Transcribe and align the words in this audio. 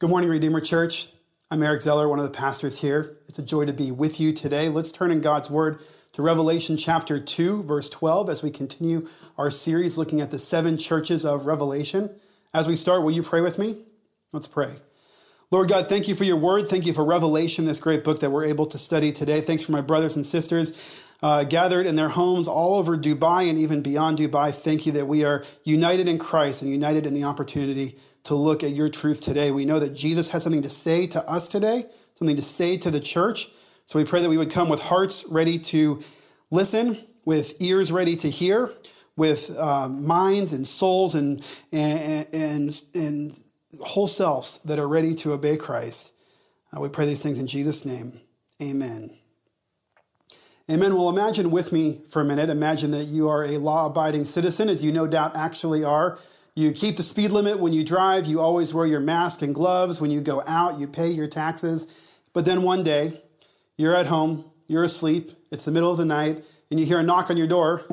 Good 0.00 0.10
morning, 0.10 0.30
Redeemer 0.30 0.60
Church. 0.60 1.08
I'm 1.50 1.60
Eric 1.60 1.82
Zeller, 1.82 2.08
one 2.08 2.20
of 2.20 2.24
the 2.24 2.30
pastors 2.30 2.78
here. 2.78 3.16
It's 3.26 3.40
a 3.40 3.42
joy 3.42 3.64
to 3.64 3.72
be 3.72 3.90
with 3.90 4.20
you 4.20 4.32
today. 4.32 4.68
Let's 4.68 4.92
turn 4.92 5.10
in 5.10 5.20
God's 5.20 5.50
Word 5.50 5.80
to 6.12 6.22
Revelation 6.22 6.76
chapter 6.76 7.18
2, 7.18 7.64
verse 7.64 7.90
12, 7.90 8.30
as 8.30 8.40
we 8.40 8.52
continue 8.52 9.08
our 9.36 9.50
series 9.50 9.98
looking 9.98 10.20
at 10.20 10.30
the 10.30 10.38
seven 10.38 10.78
churches 10.78 11.24
of 11.24 11.46
Revelation. 11.46 12.14
As 12.54 12.68
we 12.68 12.76
start, 12.76 13.02
will 13.02 13.10
you 13.10 13.24
pray 13.24 13.40
with 13.40 13.58
me? 13.58 13.86
Let's 14.32 14.46
pray. 14.46 14.76
Lord 15.50 15.68
God, 15.68 15.88
thank 15.88 16.06
you 16.06 16.14
for 16.14 16.22
your 16.22 16.36
word. 16.36 16.68
Thank 16.68 16.86
you 16.86 16.92
for 16.92 17.04
Revelation, 17.04 17.64
this 17.64 17.80
great 17.80 18.04
book 18.04 18.20
that 18.20 18.30
we're 18.30 18.44
able 18.44 18.66
to 18.66 18.78
study 18.78 19.10
today. 19.10 19.40
Thanks 19.40 19.64
for 19.64 19.72
my 19.72 19.80
brothers 19.80 20.14
and 20.14 20.24
sisters 20.24 21.02
uh, 21.22 21.44
gathered 21.44 21.86
in 21.86 21.96
their 21.96 22.08
homes 22.08 22.46
all 22.46 22.76
over 22.76 22.96
Dubai 22.96 23.50
and 23.50 23.58
even 23.58 23.82
beyond 23.82 24.18
Dubai. 24.18 24.52
Thank 24.52 24.86
you 24.86 24.92
that 24.92 25.06
we 25.06 25.24
are 25.24 25.44
united 25.64 26.06
in 26.06 26.18
Christ 26.18 26.62
and 26.62 26.70
united 26.70 27.06
in 27.06 27.14
the 27.14 27.24
opportunity 27.24 27.98
to 28.24 28.34
look 28.34 28.62
at 28.62 28.70
your 28.70 28.88
truth 28.88 29.20
today. 29.20 29.50
We 29.50 29.64
know 29.64 29.78
that 29.78 29.94
Jesus 29.94 30.28
has 30.30 30.42
something 30.42 30.62
to 30.62 30.68
say 30.68 31.06
to 31.08 31.28
us 31.28 31.48
today, 31.48 31.86
something 32.18 32.36
to 32.36 32.42
say 32.42 32.76
to 32.78 32.90
the 32.90 33.00
church. 33.00 33.48
So 33.86 33.98
we 33.98 34.04
pray 34.04 34.20
that 34.20 34.28
we 34.28 34.36
would 34.36 34.50
come 34.50 34.68
with 34.68 34.80
hearts 34.80 35.24
ready 35.28 35.58
to 35.58 36.02
listen, 36.50 36.98
with 37.24 37.54
ears 37.60 37.90
ready 37.90 38.16
to 38.16 38.28
hear, 38.28 38.70
with 39.16 39.56
uh, 39.56 39.88
minds 39.88 40.52
and 40.52 40.66
souls 40.66 41.14
and, 41.14 41.42
and, 41.72 42.26
and, 42.32 42.82
and 42.94 43.40
whole 43.80 44.06
selves 44.06 44.58
that 44.64 44.78
are 44.78 44.88
ready 44.88 45.14
to 45.16 45.32
obey 45.32 45.56
Christ. 45.56 46.12
Uh, 46.74 46.80
we 46.80 46.88
pray 46.88 47.06
these 47.06 47.22
things 47.22 47.38
in 47.38 47.46
Jesus' 47.46 47.84
name. 47.84 48.20
Amen. 48.60 49.16
Amen. 50.70 50.94
Well, 50.94 51.08
imagine 51.08 51.50
with 51.50 51.72
me 51.72 52.02
for 52.10 52.20
a 52.20 52.24
minute. 52.24 52.50
Imagine 52.50 52.90
that 52.90 53.04
you 53.04 53.26
are 53.28 53.42
a 53.42 53.56
law 53.56 53.86
abiding 53.86 54.26
citizen, 54.26 54.68
as 54.68 54.82
you 54.82 54.92
no 54.92 55.06
doubt 55.06 55.34
actually 55.34 55.82
are. 55.82 56.18
You 56.58 56.72
keep 56.72 56.96
the 56.96 57.04
speed 57.04 57.30
limit 57.30 57.60
when 57.60 57.72
you 57.72 57.84
drive. 57.84 58.26
You 58.26 58.40
always 58.40 58.74
wear 58.74 58.84
your 58.84 58.98
mask 58.98 59.42
and 59.42 59.54
gloves. 59.54 60.00
When 60.00 60.10
you 60.10 60.20
go 60.20 60.42
out, 60.44 60.80
you 60.80 60.88
pay 60.88 61.06
your 61.06 61.28
taxes. 61.28 61.86
But 62.32 62.46
then 62.46 62.62
one 62.62 62.82
day, 62.82 63.22
you're 63.76 63.94
at 63.94 64.06
home, 64.06 64.44
you're 64.66 64.82
asleep, 64.82 65.30
it's 65.52 65.64
the 65.64 65.70
middle 65.70 65.92
of 65.92 65.98
the 65.98 66.04
night, 66.04 66.44
and 66.68 66.80
you 66.80 66.84
hear 66.84 66.98
a 66.98 67.02
knock 67.04 67.30
on 67.30 67.36
your 67.36 67.46
door. 67.46 67.84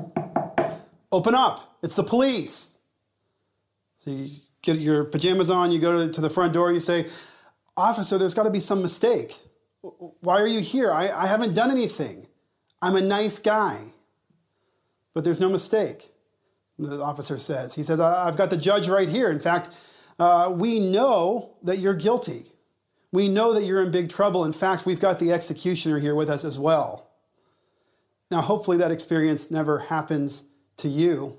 Open 1.12 1.36
up, 1.36 1.78
it's 1.84 1.94
the 1.94 2.04
police. 2.04 2.76
So 3.98 4.10
you 4.10 4.32
get 4.64 4.80
your 4.80 5.04
pajamas 5.04 5.52
on, 5.52 5.72
you 5.72 5.78
go 5.78 6.10
to 6.10 6.20
the 6.20 6.30
front 6.32 6.52
door, 6.52 6.72
you 6.72 6.80
say, 6.80 7.06
Officer, 7.78 8.18
there's 8.18 8.34
got 8.34 8.46
to 8.46 8.50
be 8.50 8.60
some 8.60 8.82
mistake. 8.82 9.38
Why 10.22 10.42
are 10.42 10.48
you 10.48 10.62
here? 10.62 10.92
I, 10.92 11.10
I 11.10 11.28
haven't 11.28 11.54
done 11.54 11.70
anything. 11.70 12.26
I'm 12.82 12.96
a 12.96 13.02
nice 13.02 13.38
guy. 13.38 13.78
But 15.14 15.24
there's 15.24 15.40
no 15.40 15.50
mistake 15.50 16.10
the 16.78 17.02
officer 17.02 17.38
says. 17.38 17.74
He 17.74 17.84
says, 17.84 18.00
I've 18.00 18.38
got 18.38 18.50
the 18.50 18.58
judge 18.58 18.88
right 18.88 19.10
here. 19.10 19.30
In 19.30 19.40
fact, 19.40 19.70
uh, 20.20 20.52
we 20.56 20.80
know 20.80 21.58
that 21.64 21.80
you're 21.80 21.94
guilty. 21.94 22.44
We 23.12 23.30
know 23.30 23.54
that 23.54 23.64
you're 23.64 23.82
in 23.82 23.92
big 23.92 24.10
trouble. 24.10 24.44
In 24.46 24.54
fact, 24.54 24.86
we've 24.86 25.00
got 25.00 25.20
the 25.20 25.32
executioner 25.32 26.00
here 26.00 26.16
with 26.16 26.30
us 26.30 26.44
as 26.44 26.60
well. 26.60 27.10
Now, 28.30 28.42
hopefully, 28.42 28.78
that 28.78 28.92
experience 28.92 29.50
never 29.52 29.80
happens 29.80 30.44
to 30.78 30.88
you. 30.88 31.38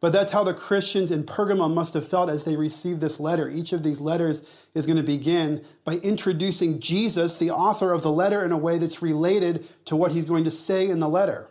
But 0.00 0.14
that's 0.14 0.32
how 0.32 0.44
the 0.44 0.54
Christians 0.54 1.10
in 1.10 1.24
Pergamum 1.24 1.74
must 1.74 1.92
have 1.92 2.08
felt 2.08 2.30
as 2.30 2.44
they 2.44 2.56
received 2.56 3.02
this 3.02 3.20
letter. 3.20 3.50
Each 3.50 3.74
of 3.74 3.82
these 3.82 4.00
letters 4.00 4.42
is 4.74 4.86
going 4.86 4.96
to 4.96 5.02
begin 5.02 5.62
by 5.84 5.96
introducing 5.96 6.80
Jesus, 6.80 7.36
the 7.36 7.50
author 7.50 7.92
of 7.92 8.00
the 8.00 8.10
letter, 8.10 8.42
in 8.42 8.50
a 8.50 8.56
way 8.56 8.78
that's 8.78 9.02
related 9.02 9.68
to 9.84 9.96
what 9.96 10.12
he's 10.12 10.24
going 10.24 10.44
to 10.44 10.50
say 10.50 10.88
in 10.88 11.00
the 11.00 11.08
letter. 11.08 11.49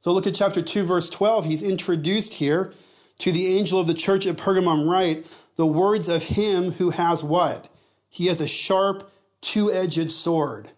So 0.00 0.12
look 0.12 0.26
at 0.26 0.34
chapter 0.34 0.62
2, 0.62 0.84
verse 0.84 1.10
12. 1.10 1.44
He's 1.44 1.62
introduced 1.62 2.34
here 2.34 2.72
to 3.18 3.32
the 3.32 3.58
angel 3.58 3.80
of 3.80 3.86
the 3.86 3.94
church 3.94 4.26
at 4.26 4.36
Pergamum, 4.36 4.88
right? 4.88 5.26
The 5.56 5.66
words 5.66 6.08
of 6.08 6.22
him 6.22 6.72
who 6.72 6.90
has 6.90 7.24
what? 7.24 7.68
He 8.08 8.26
has 8.26 8.40
a 8.40 8.46
sharp, 8.46 9.10
two 9.40 9.72
edged 9.72 10.10
sword. 10.12 10.70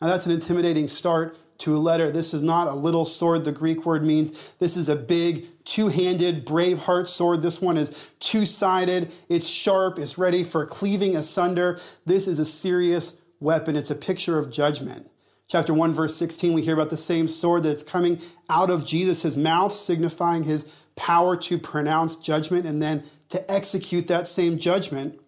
Now 0.00 0.08
that's 0.08 0.26
an 0.26 0.32
intimidating 0.32 0.88
start 0.88 1.36
to 1.58 1.76
a 1.76 1.78
letter. 1.78 2.10
This 2.10 2.32
is 2.32 2.42
not 2.42 2.68
a 2.68 2.74
little 2.74 3.04
sword, 3.04 3.44
the 3.44 3.52
Greek 3.52 3.84
word 3.84 4.04
means. 4.04 4.52
This 4.58 4.76
is 4.76 4.88
a 4.88 4.96
big, 4.96 5.46
two 5.64 5.88
handed, 5.88 6.46
Braveheart 6.46 7.08
sword. 7.08 7.42
This 7.42 7.60
one 7.60 7.76
is 7.76 8.10
two 8.18 8.46
sided, 8.46 9.12
it's 9.28 9.46
sharp, 9.46 9.98
it's 9.98 10.18
ready 10.18 10.42
for 10.42 10.64
cleaving 10.64 11.16
asunder. 11.16 11.78
This 12.06 12.26
is 12.26 12.38
a 12.38 12.46
serious 12.46 13.20
weapon, 13.40 13.76
it's 13.76 13.90
a 13.90 13.94
picture 13.94 14.38
of 14.38 14.50
judgment. 14.50 15.09
Chapter 15.50 15.74
1, 15.74 15.94
verse 15.94 16.14
16, 16.14 16.52
we 16.52 16.62
hear 16.62 16.74
about 16.74 16.90
the 16.90 16.96
same 16.96 17.26
sword 17.26 17.64
that's 17.64 17.82
coming 17.82 18.20
out 18.48 18.70
of 18.70 18.86
Jesus' 18.86 19.36
mouth, 19.36 19.74
signifying 19.74 20.44
his 20.44 20.62
power 20.94 21.36
to 21.38 21.58
pronounce 21.58 22.14
judgment 22.14 22.66
and 22.66 22.80
then 22.80 23.02
to 23.30 23.50
execute 23.50 24.06
that 24.06 24.28
same 24.28 24.58
judgment. 24.58 25.20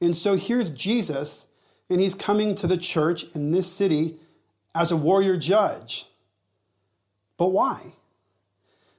And 0.00 0.16
so 0.16 0.36
here's 0.36 0.70
Jesus, 0.70 1.44
and 1.90 2.00
he's 2.00 2.14
coming 2.14 2.54
to 2.54 2.66
the 2.66 2.78
church 2.78 3.26
in 3.34 3.52
this 3.52 3.70
city 3.70 4.16
as 4.74 4.90
a 4.90 4.96
warrior 4.96 5.36
judge. 5.36 6.06
But 7.36 7.48
why? 7.48 7.92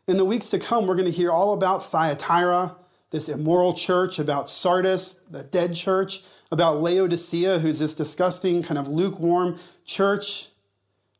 In 0.07 0.17
the 0.17 0.25
weeks 0.25 0.49
to 0.49 0.59
come, 0.59 0.85
we're 0.85 0.93
going 0.93 1.05
to 1.05 1.11
hear 1.11 1.31
all 1.31 1.53
about 1.53 1.83
Thyatira, 1.83 2.75
this 3.09 3.27
immoral 3.27 3.73
church, 3.73 4.19
about 4.19 4.51
Sardis, 4.51 5.15
the 5.31 5.43
dead 5.43 5.73
church, 5.73 6.21
about 6.51 6.79
Laodicea, 6.79 7.57
who's 7.57 7.79
this 7.79 7.95
disgusting, 7.95 8.61
kind 8.61 8.77
of 8.77 8.87
lukewarm 8.87 9.57
church. 9.83 10.49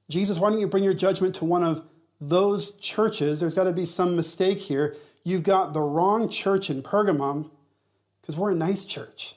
Jesus, 0.09 0.39
why 0.39 0.49
don't 0.49 0.59
you 0.59 0.67
bring 0.67 0.83
your 0.83 0.93
judgment 0.93 1.35
to 1.35 1.45
one 1.45 1.63
of 1.63 1.83
those 2.19 2.71
churches? 2.71 3.39
There's 3.39 3.53
got 3.53 3.65
to 3.65 3.73
be 3.73 3.85
some 3.85 4.15
mistake 4.15 4.59
here. 4.59 4.95
You've 5.23 5.43
got 5.43 5.73
the 5.73 5.81
wrong 5.81 6.29
church 6.29 6.69
in 6.69 6.81
Pergamum 6.81 7.51
because 8.21 8.37
we're 8.37 8.51
a 8.51 8.55
nice 8.55 8.85
church. 8.85 9.35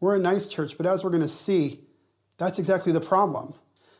We're 0.00 0.16
a 0.16 0.20
nice 0.20 0.46
church, 0.46 0.76
but 0.76 0.86
as 0.86 1.04
we're 1.04 1.10
going 1.10 1.22
to 1.22 1.28
see, 1.28 1.80
that's 2.38 2.58
exactly 2.58 2.92
the 2.92 3.00
problem. 3.00 3.54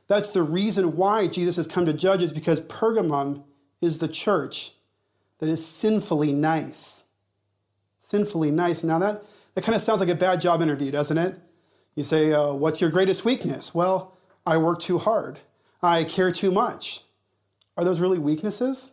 That's 0.07 0.31
the 0.31 0.43
reason 0.43 0.97
why 0.97 1.27
Jesus 1.27 1.57
has 1.57 1.67
come 1.67 1.87
to 1.87 1.93
judge 1.93 2.23
is 2.23 2.33
because 2.33 2.61
Pergamum 2.63 3.45
is 3.81 3.99
the 3.99 4.09
church 4.09 4.73
that 5.39 5.49
is 5.49 5.65
sinfully 5.65 6.33
nice. 6.33 7.05
Sinfully 8.03 8.51
nice. 8.51 8.83
Now 8.83 8.99
that, 8.99 9.23
that 9.55 9.65
kind 9.65 9.75
of 9.75 9.83
sounds 9.83 10.01
like 10.01 10.09
a 10.09 10.15
bad 10.15 10.41
job 10.41 10.61
interview, 10.63 10.91
doesn't 10.91 11.17
it? 11.17 11.39
You 11.95 12.03
say, 12.03 12.33
uh, 12.33 12.53
what's 12.53 12.81
your 12.81 12.91
greatest 12.91 13.25
weakness? 13.25 13.75
Well, 13.75 14.17
I 14.47 14.59
work 14.59 14.81
too 14.81 14.99
hard. 14.99 15.39
I 15.85 16.05
care 16.05 16.33
too 16.33 16.51
much. 16.51 17.03
Are 17.77 17.85
those 17.85 18.01
really 18.01 18.19
weaknesses? 18.19 18.93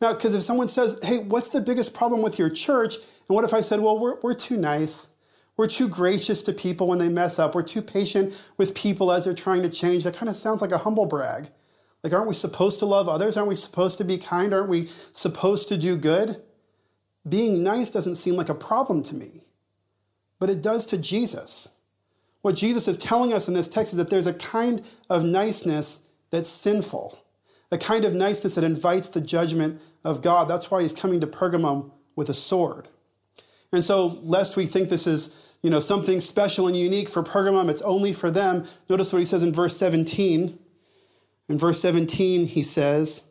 Now, 0.00 0.14
because 0.14 0.32
if 0.32 0.42
someone 0.42 0.68
says, 0.68 0.96
hey, 1.02 1.18
what's 1.18 1.48
the 1.48 1.60
biggest 1.60 1.92
problem 1.92 2.22
with 2.22 2.38
your 2.38 2.48
church? 2.48 2.94
And 2.94 3.34
what 3.34 3.44
if 3.44 3.52
I 3.52 3.60
said, 3.60 3.80
well, 3.80 3.98
we're, 3.98 4.20
we're 4.22 4.34
too 4.34 4.56
nice. 4.56 5.08
We're 5.56 5.66
too 5.66 5.88
gracious 5.88 6.40
to 6.42 6.52
people 6.52 6.86
when 6.86 7.00
they 7.00 7.08
mess 7.08 7.40
up. 7.40 7.56
We're 7.56 7.64
too 7.64 7.82
patient 7.82 8.40
with 8.56 8.76
people 8.76 9.10
as 9.10 9.24
they're 9.24 9.34
trying 9.34 9.62
to 9.62 9.68
change. 9.68 10.04
That 10.04 10.14
kind 10.14 10.30
of 10.30 10.36
sounds 10.36 10.62
like 10.62 10.70
a 10.70 10.78
humble 10.78 11.04
brag. 11.04 11.50
Like, 12.04 12.12
aren't 12.12 12.28
we 12.28 12.34
supposed 12.34 12.78
to 12.78 12.86
love 12.86 13.08
others? 13.08 13.36
Aren't 13.36 13.48
we 13.48 13.56
supposed 13.56 13.98
to 13.98 14.04
be 14.04 14.16
kind? 14.16 14.54
Aren't 14.54 14.68
we 14.68 14.88
supposed 15.12 15.66
to 15.68 15.76
do 15.76 15.96
good? 15.96 16.40
Being 17.28 17.64
nice 17.64 17.90
doesn't 17.90 18.16
seem 18.16 18.36
like 18.36 18.48
a 18.48 18.54
problem 18.54 19.02
to 19.02 19.16
me, 19.16 19.42
but 20.38 20.48
it 20.48 20.62
does 20.62 20.86
to 20.86 20.96
Jesus. 20.96 21.70
What 22.40 22.54
Jesus 22.54 22.86
is 22.86 22.96
telling 22.96 23.32
us 23.32 23.48
in 23.48 23.54
this 23.54 23.68
text 23.68 23.92
is 23.92 23.96
that 23.96 24.08
there's 24.08 24.28
a 24.28 24.32
kind 24.32 24.82
of 25.10 25.24
niceness 25.24 26.00
that's 26.30 26.50
sinful, 26.50 27.18
a 27.70 27.78
kind 27.78 28.04
of 28.04 28.14
niceness 28.14 28.54
that 28.54 28.64
invites 28.64 29.08
the 29.08 29.20
judgment 29.20 29.80
of 30.04 30.22
God. 30.22 30.48
That's 30.48 30.70
why 30.70 30.82
he's 30.82 30.92
coming 30.92 31.20
to 31.20 31.26
Pergamum 31.26 31.90
with 32.16 32.28
a 32.28 32.34
sword. 32.34 32.88
And 33.72 33.84
so, 33.84 34.18
lest 34.22 34.56
we 34.56 34.66
think 34.66 34.88
this 34.88 35.06
is 35.06 35.50
you 35.62 35.70
know, 35.70 35.80
something 35.80 36.20
special 36.20 36.66
and 36.66 36.76
unique 36.76 37.08
for 37.08 37.22
Pergamum, 37.22 37.68
it's 37.68 37.82
only 37.82 38.12
for 38.12 38.30
them. 38.30 38.66
Notice 38.88 39.12
what 39.12 39.18
he 39.18 39.24
says 39.26 39.42
in 39.42 39.52
verse 39.52 39.76
17. 39.76 40.58
In 41.48 41.58
verse 41.58 41.80
17, 41.80 42.46
he 42.46 42.62
says, 42.62 43.24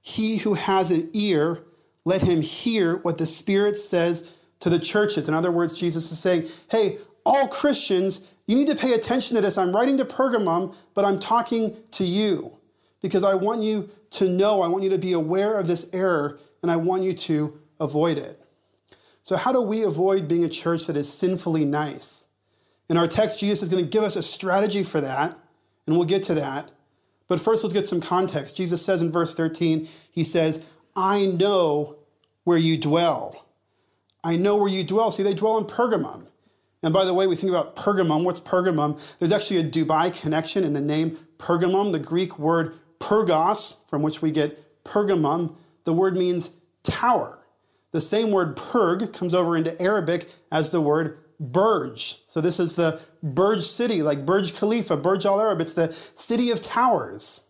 He 0.00 0.38
who 0.38 0.54
has 0.54 0.90
an 0.90 1.10
ear, 1.12 1.62
let 2.04 2.22
him 2.22 2.40
hear 2.40 2.96
what 2.98 3.18
the 3.18 3.26
Spirit 3.26 3.76
says 3.76 4.28
to 4.60 4.70
the 4.70 4.78
churches. 4.78 5.28
In 5.28 5.34
other 5.34 5.52
words, 5.52 5.76
Jesus 5.76 6.10
is 6.10 6.18
saying, 6.18 6.48
Hey, 6.70 6.98
all 7.26 7.48
Christians, 7.48 8.22
you 8.48 8.56
need 8.56 8.66
to 8.68 8.74
pay 8.74 8.94
attention 8.94 9.36
to 9.36 9.42
this. 9.42 9.58
I'm 9.58 9.76
writing 9.76 9.98
to 9.98 10.06
Pergamum, 10.06 10.74
but 10.94 11.04
I'm 11.04 11.20
talking 11.20 11.76
to 11.92 12.04
you 12.04 12.56
because 13.02 13.22
I 13.22 13.34
want 13.34 13.62
you 13.62 13.90
to 14.12 14.26
know, 14.26 14.62
I 14.62 14.68
want 14.68 14.82
you 14.82 14.90
to 14.90 14.98
be 14.98 15.12
aware 15.12 15.58
of 15.58 15.66
this 15.66 15.86
error, 15.92 16.40
and 16.62 16.70
I 16.70 16.76
want 16.76 17.02
you 17.02 17.12
to 17.12 17.60
avoid 17.78 18.16
it. 18.16 18.42
So, 19.22 19.36
how 19.36 19.52
do 19.52 19.60
we 19.60 19.82
avoid 19.82 20.26
being 20.28 20.44
a 20.44 20.48
church 20.48 20.86
that 20.86 20.96
is 20.96 21.12
sinfully 21.12 21.66
nice? 21.66 22.24
In 22.88 22.96
our 22.96 23.06
text, 23.06 23.38
Jesus 23.38 23.64
is 23.64 23.68
going 23.68 23.84
to 23.84 23.90
give 23.90 24.02
us 24.02 24.16
a 24.16 24.22
strategy 24.22 24.82
for 24.82 25.02
that, 25.02 25.38
and 25.86 25.96
we'll 25.96 26.06
get 26.06 26.22
to 26.24 26.34
that. 26.34 26.70
But 27.26 27.40
first, 27.40 27.62
let's 27.62 27.74
get 27.74 27.86
some 27.86 28.00
context. 28.00 28.56
Jesus 28.56 28.82
says 28.82 29.02
in 29.02 29.12
verse 29.12 29.34
13, 29.34 29.86
He 30.10 30.24
says, 30.24 30.64
I 30.96 31.26
know 31.26 31.96
where 32.44 32.56
you 32.56 32.78
dwell. 32.78 33.44
I 34.24 34.36
know 34.36 34.56
where 34.56 34.70
you 34.70 34.84
dwell. 34.84 35.10
See, 35.10 35.22
they 35.22 35.34
dwell 35.34 35.58
in 35.58 35.64
Pergamum. 35.64 36.27
And 36.82 36.92
by 36.92 37.04
the 37.04 37.14
way, 37.14 37.26
we 37.26 37.36
think 37.36 37.50
about 37.50 37.74
Pergamum. 37.76 38.24
What's 38.24 38.40
Pergamum? 38.40 39.00
There's 39.18 39.32
actually 39.32 39.58
a 39.58 39.64
Dubai 39.64 40.18
connection 40.18 40.64
in 40.64 40.72
the 40.72 40.80
name 40.80 41.18
Pergamum, 41.38 41.92
the 41.92 41.98
Greek 41.98 42.38
word 42.38 42.74
pergos, 43.00 43.76
from 43.88 44.02
which 44.02 44.22
we 44.22 44.30
get 44.30 44.84
Pergamum. 44.84 45.56
The 45.84 45.92
word 45.92 46.16
means 46.16 46.50
tower. 46.82 47.44
The 47.92 48.00
same 48.00 48.30
word 48.30 48.56
Perg 48.56 49.12
comes 49.12 49.34
over 49.34 49.56
into 49.56 49.80
Arabic 49.80 50.30
as 50.52 50.70
the 50.70 50.80
word 50.80 51.18
Burj. 51.40 52.18
So 52.28 52.40
this 52.40 52.60
is 52.60 52.74
the 52.74 53.00
Burj 53.22 53.62
city, 53.62 54.02
like 54.02 54.26
Burj 54.26 54.54
Khalifa, 54.54 54.96
Burj 54.96 55.24
Al 55.24 55.40
Arab. 55.40 55.60
It's 55.60 55.72
the 55.72 55.92
city 56.14 56.50
of 56.50 56.60
towers. 56.60 57.44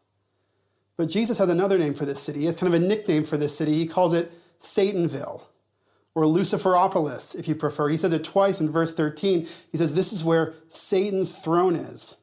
But 0.97 1.09
Jesus 1.09 1.39
has 1.39 1.49
another 1.49 1.79
name 1.79 1.95
for 1.95 2.05
this 2.05 2.21
city. 2.21 2.45
Has 2.45 2.57
kind 2.57 2.73
of 2.73 2.81
a 2.81 2.85
nickname 2.85 3.25
for 3.25 3.37
this 3.37 3.57
city. 3.57 3.75
He 3.75 3.87
calls 3.87 4.13
it 4.13 4.33
Satanville 4.61 5.43
or 6.19 6.25
Luciferopolis, 6.25 7.37
if 7.37 7.47
you 7.47 7.55
prefer. 7.55 7.88
He 7.88 7.97
says 7.97 8.12
it 8.12 8.25
twice 8.25 8.61
in 8.61 8.73
verse 8.73 8.93
13. 8.93 9.47
He 9.70 9.79
says, 9.79 9.94
This 9.94 10.12
is 10.12 10.25
where 10.25 10.55
Satan's 10.69 11.32
throne 11.32 11.76
is. 11.76 12.17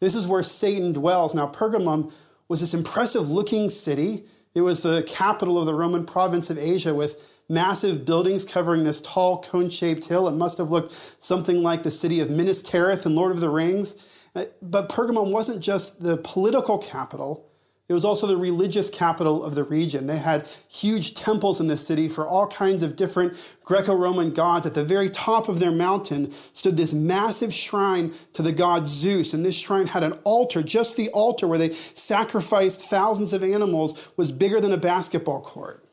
This 0.00 0.14
is 0.14 0.26
where 0.26 0.42
Satan 0.42 0.94
dwells. 0.94 1.34
Now, 1.34 1.48
Pergamum 1.48 2.10
was 2.48 2.60
this 2.60 2.72
impressive 2.72 3.30
looking 3.30 3.68
city. 3.68 4.24
It 4.54 4.62
was 4.62 4.80
the 4.80 5.02
capital 5.02 5.58
of 5.58 5.66
the 5.66 5.74
Roman 5.74 6.06
province 6.06 6.48
of 6.48 6.56
Asia 6.56 6.94
with 6.94 7.22
massive 7.46 8.06
buildings 8.06 8.46
covering 8.46 8.84
this 8.84 9.02
tall 9.02 9.42
cone 9.42 9.68
shaped 9.68 10.04
hill. 10.04 10.26
It 10.28 10.32
must 10.32 10.56
have 10.56 10.70
looked 10.70 11.16
something 11.22 11.62
like 11.62 11.82
the 11.82 11.90
city 11.90 12.20
of 12.20 12.30
Minas 12.30 12.62
Tirith 12.62 13.04
in 13.04 13.14
Lord 13.14 13.32
of 13.32 13.40
the 13.42 13.50
Rings. 13.50 13.96
Uh, 14.34 14.46
but 14.62 14.88
Pergamum 14.88 15.30
wasn't 15.30 15.60
just 15.60 16.02
the 16.02 16.16
political 16.16 16.78
capital, 16.78 17.51
it 17.92 17.94
was 17.94 18.06
also 18.06 18.26
the 18.26 18.38
religious 18.38 18.88
capital 18.88 19.44
of 19.44 19.54
the 19.54 19.64
region. 19.64 20.06
They 20.06 20.16
had 20.16 20.48
huge 20.66 21.12
temples 21.12 21.60
in 21.60 21.66
the 21.66 21.76
city 21.76 22.08
for 22.08 22.26
all 22.26 22.46
kinds 22.46 22.82
of 22.82 22.96
different 22.96 23.36
Greco 23.64 23.94
Roman 23.94 24.32
gods. 24.32 24.66
At 24.66 24.72
the 24.72 24.82
very 24.82 25.10
top 25.10 25.46
of 25.50 25.60
their 25.60 25.70
mountain 25.70 26.32
stood 26.54 26.78
this 26.78 26.94
massive 26.94 27.52
shrine 27.52 28.14
to 28.32 28.40
the 28.40 28.50
god 28.50 28.88
Zeus. 28.88 29.34
And 29.34 29.44
this 29.44 29.54
shrine 29.54 29.88
had 29.88 30.02
an 30.02 30.14
altar, 30.24 30.62
just 30.62 30.96
the 30.96 31.10
altar 31.10 31.46
where 31.46 31.58
they 31.58 31.72
sacrificed 31.72 32.80
thousands 32.80 33.34
of 33.34 33.42
animals, 33.42 34.08
was 34.16 34.32
bigger 34.32 34.58
than 34.58 34.72
a 34.72 34.78
basketball 34.78 35.42
court. 35.42 35.84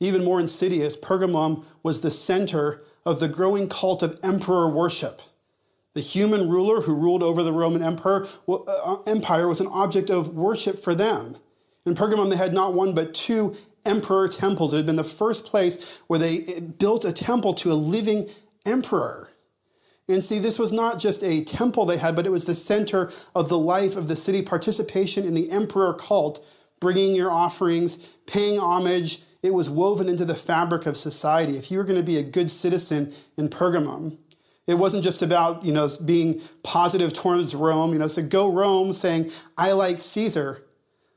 Even 0.00 0.24
more 0.24 0.40
insidious, 0.40 0.96
Pergamum 0.96 1.64
was 1.84 2.00
the 2.00 2.10
center 2.10 2.82
of 3.06 3.20
the 3.20 3.28
growing 3.28 3.68
cult 3.68 4.02
of 4.02 4.18
emperor 4.24 4.68
worship. 4.68 5.22
The 5.94 6.00
human 6.00 6.48
ruler 6.48 6.82
who 6.82 6.94
ruled 6.94 7.22
over 7.22 7.42
the 7.42 7.52
Roman 7.52 7.82
emperor, 7.82 8.28
uh, 8.48 8.96
empire 9.06 9.48
was 9.48 9.60
an 9.60 9.66
object 9.68 10.08
of 10.10 10.34
worship 10.34 10.78
for 10.82 10.94
them. 10.94 11.36
In 11.84 11.94
Pergamum, 11.94 12.30
they 12.30 12.36
had 12.36 12.54
not 12.54 12.74
one 12.74 12.94
but 12.94 13.14
two 13.14 13.56
emperor 13.84 14.28
temples. 14.28 14.72
It 14.72 14.78
had 14.78 14.86
been 14.86 14.96
the 14.96 15.04
first 15.04 15.44
place 15.44 15.98
where 16.06 16.18
they 16.18 16.44
uh, 16.46 16.60
built 16.60 17.04
a 17.04 17.12
temple 17.12 17.54
to 17.54 17.72
a 17.72 17.74
living 17.74 18.28
emperor. 18.64 19.30
And 20.08 20.24
see, 20.24 20.38
this 20.38 20.58
was 20.58 20.72
not 20.72 20.98
just 20.98 21.22
a 21.22 21.44
temple 21.44 21.86
they 21.86 21.96
had, 21.96 22.16
but 22.16 22.26
it 22.26 22.30
was 22.30 22.44
the 22.44 22.54
center 22.54 23.10
of 23.34 23.48
the 23.48 23.58
life 23.58 23.96
of 23.96 24.08
the 24.08 24.16
city, 24.16 24.42
participation 24.42 25.24
in 25.24 25.34
the 25.34 25.50
emperor 25.50 25.94
cult, 25.94 26.44
bringing 26.80 27.14
your 27.14 27.30
offerings, 27.30 27.96
paying 28.26 28.58
homage, 28.58 29.22
it 29.42 29.54
was 29.54 29.70
woven 29.70 30.08
into 30.08 30.24
the 30.24 30.34
fabric 30.34 30.86
of 30.86 30.96
society. 30.96 31.56
If 31.56 31.70
you 31.70 31.78
were 31.78 31.84
going 31.84 31.98
to 31.98 32.02
be 32.02 32.18
a 32.18 32.22
good 32.22 32.50
citizen 32.50 33.12
in 33.36 33.48
Pergamum, 33.48 34.18
it 34.70 34.78
wasn't 34.78 35.04
just 35.04 35.22
about, 35.22 35.64
you 35.64 35.72
know, 35.72 35.88
being 36.04 36.40
positive 36.62 37.12
towards 37.12 37.54
Rome, 37.54 37.92
you 37.92 37.98
know, 37.98 38.08
so 38.08 38.22
go 38.22 38.50
Rome 38.52 38.92
saying, 38.92 39.30
I 39.56 39.72
like 39.72 40.00
Caesar. 40.00 40.64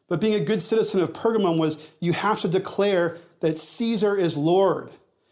But 0.07 0.21
being 0.21 0.35
a 0.35 0.43
good 0.43 0.61
citizen 0.61 1.01
of 1.01 1.13
Pergamum 1.13 1.57
was 1.57 1.91
you 1.99 2.13
have 2.13 2.41
to 2.41 2.47
declare 2.47 3.17
that 3.39 3.59
Caesar 3.59 4.15
is 4.15 4.37
Lord. 4.37 4.91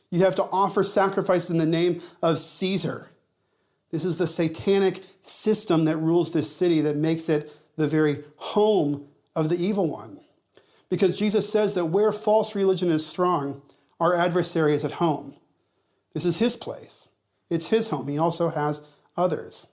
You 0.10 0.22
have 0.22 0.36
to 0.36 0.44
offer 0.44 0.84
sacrifices 0.84 1.52
in 1.52 1.58
the 1.58 1.66
name 1.66 2.02
of 2.22 2.40
Caesar. 2.40 3.10
This 3.92 4.06
is 4.06 4.18
the 4.18 4.28
satanic 4.28 5.04
system 5.22 5.86
that 5.86 5.98
rules 5.98 6.32
this 6.32 6.54
city 6.54 6.82
that 6.82 6.96
makes 6.96 7.30
it 7.30 7.56
the 7.76 7.88
very 7.88 8.24
home 8.38 9.08
of 9.36 9.50
the 9.50 9.56
evil 9.56 9.90
one. 9.90 10.20
Because 10.90 11.18
Jesus 11.18 11.50
says 11.50 11.74
that 11.76 11.86
where 11.86 12.12
false 12.12 12.56
religion 12.56 12.92
is 12.92 13.06
strong, 13.06 13.62
our 14.00 14.16
adversary 14.16 14.74
is 14.74 14.84
at 14.84 14.94
home. 14.94 15.36
This 16.14 16.26
is 16.26 16.38
his 16.38 16.56
place, 16.56 17.10
it's 17.52 17.68
his 17.68 17.90
home. 17.90 18.08
He 18.08 18.18
also 18.18 18.50
has 18.50 18.82
others. 19.16 19.68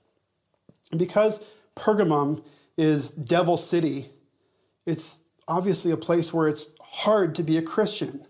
And 0.90 0.98
because 0.98 1.40
Pergamum 1.76 2.44
is 2.76 3.10
Devil 3.10 3.56
City, 3.56 4.06
it's 4.84 5.20
obviously 5.46 5.90
a 5.90 5.96
place 5.96 6.34
where 6.34 6.48
it's 6.48 6.68
hard 6.80 7.34
to 7.36 7.42
be 7.42 7.56
a 7.56 7.62
Christian. 7.62 8.26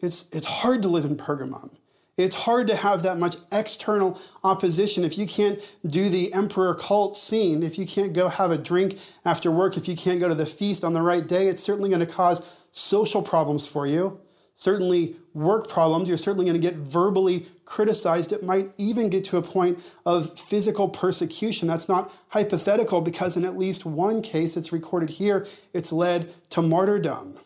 It's, 0.00 0.26
it's 0.32 0.46
hard 0.46 0.80
to 0.82 0.88
live 0.88 1.04
in 1.04 1.16
Pergamum. 1.16 1.76
It's 2.16 2.34
hard 2.34 2.66
to 2.68 2.76
have 2.76 3.02
that 3.02 3.18
much 3.18 3.36
external 3.50 4.20
opposition 4.44 5.02
if 5.02 5.16
you 5.16 5.26
can't 5.26 5.60
do 5.86 6.08
the 6.08 6.32
emperor 6.34 6.74
cult 6.74 7.16
scene, 7.16 7.62
if 7.62 7.78
you 7.78 7.86
can't 7.86 8.12
go 8.12 8.28
have 8.28 8.50
a 8.50 8.58
drink 8.58 8.98
after 9.24 9.50
work, 9.50 9.76
if 9.76 9.88
you 9.88 9.96
can't 9.96 10.20
go 10.20 10.28
to 10.28 10.34
the 10.34 10.46
feast 10.46 10.84
on 10.84 10.92
the 10.92 11.00
right 11.00 11.26
day. 11.26 11.48
It's 11.48 11.62
certainly 11.62 11.88
going 11.88 12.00
to 12.00 12.06
cause 12.06 12.42
social 12.72 13.22
problems 13.22 13.66
for 13.66 13.86
you, 13.86 14.20
certainly 14.54 15.16
work 15.32 15.68
problems. 15.68 16.08
You're 16.08 16.18
certainly 16.18 16.44
going 16.44 16.60
to 16.60 16.70
get 16.70 16.76
verbally 16.76 17.46
criticized. 17.64 18.32
It 18.32 18.42
might 18.42 18.70
even 18.78 19.08
get 19.08 19.24
to 19.24 19.36
a 19.36 19.42
point 19.42 19.78
of 20.04 20.38
physical 20.38 20.88
persecution. 20.88 21.68
That's 21.68 21.88
not 21.88 22.12
hypothetical 22.28 23.00
because, 23.00 23.36
in 23.36 23.44
at 23.44 23.56
least 23.56 23.84
one 23.84 24.22
case, 24.22 24.56
it's 24.56 24.72
recorded 24.72 25.10
here, 25.10 25.46
it's 25.72 25.92
led 25.92 26.34
to 26.50 26.62
martyrdom. 26.62 27.38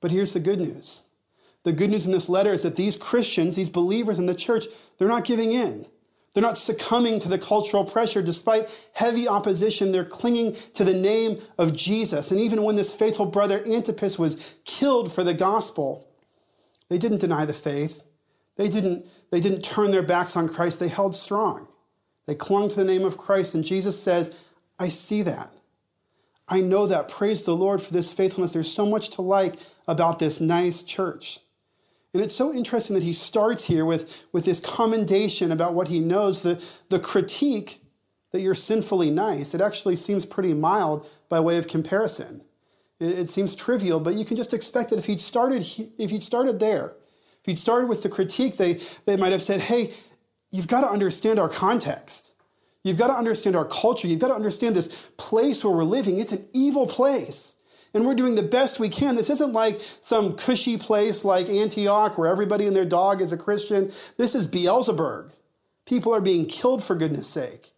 But 0.00 0.10
here's 0.10 0.32
the 0.32 0.40
good 0.40 0.60
news 0.60 1.02
the 1.64 1.72
good 1.72 1.90
news 1.90 2.06
in 2.06 2.12
this 2.12 2.28
letter 2.28 2.52
is 2.52 2.62
that 2.62 2.76
these 2.76 2.96
Christians, 2.96 3.56
these 3.56 3.68
believers 3.68 4.18
in 4.18 4.26
the 4.26 4.34
church, 4.34 4.66
they're 4.96 5.08
not 5.08 5.24
giving 5.24 5.52
in. 5.52 5.86
They're 6.32 6.42
not 6.42 6.58
succumbing 6.58 7.20
to 7.20 7.28
the 7.28 7.38
cultural 7.38 7.84
pressure. 7.84 8.22
Despite 8.22 8.70
heavy 8.92 9.26
opposition, 9.26 9.92
they're 9.92 10.04
clinging 10.04 10.56
to 10.74 10.84
the 10.84 10.94
name 10.94 11.40
of 11.58 11.74
Jesus. 11.74 12.30
And 12.30 12.40
even 12.40 12.62
when 12.62 12.76
this 12.76 12.94
faithful 12.94 13.26
brother 13.26 13.62
Antipas 13.66 14.18
was 14.18 14.54
killed 14.64 15.12
for 15.12 15.24
the 15.24 15.34
gospel, 15.34 16.08
they 16.88 16.98
didn't 16.98 17.18
deny 17.18 17.44
the 17.44 17.52
faith. 17.52 18.02
They 18.58 18.68
didn't, 18.68 19.06
they 19.30 19.40
didn't 19.40 19.62
turn 19.62 19.92
their 19.92 20.02
backs 20.02 20.36
on 20.36 20.48
Christ. 20.48 20.80
They 20.80 20.88
held 20.88 21.16
strong. 21.16 21.68
They 22.26 22.34
clung 22.34 22.68
to 22.68 22.74
the 22.74 22.84
name 22.84 23.04
of 23.04 23.16
Christ. 23.16 23.54
And 23.54 23.64
Jesus 23.64 24.00
says, 24.02 24.36
I 24.78 24.90
see 24.90 25.22
that. 25.22 25.50
I 26.48 26.60
know 26.60 26.86
that. 26.86 27.08
Praise 27.08 27.44
the 27.44 27.56
Lord 27.56 27.80
for 27.80 27.92
this 27.92 28.12
faithfulness. 28.12 28.52
There's 28.52 28.70
so 28.70 28.84
much 28.84 29.10
to 29.10 29.22
like 29.22 29.56
about 29.86 30.18
this 30.18 30.40
nice 30.40 30.82
church. 30.82 31.38
And 32.12 32.22
it's 32.22 32.34
so 32.34 32.52
interesting 32.52 32.94
that 32.94 33.02
he 33.02 33.12
starts 33.12 33.64
here 33.64 33.84
with, 33.84 34.26
with 34.32 34.44
this 34.44 34.60
commendation 34.60 35.52
about 35.52 35.74
what 35.74 35.88
he 35.88 36.00
knows, 36.00 36.42
the, 36.42 36.62
the 36.88 36.98
critique 36.98 37.80
that 38.32 38.40
you're 38.40 38.54
sinfully 38.54 39.10
nice. 39.10 39.54
It 39.54 39.60
actually 39.60 39.96
seems 39.96 40.26
pretty 40.26 40.52
mild 40.52 41.06
by 41.28 41.38
way 41.38 41.58
of 41.58 41.68
comparison. 41.68 42.42
It, 42.98 43.18
it 43.18 43.30
seems 43.30 43.54
trivial, 43.54 44.00
but 44.00 44.14
you 44.14 44.24
can 44.24 44.36
just 44.36 44.52
expect 44.52 44.90
that 44.90 44.98
if 44.98 45.04
he'd 45.04 45.20
started, 45.20 45.66
if 45.98 46.10
he'd 46.10 46.22
started 46.22 46.58
there, 46.58 46.94
if 47.48 47.56
he'd 47.56 47.58
started 47.58 47.88
with 47.88 48.02
the 48.02 48.10
critique, 48.10 48.58
they, 48.58 48.74
they 49.06 49.16
might 49.16 49.32
have 49.32 49.42
said, 49.42 49.60
hey, 49.60 49.94
you've 50.50 50.68
got 50.68 50.82
to 50.82 50.90
understand 50.90 51.38
our 51.38 51.48
context. 51.48 52.34
You've 52.84 52.98
got 52.98 53.06
to 53.06 53.14
understand 53.14 53.56
our 53.56 53.64
culture. 53.64 54.06
You've 54.06 54.20
got 54.20 54.28
to 54.28 54.34
understand 54.34 54.76
this 54.76 54.88
place 55.16 55.64
where 55.64 55.74
we're 55.74 55.84
living. 55.84 56.18
It's 56.18 56.32
an 56.32 56.46
evil 56.52 56.86
place 56.86 57.56
and 57.94 58.04
we're 58.04 58.14
doing 58.14 58.34
the 58.34 58.42
best 58.42 58.78
we 58.78 58.90
can. 58.90 59.16
This 59.16 59.30
isn't 59.30 59.54
like 59.54 59.80
some 60.02 60.34
cushy 60.36 60.76
place 60.76 61.24
like 61.24 61.48
Antioch 61.48 62.18
where 62.18 62.28
everybody 62.28 62.66
and 62.66 62.76
their 62.76 62.84
dog 62.84 63.22
is 63.22 63.32
a 63.32 63.38
Christian. 63.38 63.90
This 64.18 64.34
is 64.34 64.46
Beelzebub. 64.46 65.32
People 65.86 66.14
are 66.14 66.20
being 66.20 66.44
killed 66.44 66.84
for 66.84 66.94
goodness 66.94 67.28
sake. 67.28 67.70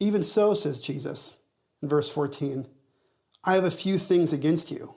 Even 0.00 0.22
so, 0.22 0.54
says 0.54 0.80
Jesus 0.80 1.36
in 1.82 1.90
verse 1.90 2.10
14, 2.10 2.66
I 3.44 3.54
have 3.56 3.64
a 3.64 3.70
few 3.70 3.98
things 3.98 4.32
against 4.32 4.70
you. 4.70 4.94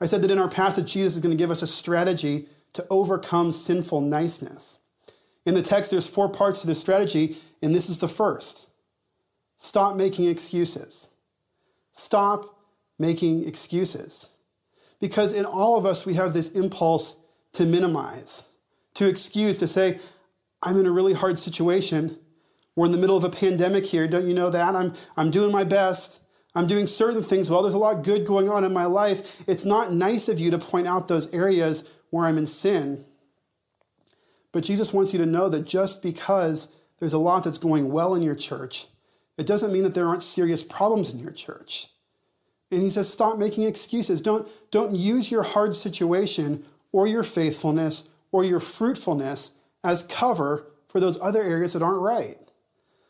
I 0.00 0.06
said 0.06 0.22
that 0.22 0.30
in 0.30 0.38
our 0.38 0.48
passage, 0.48 0.92
Jesus 0.92 1.16
is 1.16 1.20
going 1.20 1.36
to 1.36 1.42
give 1.42 1.50
us 1.50 1.62
a 1.62 1.66
strategy 1.66 2.48
to 2.72 2.86
overcome 2.90 3.52
sinful 3.52 4.00
niceness. 4.00 4.78
In 5.46 5.54
the 5.54 5.62
text, 5.62 5.90
there's 5.90 6.06
four 6.06 6.28
parts 6.28 6.60
to 6.60 6.66
this 6.66 6.80
strategy, 6.80 7.36
and 7.62 7.74
this 7.74 7.88
is 7.88 7.98
the 7.98 8.08
first. 8.08 8.68
Stop 9.58 9.96
making 9.96 10.28
excuses. 10.28 11.08
Stop 11.92 12.58
making 12.98 13.46
excuses. 13.46 14.30
Because 15.00 15.32
in 15.32 15.44
all 15.44 15.76
of 15.76 15.86
us, 15.86 16.04
we 16.04 16.14
have 16.14 16.34
this 16.34 16.48
impulse 16.50 17.16
to 17.52 17.66
minimize, 17.66 18.44
to 18.94 19.08
excuse, 19.08 19.58
to 19.58 19.66
say, 19.66 19.98
I'm 20.62 20.78
in 20.78 20.86
a 20.86 20.90
really 20.90 21.14
hard 21.14 21.38
situation. 21.38 22.18
We're 22.76 22.86
in 22.86 22.92
the 22.92 22.98
middle 22.98 23.16
of 23.16 23.24
a 23.24 23.30
pandemic 23.30 23.86
here. 23.86 24.06
Don't 24.06 24.28
you 24.28 24.34
know 24.34 24.50
that? 24.50 24.76
I'm, 24.76 24.94
I'm 25.16 25.30
doing 25.30 25.50
my 25.50 25.64
best. 25.64 26.20
I'm 26.54 26.66
doing 26.66 26.86
certain 26.86 27.22
things 27.22 27.48
well. 27.48 27.62
There's 27.62 27.74
a 27.74 27.78
lot 27.78 28.02
good 28.02 28.26
going 28.26 28.48
on 28.48 28.64
in 28.64 28.72
my 28.72 28.84
life. 28.84 29.42
It's 29.46 29.64
not 29.64 29.92
nice 29.92 30.28
of 30.28 30.38
you 30.38 30.50
to 30.50 30.58
point 30.58 30.86
out 30.86 31.08
those 31.08 31.32
areas 31.32 31.84
where 32.10 32.26
I'm 32.26 32.38
in 32.38 32.46
sin. 32.46 33.04
But 34.52 34.64
Jesus 34.64 34.92
wants 34.92 35.12
you 35.12 35.18
to 35.18 35.26
know 35.26 35.48
that 35.48 35.64
just 35.64 36.02
because 36.02 36.68
there's 36.98 37.12
a 37.12 37.18
lot 37.18 37.44
that's 37.44 37.58
going 37.58 37.90
well 37.90 38.14
in 38.14 38.22
your 38.22 38.34
church, 38.34 38.88
it 39.38 39.46
doesn't 39.46 39.72
mean 39.72 39.84
that 39.84 39.94
there 39.94 40.08
aren't 40.08 40.22
serious 40.22 40.62
problems 40.62 41.10
in 41.10 41.18
your 41.18 41.32
church. 41.32 41.88
And 42.70 42.82
he 42.82 42.90
says, 42.90 43.08
stop 43.08 43.38
making 43.38 43.64
excuses. 43.64 44.20
Don't, 44.20 44.46
don't 44.70 44.94
use 44.94 45.30
your 45.30 45.42
hard 45.42 45.74
situation 45.74 46.64
or 46.92 47.06
your 47.06 47.22
faithfulness 47.22 48.04
or 48.32 48.44
your 48.44 48.60
fruitfulness 48.60 49.52
as 49.82 50.02
cover 50.04 50.66
for 50.88 51.00
those 51.00 51.18
other 51.20 51.42
areas 51.42 51.72
that 51.72 51.82
aren't 51.82 52.00
right. 52.00 52.36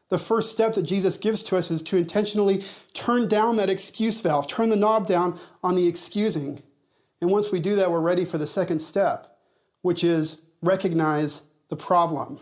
The 0.08 0.18
first 0.18 0.50
step 0.50 0.74
that 0.74 0.82
Jesus 0.82 1.16
gives 1.16 1.42
to 1.44 1.56
us 1.56 1.70
is 1.70 1.82
to 1.82 1.96
intentionally 1.96 2.64
turn 2.92 3.28
down 3.28 3.56
that 3.56 3.70
excuse 3.70 4.20
valve, 4.20 4.48
turn 4.48 4.68
the 4.68 4.76
knob 4.76 5.06
down 5.06 5.38
on 5.62 5.76
the 5.76 5.86
excusing. 5.86 6.62
And 7.20 7.30
once 7.30 7.50
we 7.52 7.60
do 7.60 7.76
that, 7.76 7.90
we're 7.90 8.00
ready 8.00 8.24
for 8.24 8.38
the 8.38 8.46
second 8.46 8.80
step, 8.80 9.38
which 9.82 10.02
is 10.02 10.42
recognize 10.62 11.42
the 11.68 11.76
problem. 11.76 12.40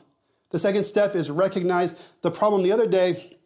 The 0.50 0.58
second 0.58 0.84
step 0.84 1.14
is 1.14 1.30
recognize 1.30 1.94
the 2.22 2.30
problem. 2.30 2.62
The 2.62 2.72
other 2.72 2.86
day, 2.86 3.38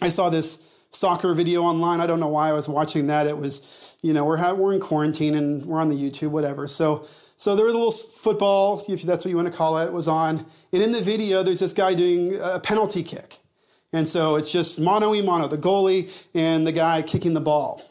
I 0.00 0.08
saw 0.08 0.30
this 0.30 0.58
soccer 0.90 1.34
video 1.34 1.62
online. 1.62 2.00
I 2.00 2.06
don't 2.06 2.20
know 2.20 2.28
why 2.28 2.48
I 2.48 2.52
was 2.52 2.68
watching 2.68 3.08
that. 3.08 3.26
It 3.26 3.36
was, 3.36 3.96
you 4.02 4.12
know, 4.12 4.24
we're, 4.24 4.54
we're 4.54 4.72
in 4.72 4.80
quarantine 4.80 5.34
and 5.34 5.66
we're 5.66 5.80
on 5.80 5.88
the 5.88 5.94
YouTube, 5.94 6.30
whatever. 6.30 6.66
So, 6.66 7.06
so 7.36 7.56
there 7.56 7.66
was 7.66 7.74
a 7.74 7.78
little 7.78 7.92
football, 7.92 8.84
if 8.88 9.02
that's 9.02 9.24
what 9.24 9.30
you 9.30 9.36
want 9.36 9.50
to 9.50 9.56
call 9.56 9.78
it, 9.78 9.92
was 9.92 10.08
on. 10.08 10.46
And 10.72 10.82
in 10.82 10.92
the 10.92 11.02
video, 11.02 11.42
there's 11.42 11.60
this 11.60 11.72
guy 11.72 11.94
doing 11.94 12.38
a 12.40 12.60
penalty 12.60 13.02
kick. 13.02 13.38
And 13.92 14.06
so 14.06 14.36
it's 14.36 14.50
just 14.50 14.78
mano 14.80 15.10
y 15.10 15.20
mano, 15.20 15.48
the 15.48 15.58
goalie 15.58 16.10
and 16.34 16.66
the 16.66 16.72
guy 16.72 17.02
kicking 17.02 17.34
the 17.34 17.40
ball. 17.40 17.82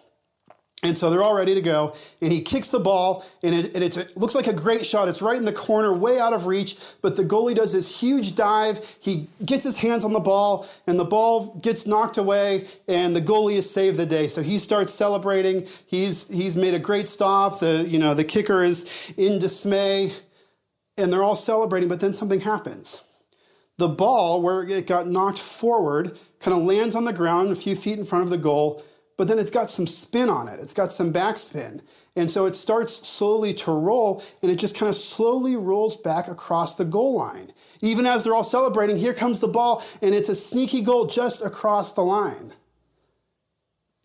And 0.82 0.98
so 0.98 1.10
they're 1.10 1.22
all 1.22 1.34
ready 1.34 1.56
to 1.56 1.62
go. 1.62 1.94
And 2.22 2.32
he 2.32 2.42
kicks 2.42 2.70
the 2.70 2.80
ball, 2.80 3.26
and, 3.44 3.54
it, 3.54 3.76
and 3.76 3.84
it 3.84 4.16
looks 4.16 4.34
like 4.34 4.48
a 4.48 4.54
great 4.54 4.86
shot. 4.86 5.10
It's 5.10 5.22
right 5.22 5.36
in 5.36 5.44
the 5.44 5.52
corner, 5.52 5.94
way 5.94 6.20
out 6.20 6.32
of 6.32 6.46
reach. 6.46 6.78
But 7.02 7.18
the 7.18 7.26
goalie 7.26 7.54
does 7.54 7.74
this 7.74 8.00
huge 8.00 8.34
dive. 8.34 8.98
He 9.02 9.28
gets 9.46 9.66
his 9.66 9.76
hands 9.76 10.06
on 10.06 10.14
the 10.14 10.22
ball, 10.22 10.66
and 10.88 10.98
the 10.98 11.04
ball 11.04 11.54
gets 11.56 11.86
knocked 11.86 12.18
away, 12.18 12.68
and 12.88 13.14
the 13.14 13.22
goalie 13.22 13.58
has 13.58 13.70
saved 13.70 13.98
the 13.98 14.06
day. 14.06 14.30
So 14.30 14.42
he 14.42 14.58
starts 14.58 14.94
celebrating. 14.94 15.68
He's, 15.86 16.30
he's 16.30 16.56
made 16.56 16.74
a 16.74 16.80
great 16.80 17.10
stop. 17.10 17.60
The, 17.60 17.86
you 17.86 18.00
know, 18.00 18.14
the 18.14 18.24
kicker 18.24 18.64
is 18.64 18.86
in 19.18 19.38
dismay, 19.38 20.14
and 20.98 21.12
they're 21.12 21.24
all 21.24 21.36
celebrating. 21.36 21.90
But 21.90 22.00
then 22.00 22.14
something 22.14 22.40
happens. 22.40 23.04
The 23.80 23.90
ball, 23.90 24.42
where 24.42 24.64
it 24.64 24.88
got 24.88 25.08
knocked 25.08 25.40
forward, 25.40 26.18
kind 26.40 26.56
of 26.56 26.64
lands 26.64 26.96
on 26.96 27.04
the 27.04 27.14
ground 27.14 27.52
a 27.52 27.56
few 27.56 27.76
feet 27.76 28.00
in 28.00 28.06
front 28.06 28.24
of 28.24 28.30
the 28.30 28.38
goal 28.38 28.82
but 29.20 29.28
then 29.28 29.38
it's 29.38 29.52
got 29.52 29.70
some 29.70 29.86
spin 29.86 30.30
on 30.30 30.48
it. 30.48 30.62
It's 30.62 30.74
got 30.74 30.94
some 30.94 31.12
backspin. 31.12 31.82
And 32.16 32.32
so 32.32 32.46
it 32.46 32.56
starts 32.56 33.06
slowly 33.06 33.54
to 33.56 33.72
roll 33.74 34.24
and 34.42 34.50
it 34.50 34.56
just 34.56 34.78
kind 34.78 34.90
of 34.90 34.96
slowly 34.96 35.58
rolls 35.58 35.98
back 35.98 36.30
across 36.30 36.76
the 36.76 36.86
goal 36.86 37.18
line. 37.18 37.52
Even 37.82 38.06
as 38.06 38.24
they're 38.24 38.34
all 38.34 38.46
celebrating, 38.46 38.96
here 38.96 39.14
comes 39.14 39.42
the 39.42 39.48
ball 39.50 39.84
and 40.02 40.16
it's 40.16 40.30
a 40.30 40.36
sneaky 40.36 40.80
goal 40.80 41.06
just 41.06 41.42
across 41.42 41.92
the 41.92 42.02
line. 42.02 42.54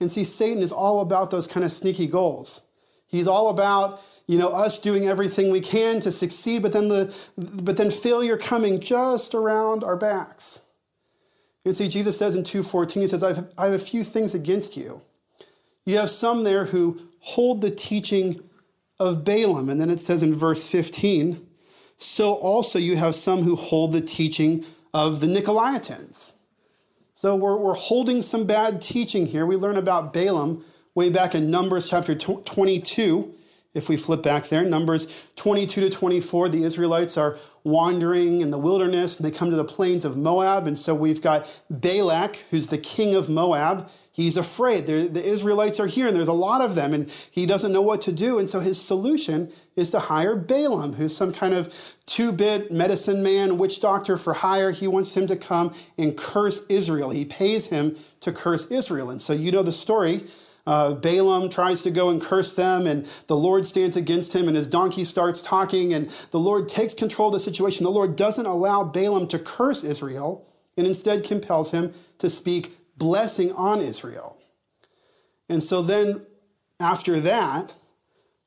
And 0.00 0.10
see, 0.10 0.24
Satan 0.24 0.64
is 0.64 0.72
all 0.72 0.98
about 0.98 1.30
those 1.30 1.46
kind 1.46 1.62
of 1.62 1.70
sneaky 1.70 2.08
goals. 2.08 2.62
He's 3.06 3.28
all 3.28 3.50
about, 3.50 4.00
you 4.26 4.36
know, 4.36 4.48
us 4.48 4.80
doing 4.80 5.06
everything 5.06 5.52
we 5.52 5.60
can 5.60 6.00
to 6.00 6.10
succeed, 6.10 6.60
but 6.60 6.72
then 6.72 6.88
the 6.88 7.14
but 7.36 7.76
then 7.76 7.92
failure 7.92 8.36
coming 8.36 8.80
just 8.80 9.32
around 9.32 9.84
our 9.84 9.94
backs. 9.94 10.62
And 11.64 11.74
see, 11.74 11.88
Jesus 11.88 12.18
says 12.18 12.34
in 12.34 12.42
2.14, 12.42 12.92
he 13.00 13.08
says, 13.08 13.22
I 13.22 13.32
have, 13.34 13.52
I 13.56 13.64
have 13.66 13.74
a 13.74 13.78
few 13.78 14.04
things 14.04 14.34
against 14.34 14.76
you. 14.76 15.00
You 15.86 15.98
have 15.98 16.10
some 16.10 16.44
there 16.44 16.66
who 16.66 17.00
hold 17.20 17.60
the 17.60 17.70
teaching 17.70 18.40
of 18.98 19.24
Balaam. 19.24 19.68
And 19.68 19.80
then 19.80 19.90
it 19.90 20.00
says 20.00 20.22
in 20.22 20.34
verse 20.34 20.66
15, 20.66 21.46
so 21.96 22.34
also 22.34 22.78
you 22.78 22.96
have 22.96 23.14
some 23.14 23.42
who 23.42 23.56
hold 23.56 23.92
the 23.92 24.00
teaching 24.00 24.64
of 24.92 25.20
the 25.20 25.26
Nicolaitans. 25.26 26.32
So 27.14 27.36
we're, 27.36 27.56
we're 27.56 27.74
holding 27.74 28.22
some 28.22 28.44
bad 28.44 28.80
teaching 28.80 29.26
here. 29.26 29.46
We 29.46 29.56
learn 29.56 29.76
about 29.76 30.12
Balaam 30.12 30.64
way 30.94 31.10
back 31.10 31.34
in 31.34 31.50
Numbers 31.50 31.88
chapter 31.88 32.14
22. 32.14 33.34
If 33.74 33.88
we 33.88 33.96
flip 33.96 34.22
back 34.22 34.48
there, 34.48 34.62
Numbers 34.62 35.08
22 35.34 35.80
to 35.82 35.90
24, 35.90 36.48
the 36.48 36.62
Israelites 36.62 37.18
are 37.18 37.36
wandering 37.64 38.40
in 38.40 38.50
the 38.50 38.58
wilderness 38.58 39.16
and 39.16 39.26
they 39.26 39.36
come 39.36 39.50
to 39.50 39.56
the 39.56 39.64
plains 39.64 40.04
of 40.04 40.16
Moab. 40.16 40.68
And 40.68 40.78
so 40.78 40.94
we've 40.94 41.20
got 41.20 41.50
Balak, 41.68 42.44
who's 42.50 42.68
the 42.68 42.78
king 42.78 43.14
of 43.14 43.28
Moab. 43.28 43.88
He's 44.12 44.36
afraid. 44.36 44.86
They're, 44.86 45.08
the 45.08 45.24
Israelites 45.24 45.80
are 45.80 45.88
here 45.88 46.06
and 46.06 46.14
there's 46.14 46.28
a 46.28 46.32
lot 46.32 46.60
of 46.60 46.76
them 46.76 46.94
and 46.94 47.10
he 47.30 47.46
doesn't 47.46 47.72
know 47.72 47.82
what 47.82 48.00
to 48.02 48.12
do. 48.12 48.38
And 48.38 48.48
so 48.48 48.60
his 48.60 48.80
solution 48.80 49.50
is 49.74 49.90
to 49.90 49.98
hire 49.98 50.36
Balaam, 50.36 50.92
who's 50.92 51.16
some 51.16 51.32
kind 51.32 51.52
of 51.52 51.74
two 52.06 52.30
bit 52.30 52.70
medicine 52.70 53.24
man, 53.24 53.58
witch 53.58 53.80
doctor 53.80 54.16
for 54.16 54.34
hire. 54.34 54.70
He 54.70 54.86
wants 54.86 55.16
him 55.16 55.26
to 55.26 55.36
come 55.36 55.74
and 55.98 56.16
curse 56.16 56.62
Israel. 56.68 57.10
He 57.10 57.24
pays 57.24 57.66
him 57.66 57.96
to 58.20 58.30
curse 58.30 58.66
Israel. 58.66 59.10
And 59.10 59.20
so 59.20 59.32
you 59.32 59.50
know 59.50 59.64
the 59.64 59.72
story. 59.72 60.24
Uh, 60.66 60.94
Balaam 60.94 61.50
tries 61.50 61.82
to 61.82 61.90
go 61.90 62.08
and 62.08 62.20
curse 62.20 62.52
them, 62.52 62.86
and 62.86 63.06
the 63.26 63.36
Lord 63.36 63.66
stands 63.66 63.96
against 63.96 64.34
him, 64.34 64.48
and 64.48 64.56
his 64.56 64.66
donkey 64.66 65.04
starts 65.04 65.42
talking, 65.42 65.92
and 65.92 66.08
the 66.30 66.38
Lord 66.38 66.68
takes 66.68 66.94
control 66.94 67.28
of 67.28 67.34
the 67.34 67.40
situation. 67.40 67.84
The 67.84 67.90
Lord 67.90 68.16
doesn't 68.16 68.46
allow 68.46 68.82
Balaam 68.84 69.28
to 69.28 69.38
curse 69.38 69.84
Israel, 69.84 70.48
and 70.76 70.86
instead 70.86 71.22
compels 71.22 71.72
him 71.72 71.92
to 72.18 72.30
speak 72.30 72.78
blessing 72.96 73.52
on 73.52 73.80
Israel. 73.80 74.38
And 75.48 75.62
so 75.62 75.82
then, 75.82 76.24
after 76.80 77.20
that, 77.20 77.74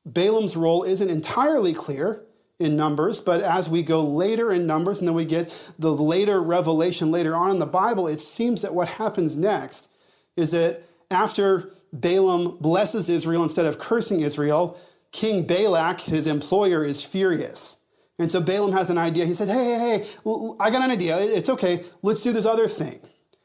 Balaam's 0.05 0.57
role 0.57 0.83
isn't 0.83 1.09
entirely 1.09 1.73
clear 1.73 2.23
in 2.59 2.75
Numbers, 2.75 3.21
but 3.21 3.41
as 3.41 3.69
we 3.69 3.83
go 3.83 4.03
later 4.03 4.51
in 4.51 4.65
Numbers, 4.65 4.99
and 4.99 5.07
then 5.07 5.15
we 5.15 5.25
get 5.25 5.53
the 5.77 5.93
later 5.93 6.41
revelation 6.41 7.11
later 7.11 7.35
on 7.35 7.51
in 7.51 7.59
the 7.59 7.67
Bible, 7.67 8.07
it 8.07 8.21
seems 8.21 8.63
that 8.63 8.73
what 8.73 8.87
happens 8.87 9.35
next 9.35 9.89
is 10.35 10.51
that 10.51 10.83
after 11.09 11.69
Balaam 11.93 12.57
blesses 12.59 13.09
Israel 13.09 13.43
instead 13.43 13.65
of 13.65 13.79
cursing 13.79 14.21
Israel, 14.21 14.79
King 15.11 15.47
Balak, 15.47 16.01
his 16.01 16.27
employer, 16.27 16.83
is 16.83 17.03
furious. 17.03 17.77
And 18.19 18.31
so 18.31 18.41
Balaam 18.41 18.71
has 18.73 18.89
an 18.89 18.97
idea. 18.97 19.25
He 19.25 19.33
said, 19.33 19.47
Hey, 19.47 19.63
hey, 19.63 19.99
hey, 19.99 20.53
I 20.59 20.69
got 20.69 20.83
an 20.83 20.91
idea. 20.91 21.17
It's 21.19 21.49
okay. 21.49 21.85
Let's 22.01 22.21
do 22.21 22.31
this 22.31 22.45
other 22.45 22.67
thing. 22.67 22.99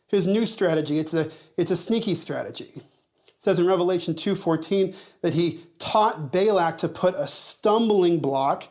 His 0.06 0.26
new 0.26 0.44
strategy, 0.44 0.98
it's 0.98 1.14
a, 1.14 1.30
it's 1.56 1.70
a 1.70 1.76
sneaky 1.76 2.14
strategy. 2.14 2.70
It 2.74 2.84
says 3.38 3.58
in 3.58 3.66
Revelation 3.66 4.14
2.14 4.14 4.94
that 5.22 5.34
he 5.34 5.64
taught 5.78 6.32
Balak 6.32 6.78
to 6.78 6.88
put 6.88 7.14
a 7.14 7.26
stumbling 7.26 8.20
block 8.20 8.68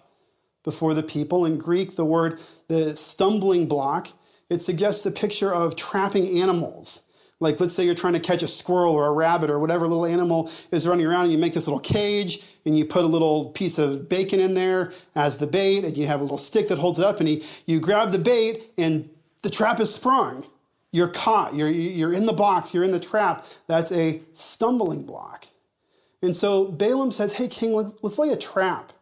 before 0.64 0.94
the 0.94 1.04
people. 1.04 1.46
In 1.46 1.58
Greek, 1.58 1.96
the 1.96 2.06
word, 2.06 2.40
the 2.68 2.96
stumbling 2.96 3.68
block, 3.68 4.10
it 4.50 4.62
suggests 4.62 5.04
the 5.04 5.12
picture 5.12 5.54
of 5.54 5.76
trapping 5.76 6.40
animals. 6.40 7.02
Like, 7.42 7.60
let's 7.60 7.74
say 7.74 7.84
you're 7.84 7.96
trying 7.96 8.14
to 8.14 8.20
catch 8.20 8.44
a 8.44 8.48
squirrel 8.48 8.94
or 8.94 9.08
a 9.08 9.12
rabbit 9.12 9.50
or 9.50 9.60
whatever 9.60 9.88
little 9.88 10.06
animal 10.06 10.50
is 10.72 10.88
running 10.88 11.06
around, 11.06 11.24
and 11.24 11.32
you 11.32 11.38
make 11.38 11.54
this 11.54 11.68
little 11.68 11.80
cage 11.80 12.44
and 12.66 12.78
you 12.78 12.86
put 12.86 13.04
a 13.04 13.08
little 13.08 13.50
piece 13.50 13.80
of 13.80 14.08
bacon 14.08 14.40
in 14.40 14.54
there 14.54 14.94
as 15.16 15.40
the 15.40 15.48
bait, 15.48 15.84
and 15.84 15.98
you 15.98 16.08
have 16.08 16.20
a 16.20 16.24
little 16.24 16.38
stick 16.38 16.68
that 16.68 16.78
holds 16.78 17.00
it 17.00 17.06
up, 17.06 17.20
and 17.20 17.28
he, 17.28 17.44
you 17.66 17.80
grab 17.80 18.12
the 18.12 18.20
bait, 18.20 18.72
and 18.78 19.10
the 19.42 19.50
trap 19.50 19.80
is 19.80 19.94
sprung. 19.94 20.46
You're 20.92 21.08
caught. 21.08 21.56
You're, 21.56 21.70
you're 21.70 22.14
in 22.14 22.26
the 22.26 22.34
box. 22.34 22.74
You're 22.74 22.84
in 22.84 22.92
the 22.92 23.00
trap. 23.00 23.46
That's 23.68 23.92
a 23.92 24.22
stumbling 24.34 25.04
block. 25.04 25.48
And 26.22 26.36
so 26.36 26.66
Balaam 26.66 27.12
says, 27.12 27.34
Hey, 27.34 27.48
king, 27.48 27.74
let's 28.02 28.20
lay 28.20 28.30
a 28.30 28.38
trap. 28.38 28.94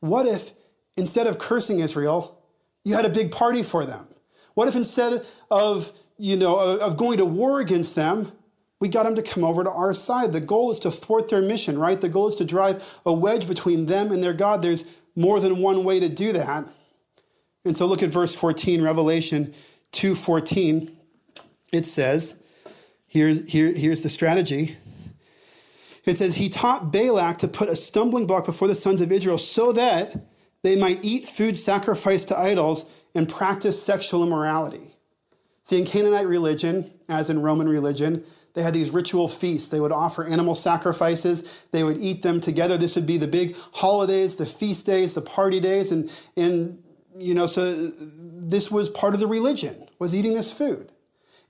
What 0.00 0.26
if 0.26 0.52
instead 0.96 1.26
of 1.26 1.38
cursing 1.38 1.80
Israel, 1.80 2.38
you 2.84 2.94
had 2.94 3.04
a 3.04 3.10
big 3.10 3.30
party 3.30 3.62
for 3.62 3.84
them? 3.84 4.06
What 4.54 4.68
if 4.68 4.76
instead 4.76 5.24
of 5.50 5.92
you 6.22 6.36
know, 6.36 6.56
of 6.56 6.96
going 6.96 7.18
to 7.18 7.26
war 7.26 7.58
against 7.58 7.96
them, 7.96 8.30
we 8.78 8.88
got 8.88 9.02
them 9.02 9.16
to 9.16 9.22
come 9.22 9.42
over 9.42 9.64
to 9.64 9.70
our 9.70 9.92
side. 9.92 10.32
The 10.32 10.38
goal 10.40 10.70
is 10.70 10.78
to 10.80 10.90
thwart 10.92 11.28
their 11.28 11.42
mission, 11.42 11.76
right? 11.76 12.00
The 12.00 12.08
goal 12.08 12.28
is 12.28 12.36
to 12.36 12.44
drive 12.44 13.00
a 13.04 13.12
wedge 13.12 13.48
between 13.48 13.86
them 13.86 14.12
and 14.12 14.22
their 14.22 14.32
God. 14.32 14.62
There's 14.62 14.84
more 15.16 15.40
than 15.40 15.60
one 15.60 15.82
way 15.82 15.98
to 15.98 16.08
do 16.08 16.32
that. 16.32 16.68
And 17.64 17.76
so 17.76 17.86
look 17.86 18.04
at 18.04 18.10
verse 18.10 18.36
14, 18.36 18.82
Revelation 18.82 19.52
2:14. 19.92 20.92
It 21.72 21.86
says, 21.86 22.36
here, 23.08 23.30
here, 23.48 23.72
here's 23.72 24.02
the 24.02 24.08
strategy. 24.08 24.76
It 26.04 26.18
says, 26.18 26.36
He 26.36 26.48
taught 26.48 26.92
Balak 26.92 27.38
to 27.38 27.48
put 27.48 27.68
a 27.68 27.74
stumbling 27.74 28.28
block 28.28 28.44
before 28.44 28.68
the 28.68 28.76
sons 28.76 29.00
of 29.00 29.10
Israel 29.10 29.38
so 29.38 29.72
that 29.72 30.24
they 30.62 30.76
might 30.76 31.04
eat 31.04 31.28
food 31.28 31.58
sacrificed 31.58 32.28
to 32.28 32.38
idols 32.38 32.86
and 33.12 33.28
practice 33.28 33.82
sexual 33.82 34.22
immorality. 34.22 34.91
See, 35.64 35.78
in 35.78 35.86
Canaanite 35.86 36.26
religion, 36.26 36.92
as 37.08 37.30
in 37.30 37.42
Roman 37.42 37.68
religion, 37.68 38.24
they 38.54 38.62
had 38.62 38.74
these 38.74 38.90
ritual 38.90 39.28
feasts. 39.28 39.68
They 39.68 39.80
would 39.80 39.92
offer 39.92 40.24
animal 40.24 40.54
sacrifices. 40.54 41.44
They 41.70 41.84
would 41.84 41.98
eat 41.98 42.22
them 42.22 42.40
together. 42.40 42.76
This 42.76 42.96
would 42.96 43.06
be 43.06 43.16
the 43.16 43.28
big 43.28 43.56
holidays, 43.72 44.36
the 44.36 44.46
feast 44.46 44.84
days, 44.84 45.14
the 45.14 45.22
party 45.22 45.60
days. 45.60 45.90
And, 45.90 46.10
and 46.36 46.82
you 47.16 47.34
know, 47.34 47.46
so 47.46 47.90
this 47.96 48.70
was 48.70 48.90
part 48.90 49.14
of 49.14 49.20
the 49.20 49.26
religion, 49.26 49.88
was 49.98 50.14
eating 50.14 50.34
this 50.34 50.52
food. 50.52 50.92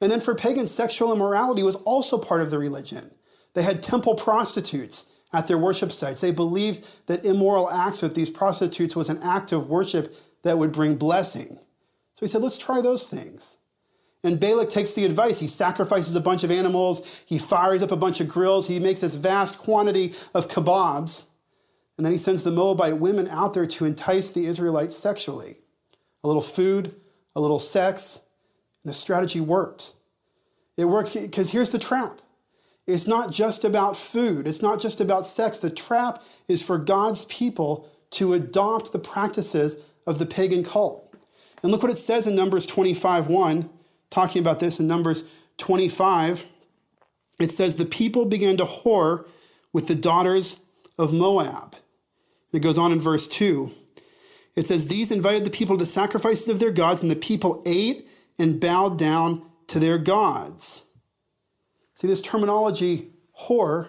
And 0.01 0.11
then 0.11 0.21
for 0.21 0.35
pagans, 0.35 0.71
sexual 0.71 1.13
immorality 1.13 1.63
was 1.63 1.77
also 1.77 2.19
part 2.19 2.43
of 2.43 2.51
the 2.51 2.59
religion. 2.59 3.13
They 3.55 3.63
had 3.63 3.83
temple 3.83 4.15
prostitutes 4.15 5.07
at 5.33 5.47
their 5.47 5.59
worship 5.59 5.93
sites. 5.93 6.21
They 6.21 6.33
believed 6.33 6.87
that 7.07 7.25
immoral 7.25 7.71
acts 7.71 8.03
with 8.03 8.15
these 8.15 8.31
prostitutes 8.31 8.95
was 8.95 9.09
an 9.09 9.23
act 9.23 9.53
of 9.53 9.69
worship 9.69 10.15
that 10.43 10.59
would 10.59 10.73
bring 10.73 10.97
blessing. 10.97 11.59
So 12.15 12.27
he 12.27 12.29
said, 12.29 12.43
let's 12.43 12.59
try 12.59 12.81
those 12.81 13.05
things. 13.05 13.57
And 14.25 14.39
Balak 14.39 14.69
takes 14.69 14.95
the 14.95 15.05
advice. 15.05 15.41
He 15.41 15.49
sacrifices 15.49 16.15
a 16.15 16.21
bunch 16.21 16.45
of 16.45 16.51
animals. 16.51 17.03
He 17.27 17.39
fires 17.39 17.83
up 17.83 17.91
a 17.91 17.97
bunch 17.97 18.21
of 18.21 18.29
grills. 18.29 18.69
He 18.69 18.79
makes 18.79 19.01
this 19.01 19.17
vast 19.17 19.59
quantity 19.59 20.15
of 20.33 20.49
kebabs. 20.49 21.25
And 21.97 22.07
then 22.07 22.13
he 22.13 22.19
sends 22.19 22.43
the 22.43 22.51
Moabite 22.51 22.99
women 22.99 23.29
out 23.29 23.53
there 23.55 23.67
to 23.67 23.85
entice 23.85 24.31
the 24.31 24.47
Israelites 24.47 24.97
sexually. 24.97 25.57
A 26.23 26.27
little 26.27 26.43
food, 26.43 26.95
a 27.35 27.41
little 27.41 27.59
sex, 27.59 28.21
and 28.83 28.91
the 28.91 28.95
strategy 28.95 29.41
worked. 29.41 29.93
It 30.77 30.87
worked 30.87 31.15
because 31.15 31.51
here's 31.51 31.71
the 31.71 31.79
trap. 31.79 32.23
It's 32.87 33.07
not 33.07 33.31
just 33.31 33.65
about 33.65 33.97
food, 33.97 34.49
it's 34.49 34.63
not 34.63 34.81
just 34.81 35.01
about 35.01 35.27
sex. 35.27 35.59
The 35.59 35.71
trap 35.71 36.23
is 36.49 36.63
for 36.63 36.79
God's 36.79 37.25
people 37.27 37.89
to 38.13 38.35
adopt 38.35 38.93
the 38.93 38.99
practices 38.99 39.77
of 40.07 40.19
the 40.19 40.27
pagan 40.27 40.65
cult. 40.65 41.15
And 41.63 41.71
look 41.71 41.83
what 41.83 41.93
it 41.93 41.99
says 41.99 42.27
in 42.27 42.35
Numbers 42.35 42.67
25 42.67 43.29
1, 43.29 43.71
talking 44.13 44.41
about 44.41 44.61
this 44.61 44.79
in 44.79 44.87
Numbers 44.87 45.25
25. 45.59 46.45
It 47.41 47.51
says, 47.51 47.77
The 47.77 47.85
people 47.85 48.25
began 48.25 48.57
to 48.59 48.65
whore 48.65 49.27
with 49.73 49.89
the 49.89 49.95
daughters 49.95 50.57
of 50.99 51.13
Moab. 51.13 51.75
It 52.53 52.61
goes 52.61 52.79
on 52.79 52.93
in 52.93 53.01
verse 53.01 53.27
2. 53.27 53.73
It 54.55 54.67
says, 54.69 54.87
These 54.87 55.11
invited 55.11 55.45
the 55.45 55.51
people 55.51 55.77
to 55.77 55.85
the 55.85 55.91
sacrifices 55.91 56.49
of 56.49 56.61
their 56.61 56.71
gods, 56.71 57.03
and 57.03 57.11
the 57.11 57.17
people 57.17 57.63
ate 57.67 58.07
and 58.39 58.61
bowed 58.61 58.99
down 58.99 59.47
to 59.69 59.81
their 59.81 59.99
gods. 59.99 60.85
See, 61.95 62.07
this 62.07 62.21
terminology, 62.21 63.13
whore, 63.49 63.89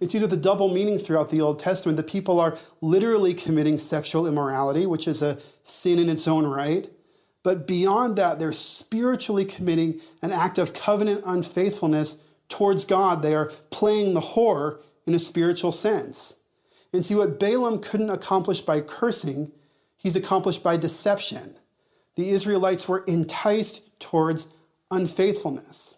it's 0.00 0.14
used 0.14 0.22
with 0.22 0.32
a 0.32 0.36
double 0.36 0.68
meaning 0.68 0.98
throughout 0.98 1.30
the 1.30 1.40
Old 1.40 1.60
Testament. 1.60 1.96
The 1.96 2.02
people 2.02 2.40
are 2.40 2.58
literally 2.80 3.34
committing 3.34 3.78
sexual 3.78 4.26
immorality, 4.26 4.84
which 4.84 5.06
is 5.06 5.22
a 5.22 5.38
sin 5.62 6.00
in 6.00 6.08
its 6.08 6.26
own 6.26 6.44
right. 6.44 6.90
But 7.42 7.66
beyond 7.66 8.16
that, 8.16 8.38
they're 8.38 8.52
spiritually 8.52 9.44
committing 9.44 10.00
an 10.20 10.30
act 10.30 10.58
of 10.58 10.72
covenant 10.72 11.22
unfaithfulness 11.26 12.16
towards 12.48 12.84
God. 12.84 13.22
They 13.22 13.34
are 13.34 13.50
playing 13.70 14.14
the 14.14 14.20
whore 14.20 14.78
in 15.06 15.14
a 15.14 15.18
spiritual 15.18 15.72
sense. 15.72 16.36
And 16.92 17.04
see 17.04 17.14
what 17.14 17.40
Balaam 17.40 17.80
couldn't 17.80 18.10
accomplish 18.10 18.60
by 18.60 18.80
cursing, 18.80 19.50
he's 19.96 20.14
accomplished 20.14 20.62
by 20.62 20.76
deception. 20.76 21.56
The 22.16 22.30
Israelites 22.30 22.86
were 22.86 23.02
enticed 23.06 23.80
towards 23.98 24.46
unfaithfulness. 24.90 25.96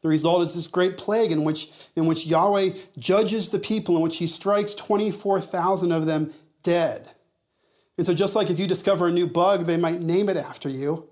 The 0.00 0.08
result 0.08 0.42
is 0.44 0.54
this 0.54 0.66
great 0.66 0.96
plague 0.96 1.30
in 1.30 1.44
which, 1.44 1.70
in 1.94 2.06
which 2.06 2.26
Yahweh 2.26 2.70
judges 2.98 3.50
the 3.50 3.58
people, 3.58 3.96
in 3.96 4.02
which 4.02 4.16
he 4.16 4.26
strikes 4.26 4.74
24,000 4.74 5.92
of 5.92 6.06
them 6.06 6.32
dead. 6.62 7.10
And 7.96 8.06
so, 8.06 8.14
just 8.14 8.34
like 8.34 8.50
if 8.50 8.58
you 8.58 8.66
discover 8.66 9.08
a 9.08 9.12
new 9.12 9.26
bug, 9.26 9.66
they 9.66 9.76
might 9.76 10.00
name 10.00 10.28
it 10.28 10.36
after 10.36 10.68
you, 10.68 11.08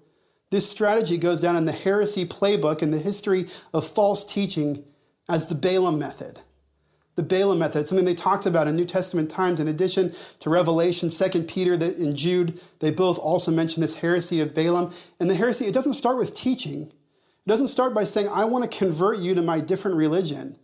this 0.50 0.68
strategy 0.68 1.16
goes 1.16 1.40
down 1.40 1.56
in 1.56 1.64
the 1.64 1.72
heresy 1.72 2.24
playbook 2.24 2.82
in 2.82 2.90
the 2.90 2.98
history 2.98 3.48
of 3.72 3.86
false 3.86 4.24
teaching 4.24 4.84
as 5.28 5.46
the 5.46 5.54
Balaam 5.54 5.98
method 5.98 6.40
the 7.14 7.22
Balaam 7.22 7.58
method. 7.58 7.80
It's 7.80 7.90
something 7.90 8.06
they 8.06 8.14
talked 8.14 8.46
about 8.46 8.66
in 8.66 8.76
New 8.76 8.84
Testament 8.84 9.30
times. 9.30 9.60
In 9.60 9.68
addition 9.68 10.14
to 10.40 10.50
Revelation, 10.50 11.10
2 11.10 11.42
Peter 11.42 11.74
and 11.74 12.16
Jude, 12.16 12.58
they 12.78 12.90
both 12.90 13.18
also 13.18 13.50
mention 13.50 13.80
this 13.80 13.96
heresy 13.96 14.40
of 14.40 14.54
Balaam. 14.54 14.92
And 15.20 15.28
the 15.28 15.34
heresy, 15.34 15.66
it 15.66 15.74
doesn't 15.74 15.92
start 15.94 16.16
with 16.16 16.34
teaching. 16.34 16.84
It 16.84 17.48
doesn't 17.48 17.68
start 17.68 17.92
by 17.92 18.04
saying, 18.04 18.28
I 18.28 18.44
want 18.44 18.70
to 18.70 18.78
convert 18.78 19.18
you 19.18 19.34
to 19.34 19.42
my 19.42 19.60
different 19.60 19.96
religion. 19.96 20.56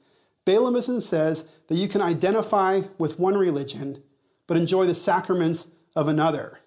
Balaamism 0.47 1.03
says 1.03 1.45
that 1.69 1.77
you 1.77 1.89
can 1.89 2.01
identify 2.01 2.83
with 2.97 3.19
one 3.19 3.37
religion, 3.37 4.03
but 4.47 4.57
enjoy 4.57 4.87
the 4.87 4.95
sacraments 4.95 5.69
of 5.95 6.09
another. 6.09 6.61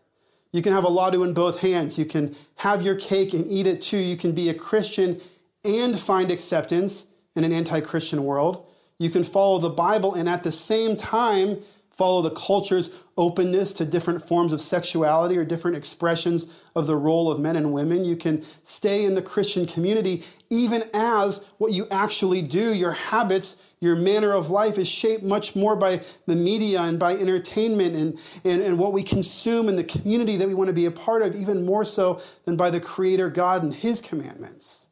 You 0.52 0.62
can 0.62 0.74
have 0.74 0.84
a 0.84 0.90
laude 0.90 1.16
in 1.16 1.34
both 1.34 1.62
hands. 1.62 1.98
You 1.98 2.06
can 2.06 2.36
have 2.56 2.82
your 2.82 2.96
cake 2.96 3.34
and 3.34 3.50
eat 3.50 3.68
it 3.68 3.82
too. 3.82 3.98
You 3.98 4.18
can 4.18 4.34
be 4.34 4.50
a 4.50 4.54
Christian 4.54 5.22
and 5.64 5.98
find 5.98 6.32
acceptance 6.32 7.06
in 7.36 7.44
an 7.44 7.54
anti 7.54 7.80
Christian 7.82 8.24
world. 8.24 8.68
You 8.98 9.10
can 9.10 9.24
follow 9.24 9.60
the 9.60 9.70
Bible 9.70 10.14
and 10.14 10.28
at 10.28 10.44
the 10.44 10.52
same 10.52 10.96
time 10.96 11.62
follow 11.92 12.22
the 12.22 12.32
culture's 12.32 12.90
openness 13.18 13.74
to 13.74 13.86
different 13.86 14.28
forms 14.28 14.54
of 14.54 14.62
sexuality 14.62 15.38
or 15.38 15.46
different 15.46 15.78
expressions 15.78 16.48
of 16.76 16.88
the 16.88 16.96
role 16.96 17.32
of 17.32 17.40
men 17.40 17.56
and 17.56 17.74
women. 17.74 18.04
You 18.04 18.16
can 18.16 18.44
stay 18.64 19.06
in 19.06 19.14
the 19.14 19.22
Christian 19.22 19.66
community 19.66 20.24
even 20.52 20.84
as 20.94 21.44
what 21.58 21.72
you 21.72 21.88
actually 21.90 22.42
do, 22.42 22.76
your 22.76 22.92
habits, 22.92 23.56
your 23.80 23.96
manner 23.96 24.34
of 24.34 24.50
life 24.50 24.78
is 24.78 24.88
shaped 24.88 25.24
much 25.24 25.56
more 25.56 25.78
by 25.78 26.02
the 26.28 26.36
media 26.36 26.82
and 26.82 27.00
by 27.00 27.14
entertainment 27.16 27.96
and, 27.96 28.20
and, 28.44 28.62
and 28.62 28.78
what 28.78 28.92
we 28.92 29.02
consume 29.02 29.70
in 29.70 29.78
the 29.78 29.84
community 29.84 30.36
that 30.36 30.48
we 30.48 30.54
want 30.54 30.68
to 30.68 30.74
be 30.74 30.86
a 30.86 30.92
part 30.92 31.22
of, 31.22 31.36
even 31.36 31.66
more 31.66 31.86
so 31.86 32.22
than 32.44 32.58
by 32.58 32.70
the 32.70 32.82
Creator 32.82 33.30
God 33.30 33.64
and 33.64 33.74
His 33.74 34.02
commandments. 34.02 34.88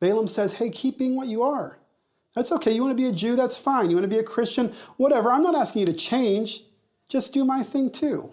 Balaam 0.00 0.26
says, 0.26 0.54
hey, 0.54 0.70
keep 0.70 0.98
being 0.98 1.14
what 1.14 1.28
you 1.28 1.42
are. 1.42 1.78
That's 2.34 2.50
okay. 2.52 2.72
You 2.72 2.82
want 2.82 2.96
to 2.96 3.02
be 3.02 3.08
a 3.08 3.12
Jew? 3.12 3.36
That's 3.36 3.58
fine. 3.58 3.90
You 3.90 3.96
want 3.96 4.04
to 4.04 4.16
be 4.16 4.20
a 4.20 4.24
Christian? 4.24 4.72
Whatever. 4.96 5.30
I'm 5.30 5.42
not 5.42 5.54
asking 5.54 5.80
you 5.80 5.86
to 5.86 5.92
change. 5.92 6.62
Just 7.08 7.34
do 7.34 7.44
my 7.44 7.62
thing 7.62 7.90
too. 7.90 8.32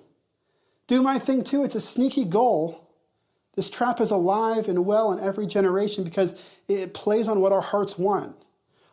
Do 0.88 1.02
my 1.02 1.20
thing 1.20 1.44
too. 1.44 1.64
It's 1.64 1.76
a 1.76 1.82
sneaky 1.82 2.24
goal. 2.24 2.85
This 3.56 3.70
trap 3.70 4.02
is 4.02 4.12
alive 4.12 4.68
and 4.68 4.86
well 4.86 5.12
in 5.12 5.20
every 5.20 5.48
generation 5.48 6.04
because 6.04 6.42
it 6.68 6.94
plays 6.94 7.28
on 7.28 7.40
what 7.40 7.52
our 7.52 7.62
hearts 7.62 7.98
want. 7.98 8.36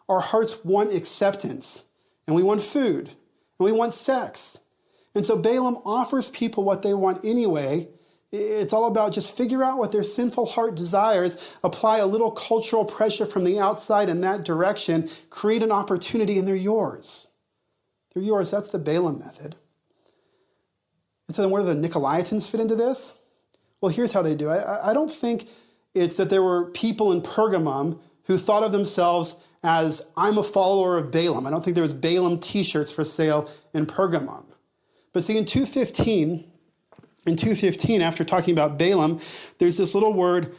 Our 0.09 0.21
hearts 0.21 0.57
want 0.65 0.93
acceptance, 0.93 1.85
and 2.27 2.37
we 2.37 2.43
want 2.43 2.63
food, 2.63 3.09
and 3.09 3.65
we 3.65 3.73
want 3.73 3.95
sex. 3.95 4.59
And 5.15 5.27
so 5.27 5.37
Balaam 5.37 5.79
offers 5.85 6.31
people 6.31 6.65
what 6.65 6.83
they 6.83 6.95
want 6.95 7.25
anyway 7.25 7.89
it's 8.33 8.73
all 8.73 8.87
about 8.87 9.13
just 9.13 9.37
figure 9.37 9.63
out 9.63 9.77
what 9.77 9.93
their 9.93 10.03
sinful 10.03 10.47
heart 10.47 10.75
desires, 10.75 11.55
apply 11.63 11.99
a 11.99 12.07
little 12.07 12.31
cultural 12.31 12.85
pressure 12.85 13.27
from 13.27 13.45
the 13.45 13.61
outside 13.61 14.09
in 14.09 14.23
that 14.23 14.43
direction, 14.43 15.11
create 15.29 15.63
an 15.63 15.71
opportunity, 15.71 16.39
and 16.39 16.49
they're 16.49 16.57
yours. 16.57 17.29
They're 18.13 18.23
yours. 18.23 18.51
That's 18.51 18.71
the 18.71 18.79
Balaam 18.79 19.19
method. 19.19 19.57
And 21.29 21.37
so 21.37 21.43
then 21.43 21.51
where 21.51 21.63
do 21.63 21.75
the 21.75 21.89
Nicolaitans 21.89 22.49
fit 22.49 22.61
into 22.61 22.75
this? 22.75 23.19
Well, 23.83 23.93
here's 23.93 24.13
how 24.13 24.23
they 24.23 24.35
do. 24.35 24.49
I, 24.49 24.91
I 24.91 24.95
don't 24.95 25.13
think 25.13 25.49
it's 25.95 26.17
that 26.17 26.31
there 26.31 26.43
were 26.43 26.71
people 26.71 27.13
in 27.13 27.21
Pergamum 27.21 27.99
who 28.25 28.39
thought 28.39 28.63
of 28.63 28.73
themselves 28.73 29.37
as, 29.65 30.03
I'm 30.17 30.39
a 30.39 30.43
follower 30.43 30.97
of 30.97 31.11
Balaam. 31.11 31.47
I 31.47 31.51
don't 31.51 31.65
think 31.65 31.75
there 31.75 31.85
was 31.85 31.93
Balaam 31.93 32.39
t-shirts 32.39 32.91
for 32.91 33.05
sale 33.05 33.51
in 33.75 33.87
Pergamum. 33.87 34.47
But 35.13 35.25
see, 35.25 35.37
in 35.37 35.45
215, 35.45 36.45
in 37.27 37.37
215, 37.37 38.01
after 38.01 38.25
talking 38.25 38.53
about 38.53 38.79
Balaam, 38.79 39.21
there's 39.59 39.77
this 39.77 39.95
little 39.95 40.13
word 40.13 40.55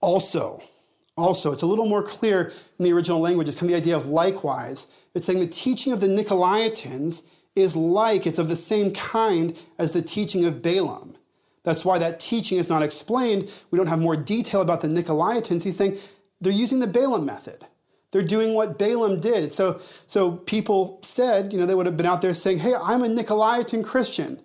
also. 0.00 0.62
Also, 1.16 1.52
it's 1.52 1.62
a 1.62 1.66
little 1.66 1.86
more 1.86 2.02
clear 2.02 2.52
in 2.78 2.84
the 2.84 2.92
original 2.92 3.20
language. 3.20 3.48
It's 3.48 3.58
kind 3.58 3.70
of 3.70 3.74
the 3.74 3.82
idea 3.82 3.96
of 3.96 4.08
likewise. 4.08 4.86
It's 5.14 5.26
saying 5.26 5.40
the 5.40 5.46
teaching 5.46 5.94
of 5.94 6.00
the 6.00 6.08
Nicolaitans 6.08 7.22
is 7.54 7.74
like, 7.74 8.26
it's 8.26 8.38
of 8.38 8.50
the 8.50 8.56
same 8.56 8.90
kind 8.92 9.58
as 9.78 9.92
the 9.92 10.02
teaching 10.02 10.44
of 10.44 10.60
Balaam. 10.60 11.15
That's 11.66 11.84
why 11.84 11.98
that 11.98 12.20
teaching 12.20 12.58
is 12.58 12.68
not 12.68 12.84
explained. 12.84 13.50
We 13.72 13.76
don't 13.76 13.88
have 13.88 13.98
more 13.98 14.16
detail 14.16 14.60
about 14.60 14.82
the 14.82 14.88
Nicolaitans. 14.88 15.64
He's 15.64 15.76
saying 15.76 15.98
they're 16.40 16.52
using 16.52 16.78
the 16.78 16.86
Balaam 16.86 17.26
method. 17.26 17.66
They're 18.12 18.22
doing 18.22 18.54
what 18.54 18.78
Balaam 18.78 19.18
did. 19.18 19.52
So, 19.52 19.80
so 20.06 20.36
people 20.36 21.00
said, 21.02 21.52
you 21.52 21.58
know, 21.58 21.66
they 21.66 21.74
would 21.74 21.86
have 21.86 21.96
been 21.96 22.06
out 22.06 22.22
there 22.22 22.34
saying, 22.34 22.60
hey, 22.60 22.76
I'm 22.76 23.02
a 23.02 23.08
Nicolaitan 23.08 23.84
Christian. 23.84 24.40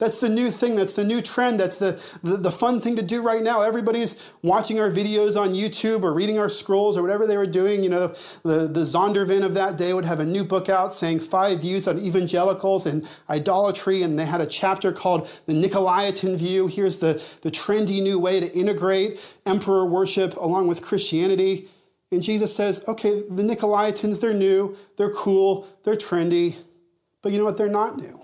That's 0.00 0.18
the 0.18 0.28
new 0.28 0.50
thing. 0.50 0.74
That's 0.74 0.94
the 0.94 1.04
new 1.04 1.22
trend. 1.22 1.60
That's 1.60 1.76
the, 1.76 2.02
the, 2.24 2.36
the, 2.36 2.50
fun 2.50 2.80
thing 2.80 2.96
to 2.96 3.02
do 3.02 3.22
right 3.22 3.42
now. 3.42 3.62
Everybody's 3.62 4.16
watching 4.42 4.80
our 4.80 4.90
videos 4.90 5.40
on 5.40 5.50
YouTube 5.50 6.02
or 6.02 6.12
reading 6.12 6.36
our 6.36 6.48
scrolls 6.48 6.98
or 6.98 7.02
whatever 7.02 7.28
they 7.28 7.36
were 7.36 7.46
doing. 7.46 7.84
You 7.84 7.90
know, 7.90 8.08
the, 8.42 8.66
the 8.66 8.80
Zondervan 8.80 9.44
of 9.44 9.54
that 9.54 9.76
day 9.76 9.92
would 9.92 10.04
have 10.04 10.18
a 10.18 10.24
new 10.24 10.44
book 10.44 10.68
out 10.68 10.92
saying 10.92 11.20
five 11.20 11.60
views 11.60 11.86
on 11.86 12.00
evangelicals 12.00 12.86
and 12.86 13.08
idolatry. 13.30 14.02
And 14.02 14.18
they 14.18 14.26
had 14.26 14.40
a 14.40 14.46
chapter 14.46 14.90
called 14.90 15.28
the 15.46 15.52
Nicolaitan 15.52 16.36
view. 16.38 16.66
Here's 16.66 16.96
the, 16.96 17.22
the 17.42 17.52
trendy 17.52 18.02
new 18.02 18.18
way 18.18 18.40
to 18.40 18.52
integrate 18.52 19.20
emperor 19.46 19.86
worship 19.86 20.36
along 20.36 20.66
with 20.66 20.82
Christianity. 20.82 21.68
And 22.10 22.20
Jesus 22.20 22.54
says, 22.54 22.82
okay, 22.88 23.22
the 23.30 23.44
Nicolaitans, 23.44 24.20
they're 24.20 24.34
new, 24.34 24.76
they're 24.96 25.12
cool, 25.12 25.68
they're 25.84 25.96
trendy. 25.96 26.56
But 27.22 27.30
you 27.30 27.38
know 27.38 27.44
what? 27.44 27.56
They're 27.56 27.68
not 27.68 27.96
new. 27.96 28.23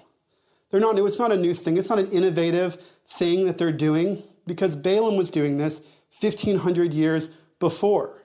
They're 0.71 0.81
not 0.81 0.95
new. 0.95 1.07
It's 1.07 1.19
not 1.19 1.33
a 1.33 1.37
new 1.37 1.55
thing. 1.55 1.77
It's 1.77 1.89
not 1.89 1.99
an 1.99 2.11
innovative 2.11 2.77
thing 3.09 3.47
that 3.47 3.59
they're 3.59 3.73
doing 3.73 4.23
because 4.47 4.77
Balaam 4.77 5.17
was 5.17 5.31
doing 5.31 5.59
this 5.59 5.81
1500 6.21 6.93
years 6.93 7.29
before. 7.59 8.21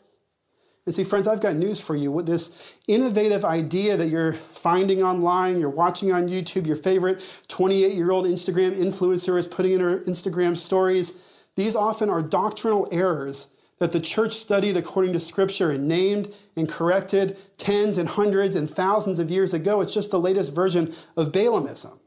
And 0.85 0.93
see, 0.93 1.03
friends, 1.03 1.27
I've 1.27 1.41
got 1.41 1.55
news 1.55 1.81
for 1.81 1.95
you. 1.95 2.11
With 2.11 2.27
this 2.27 2.51
innovative 2.87 3.43
idea 3.43 3.97
that 3.97 4.07
you're 4.07 4.33
finding 4.33 5.01
online, 5.01 5.59
you're 5.59 5.69
watching 5.69 6.11
on 6.11 6.29
YouTube, 6.29 6.67
your 6.67 6.75
favorite 6.75 7.25
28 7.47 7.93
year 7.93 8.11
old 8.11 8.25
Instagram 8.25 8.77
influencer 8.77 9.37
is 9.39 9.47
putting 9.47 9.71
in 9.71 9.79
her 9.79 9.99
Instagram 10.01 10.55
stories, 10.55 11.15
these 11.55 11.75
often 11.75 12.09
are 12.09 12.21
doctrinal 12.21 12.87
errors 12.91 13.47
that 13.79 13.91
the 13.91 13.99
church 13.99 14.33
studied 14.33 14.77
according 14.77 15.13
to 15.13 15.19
Scripture 15.19 15.71
and 15.71 15.87
named 15.87 16.33
and 16.55 16.69
corrected 16.69 17.37
tens 17.57 17.97
and 17.97 18.09
hundreds 18.09 18.55
and 18.55 18.69
thousands 18.69 19.19
of 19.19 19.31
years 19.31 19.53
ago. 19.53 19.81
It's 19.81 19.93
just 19.93 20.11
the 20.11 20.19
latest 20.19 20.53
version 20.53 20.93
of 21.17 21.31
Balaamism. 21.31 21.99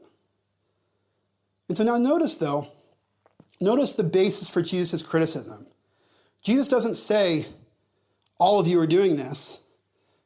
And 1.69 1.77
so 1.77 1.85
now 1.85 1.97
notice, 1.97 2.35
though, 2.35 2.67
notice 3.61 3.93
the 3.93 4.03
basis 4.03 4.49
for 4.49 4.61
Jesus' 4.61 5.01
criticism. 5.01 5.67
Jesus 6.43 6.67
doesn't 6.67 6.95
say, 6.95 7.45
all 8.37 8.59
of 8.59 8.67
you 8.67 8.79
are 8.79 8.87
doing 8.87 9.15
this. 9.15 9.59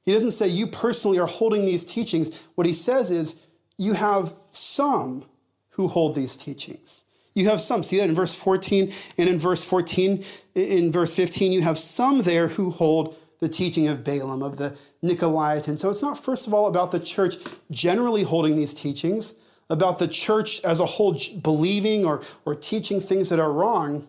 He 0.03 0.13
doesn't 0.13 0.31
say, 0.31 0.47
you 0.47 0.67
personally 0.67 1.19
are 1.19 1.27
holding 1.27 1.65
these 1.65 1.85
teachings. 1.85 2.45
What 2.55 2.67
he 2.67 2.73
says 2.73 3.11
is, 3.11 3.35
you 3.77 3.93
have 3.93 4.33
some 4.51 5.25
who 5.71 5.87
hold 5.87 6.15
these 6.15 6.35
teachings. 6.35 7.03
You 7.33 7.49
have 7.49 7.61
some. 7.61 7.83
See 7.83 7.97
that 7.97 8.09
in 8.09 8.15
verse 8.15 8.35
14 8.35 8.93
and 9.17 9.29
in 9.29 9.39
verse 9.39 9.63
14, 9.63 10.23
in 10.55 10.91
verse 10.91 11.15
15, 11.15 11.51
you 11.51 11.61
have 11.63 11.79
some 11.79 12.21
there 12.21 12.49
who 12.49 12.69
hold 12.69 13.17
the 13.39 13.49
teaching 13.49 13.87
of 13.87 14.03
Balaam, 14.03 14.43
of 14.43 14.57
the 14.57 14.77
Nicolaitans. 15.03 15.79
So 15.79 15.89
it's 15.89 16.01
not, 16.01 16.23
first 16.23 16.47
of 16.47 16.53
all, 16.53 16.67
about 16.67 16.91
the 16.91 16.99
church 16.99 17.35
generally 17.71 18.23
holding 18.23 18.55
these 18.55 18.73
teachings, 18.73 19.33
about 19.73 19.97
the 19.97 20.07
church 20.07 20.63
as 20.63 20.79
a 20.79 20.85
whole 20.85 21.19
believing 21.41 22.05
or, 22.05 22.21
or 22.45 22.53
teaching 22.53 23.01
things 23.01 23.29
that 23.29 23.39
are 23.39 23.51
wrong. 23.51 24.07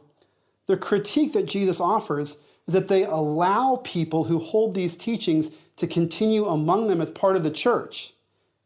The 0.67 0.77
critique 0.77 1.33
that 1.33 1.47
Jesus 1.47 1.81
offers 1.81 2.37
is 2.67 2.75
that 2.75 2.89
they 2.89 3.05
allow 3.05 3.81
people 3.83 4.25
who 4.25 4.39
hold 4.39 4.75
these 4.75 4.95
teachings 4.95 5.51
to 5.77 5.87
continue 5.87 6.45
among 6.45 6.89
them 6.89 7.01
as 7.01 7.11
part 7.11 7.35
of 7.35 7.43
the 7.43 7.51
church. 7.51 8.13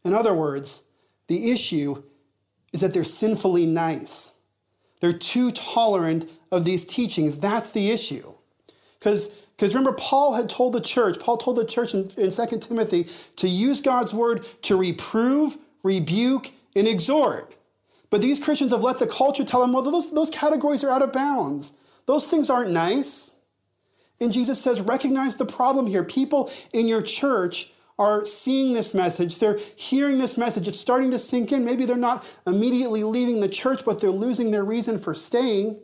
In 0.04 0.12
other 0.12 0.34
words, 0.34 0.82
the 1.28 1.52
issue 1.52 2.02
is 2.72 2.80
that 2.80 2.92
they're 2.92 3.04
sinfully 3.04 3.64
nice. 3.64 4.32
They're 5.00 5.12
too 5.12 5.52
tolerant 5.52 6.28
of 6.50 6.64
these 6.64 6.84
teachings. 6.84 7.38
That's 7.38 7.70
the 7.70 7.90
issue. 7.90 8.32
Because 8.98 9.30
remember, 9.60 9.92
Paul 9.92 10.34
had 10.34 10.48
told 10.48 10.72
the 10.72 10.80
church, 10.80 11.20
Paul 11.20 11.36
told 11.36 11.58
the 11.58 11.64
church 11.64 11.94
in, 11.94 12.10
in 12.16 12.32
2 12.32 12.58
Timothy 12.58 13.06
to 13.36 13.48
use 13.48 13.80
God's 13.80 14.12
word 14.12 14.44
to 14.62 14.74
reprove, 14.74 15.56
rebuke, 15.84 16.50
and 16.74 16.88
exhort. 16.88 17.54
But 18.10 18.22
these 18.22 18.38
Christians 18.38 18.70
have 18.70 18.82
let 18.82 18.98
the 18.98 19.06
culture 19.06 19.44
tell 19.44 19.60
them, 19.60 19.72
well, 19.72 19.82
those, 19.82 20.12
those 20.12 20.30
categories 20.30 20.82
are 20.82 20.90
out 20.90 21.02
of 21.02 21.12
bounds. 21.12 21.72
Those 22.06 22.26
things 22.26 22.48
aren't 22.48 22.70
nice. 22.70 23.32
And 24.20 24.32
Jesus 24.32 24.60
says, 24.60 24.80
recognize 24.80 25.36
the 25.36 25.46
problem 25.46 25.86
here. 25.86 26.02
People 26.02 26.50
in 26.72 26.88
your 26.88 27.02
church 27.02 27.70
are 27.98 28.24
seeing 28.24 28.72
this 28.72 28.94
message. 28.94 29.38
They're 29.38 29.58
hearing 29.76 30.18
this 30.18 30.38
message. 30.38 30.68
It's 30.68 30.80
starting 30.80 31.10
to 31.10 31.18
sink 31.18 31.52
in. 31.52 31.64
Maybe 31.64 31.84
they're 31.84 31.96
not 31.96 32.24
immediately 32.46 33.04
leaving 33.04 33.40
the 33.40 33.48
church, 33.48 33.84
but 33.84 34.00
they're 34.00 34.10
losing 34.10 34.52
their 34.52 34.64
reason 34.64 34.98
for 34.98 35.14
staying. 35.14 35.80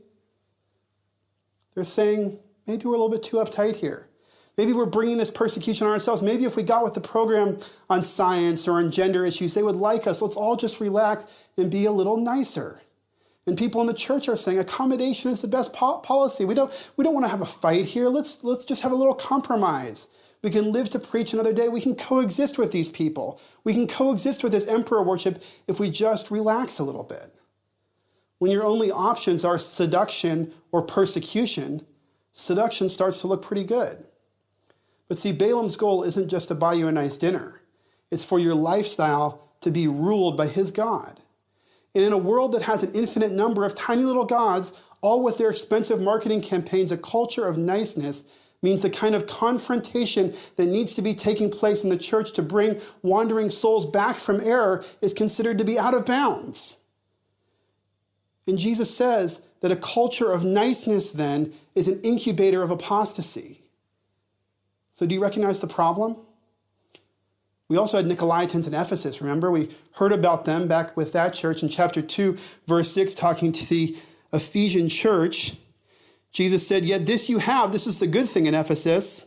They're 1.74 1.84
saying, 1.84 2.38
maybe 2.66 2.86
we're 2.86 2.94
a 2.94 2.98
little 2.98 3.10
bit 3.10 3.22
too 3.22 3.36
uptight 3.36 3.76
here. 3.76 4.08
Maybe 4.56 4.72
we're 4.72 4.86
bringing 4.86 5.18
this 5.18 5.30
persecution 5.30 5.86
on 5.86 5.92
ourselves. 5.92 6.22
Maybe 6.22 6.44
if 6.44 6.56
we 6.56 6.62
got 6.62 6.84
with 6.84 6.94
the 6.94 7.00
program 7.00 7.58
on 7.90 8.02
science 8.02 8.68
or 8.68 8.72
on 8.72 8.90
gender 8.90 9.26
issues, 9.26 9.54
they 9.54 9.62
would 9.62 9.76
like 9.76 10.06
us. 10.06 10.22
Let's 10.22 10.36
all 10.36 10.56
just 10.56 10.80
relax 10.80 11.26
and 11.56 11.70
be 11.70 11.86
a 11.86 11.92
little 11.92 12.16
nicer. 12.16 12.80
And 13.46 13.58
people 13.58 13.80
in 13.80 13.86
the 13.86 13.94
church 13.94 14.28
are 14.28 14.36
saying 14.36 14.58
accommodation 14.58 15.30
is 15.30 15.42
the 15.42 15.48
best 15.48 15.72
po- 15.72 15.98
policy. 15.98 16.44
We 16.44 16.54
don't, 16.54 16.72
we 16.96 17.04
don't 17.04 17.14
want 17.14 17.26
to 17.26 17.30
have 17.30 17.42
a 17.42 17.46
fight 17.46 17.84
here. 17.86 18.08
Let's, 18.08 18.42
let's 18.44 18.64
just 18.64 18.82
have 18.82 18.92
a 18.92 18.96
little 18.96 19.14
compromise. 19.14 20.06
We 20.42 20.50
can 20.50 20.72
live 20.72 20.88
to 20.90 20.98
preach 20.98 21.32
another 21.32 21.52
day. 21.52 21.68
We 21.68 21.80
can 21.80 21.96
coexist 21.96 22.56
with 22.56 22.70
these 22.70 22.90
people. 22.90 23.40
We 23.64 23.74
can 23.74 23.86
coexist 23.86 24.42
with 24.42 24.52
this 24.52 24.66
emperor 24.66 25.02
worship 25.02 25.42
if 25.66 25.80
we 25.80 25.90
just 25.90 26.30
relax 26.30 26.78
a 26.78 26.84
little 26.84 27.04
bit. 27.04 27.34
When 28.38 28.50
your 28.50 28.64
only 28.64 28.90
options 28.90 29.44
are 29.44 29.58
seduction 29.58 30.52
or 30.70 30.82
persecution, 30.82 31.86
seduction 32.32 32.88
starts 32.88 33.18
to 33.22 33.26
look 33.26 33.42
pretty 33.42 33.64
good. 33.64 34.04
But 35.08 35.18
see, 35.18 35.32
Balaam's 35.32 35.76
goal 35.76 36.02
isn't 36.02 36.28
just 36.28 36.48
to 36.48 36.54
buy 36.54 36.74
you 36.74 36.88
a 36.88 36.92
nice 36.92 37.16
dinner, 37.16 37.60
it's 38.10 38.24
for 38.24 38.38
your 38.38 38.54
lifestyle 38.54 39.50
to 39.60 39.70
be 39.70 39.86
ruled 39.86 40.36
by 40.36 40.46
his 40.46 40.70
God. 40.70 41.20
And 41.94 42.04
in 42.04 42.12
a 42.12 42.18
world 42.18 42.52
that 42.52 42.62
has 42.62 42.82
an 42.82 42.92
infinite 42.92 43.32
number 43.32 43.64
of 43.64 43.74
tiny 43.74 44.02
little 44.02 44.24
gods, 44.24 44.72
all 45.00 45.22
with 45.22 45.38
their 45.38 45.50
expensive 45.50 46.00
marketing 46.00 46.42
campaigns, 46.42 46.90
a 46.90 46.96
culture 46.96 47.46
of 47.46 47.56
niceness 47.56 48.24
means 48.62 48.80
the 48.80 48.90
kind 48.90 49.14
of 49.14 49.26
confrontation 49.26 50.34
that 50.56 50.66
needs 50.66 50.94
to 50.94 51.02
be 51.02 51.14
taking 51.14 51.50
place 51.50 51.84
in 51.84 51.90
the 51.90 51.98
church 51.98 52.32
to 52.32 52.42
bring 52.42 52.80
wandering 53.02 53.50
souls 53.50 53.86
back 53.86 54.16
from 54.16 54.40
error 54.40 54.82
is 55.02 55.12
considered 55.12 55.58
to 55.58 55.64
be 55.64 55.78
out 55.78 55.94
of 55.94 56.06
bounds. 56.06 56.78
And 58.46 58.58
Jesus 58.58 58.94
says 58.94 59.42
that 59.60 59.70
a 59.70 59.76
culture 59.76 60.32
of 60.32 60.44
niceness 60.44 61.10
then 61.10 61.52
is 61.74 61.88
an 61.88 62.00
incubator 62.02 62.62
of 62.62 62.70
apostasy. 62.70 63.63
So, 64.94 65.06
do 65.06 65.14
you 65.14 65.20
recognize 65.20 65.60
the 65.60 65.66
problem? 65.66 66.16
We 67.68 67.76
also 67.76 67.96
had 67.96 68.06
Nicolaitans 68.06 68.66
in 68.66 68.74
Ephesus, 68.74 69.20
remember? 69.20 69.50
We 69.50 69.70
heard 69.92 70.12
about 70.12 70.44
them 70.44 70.68
back 70.68 70.96
with 70.96 71.12
that 71.12 71.34
church 71.34 71.62
in 71.62 71.68
chapter 71.68 72.02
2, 72.02 72.36
verse 72.66 72.92
6, 72.92 73.14
talking 73.14 73.52
to 73.52 73.66
the 73.66 73.96
Ephesian 74.32 74.88
church. 74.88 75.54
Jesus 76.30 76.66
said, 76.66 76.84
Yet 76.84 77.06
this 77.06 77.28
you 77.28 77.38
have, 77.38 77.72
this 77.72 77.86
is 77.86 77.98
the 77.98 78.06
good 78.06 78.28
thing 78.28 78.46
in 78.46 78.54
Ephesus. 78.54 79.26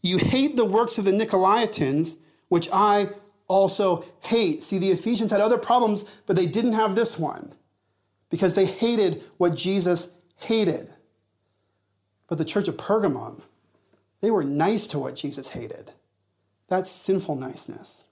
You 0.00 0.18
hate 0.18 0.56
the 0.56 0.64
works 0.64 0.98
of 0.98 1.04
the 1.04 1.10
Nicolaitans, 1.10 2.16
which 2.48 2.68
I 2.72 3.10
also 3.48 4.04
hate. 4.20 4.62
See, 4.62 4.78
the 4.78 4.90
Ephesians 4.90 5.30
had 5.30 5.40
other 5.40 5.58
problems, 5.58 6.04
but 6.26 6.36
they 6.36 6.46
didn't 6.46 6.74
have 6.74 6.94
this 6.94 7.18
one 7.18 7.54
because 8.30 8.54
they 8.54 8.66
hated 8.66 9.24
what 9.38 9.54
Jesus 9.54 10.08
hated. 10.36 10.92
But 12.28 12.38
the 12.38 12.44
church 12.44 12.68
of 12.68 12.76
Pergamum, 12.76 13.42
they 14.20 14.30
were 14.30 14.44
nice 14.44 14.86
to 14.88 14.98
what 14.98 15.16
Jesus 15.16 15.50
hated. 15.50 15.92
That's 16.68 16.90
sinful 16.90 17.36
niceness. 17.36 18.04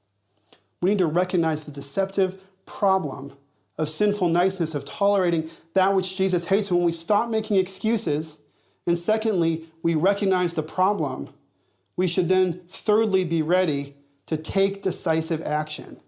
We 0.81 0.91
need 0.91 0.99
to 0.99 1.07
recognize 1.07 1.65
the 1.65 1.71
deceptive 1.71 2.41
problem 2.67 3.37
of 3.77 3.89
sinful 3.89 4.29
niceness, 4.29 4.75
of 4.75 4.85
tolerating 4.85 5.51
that 5.75 5.95
which 5.95 6.17
Jesus 6.17 6.47
hates. 6.47 6.71
when 6.71 6.85
we 6.85 6.93
stop 6.93 7.29
making 7.29 7.57
excuses, 7.57 8.39
and 8.87 8.99
secondly, 8.99 9.65
we 9.83 9.95
recognize 9.95 10.55
the 10.55 10.63
problem, 10.63 11.31
we 11.97 12.07
should 12.07 12.29
then, 12.29 12.61
thirdly, 12.69 13.25
be 13.25 13.43
ready 13.43 13.97
to 14.27 14.37
take 14.37 14.83
decisive 14.83 15.43
action. 15.43 16.01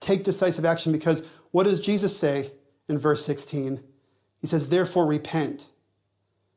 Take 0.00 0.24
decisive 0.24 0.64
action 0.64 0.92
because 0.92 1.22
what 1.50 1.64
does 1.64 1.80
Jesus 1.80 2.16
say 2.16 2.52
in 2.88 2.98
verse 2.98 3.24
16? 3.24 3.82
He 4.40 4.46
says, 4.46 4.68
Therefore, 4.68 5.06
repent. 5.06 5.66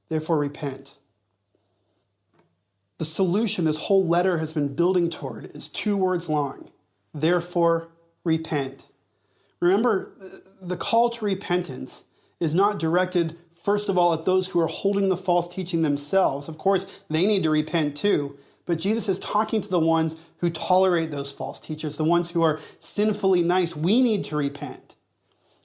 Therefore, 0.09 0.37
repent. 0.37 0.95
The 2.97 3.05
solution 3.05 3.65
this 3.65 3.77
whole 3.77 4.07
letter 4.07 4.37
has 4.37 4.53
been 4.53 4.73
building 4.73 5.09
toward 5.09 5.45
is 5.55 5.67
two 5.67 5.97
words 5.97 6.29
long. 6.29 6.69
Therefore, 7.13 7.89
repent. 8.23 8.87
Remember, 9.59 10.13
the 10.61 10.77
call 10.77 11.09
to 11.11 11.25
repentance 11.25 12.05
is 12.39 12.53
not 12.53 12.79
directed, 12.79 13.37
first 13.53 13.89
of 13.89 13.97
all, 13.97 14.13
at 14.13 14.25
those 14.25 14.49
who 14.49 14.59
are 14.59 14.67
holding 14.67 15.09
the 15.09 15.17
false 15.17 15.47
teaching 15.47 15.81
themselves. 15.81 16.47
Of 16.47 16.57
course, 16.57 17.03
they 17.09 17.25
need 17.25 17.43
to 17.43 17.49
repent 17.49 17.97
too. 17.97 18.37
But 18.65 18.79
Jesus 18.79 19.09
is 19.09 19.19
talking 19.19 19.61
to 19.61 19.69
the 19.69 19.79
ones 19.79 20.15
who 20.37 20.49
tolerate 20.49 21.11
those 21.11 21.31
false 21.31 21.59
teachers, 21.59 21.97
the 21.97 22.03
ones 22.03 22.31
who 22.31 22.41
are 22.41 22.59
sinfully 22.79 23.41
nice. 23.41 23.75
We 23.75 24.01
need 24.01 24.23
to 24.25 24.37
repent. 24.37 24.95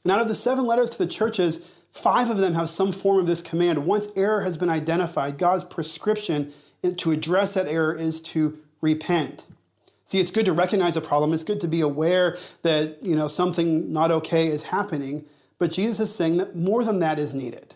And 0.03 0.13
out 0.13 0.21
of 0.21 0.29
the 0.29 0.35
seven 0.35 0.67
letters 0.67 0.91
to 0.91 0.99
the 0.99 1.07
churches, 1.07 1.61
five 1.93 2.29
of 2.29 2.39
them 2.39 2.55
have 2.55 2.69
some 2.69 2.93
form 2.93 3.19
of 3.19 3.27
this 3.27 3.43
command. 3.43 3.87
Once 3.87 4.09
error 4.17 4.43
has 4.43 4.59
been 4.59 4.71
identified, 4.71 5.39
God's 5.39 5.65
prescription 5.65 6.53
to 6.97 7.11
address 7.11 7.55
that 7.55 7.67
error 7.67 7.95
is 7.95 8.21
to 8.21 8.59
repent. 8.81 9.45
See, 10.05 10.19
it's 10.19 10.31
good 10.31 10.47
to 10.47 10.53
recognize 10.53 10.97
a 10.97 11.01
problem. 11.01 11.33
It's 11.33 11.45
good 11.45 11.61
to 11.61 11.69
be 11.69 11.81
aware 11.81 12.37
that, 12.63 13.03
you 13.03 13.15
know, 13.15 13.29
something 13.29 13.93
not 13.93 14.11
okay 14.11 14.49
is 14.49 14.65
happening. 14.65 15.25
But 15.59 15.71
Jesus 15.71 16.11
is 16.11 16.17
saying 16.17 16.39
that 16.39 16.57
more 16.57 16.83
than 16.83 16.99
that 17.01 17.19
is 17.19 17.33
needed. 17.33 17.75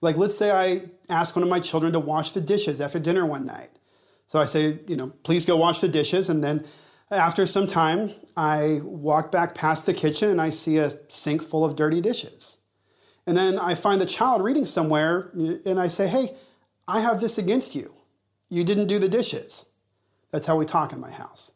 Like, 0.00 0.16
let's 0.16 0.38
say 0.38 0.50
I 0.50 0.82
ask 1.10 1.34
one 1.34 1.42
of 1.42 1.48
my 1.48 1.60
children 1.60 1.92
to 1.92 1.98
wash 1.98 2.30
the 2.30 2.40
dishes 2.40 2.80
after 2.80 2.98
dinner 2.98 3.26
one 3.26 3.44
night. 3.44 3.70
So 4.28 4.38
I 4.38 4.44
say, 4.44 4.78
you 4.86 4.96
know, 4.96 5.08
please 5.24 5.44
go 5.44 5.56
wash 5.56 5.80
the 5.80 5.88
dishes. 5.88 6.28
And 6.28 6.44
then 6.44 6.64
after 7.10 7.44
some 7.44 7.66
time, 7.66 8.12
I 8.36 8.80
walk 8.84 9.32
back 9.32 9.54
past 9.54 9.84
the 9.84 9.94
kitchen 9.94 10.30
and 10.30 10.40
I 10.40 10.50
see 10.50 10.78
a 10.78 10.98
sink 11.08 11.42
full 11.42 11.64
of 11.64 11.74
dirty 11.74 12.00
dishes. 12.00 12.58
And 13.26 13.36
then 13.36 13.58
I 13.58 13.74
find 13.74 14.00
the 14.00 14.06
child 14.06 14.42
reading 14.42 14.64
somewhere 14.64 15.30
and 15.34 15.80
I 15.80 15.88
say, 15.88 16.06
hey, 16.06 16.34
I 16.86 17.00
have 17.00 17.20
this 17.20 17.36
against 17.36 17.74
you. 17.74 17.92
You 18.48 18.64
didn't 18.64 18.86
do 18.86 18.98
the 18.98 19.08
dishes. 19.08 19.66
That's 20.30 20.46
how 20.46 20.56
we 20.56 20.64
talk 20.64 20.92
in 20.92 21.00
my 21.00 21.10
house. 21.10 21.52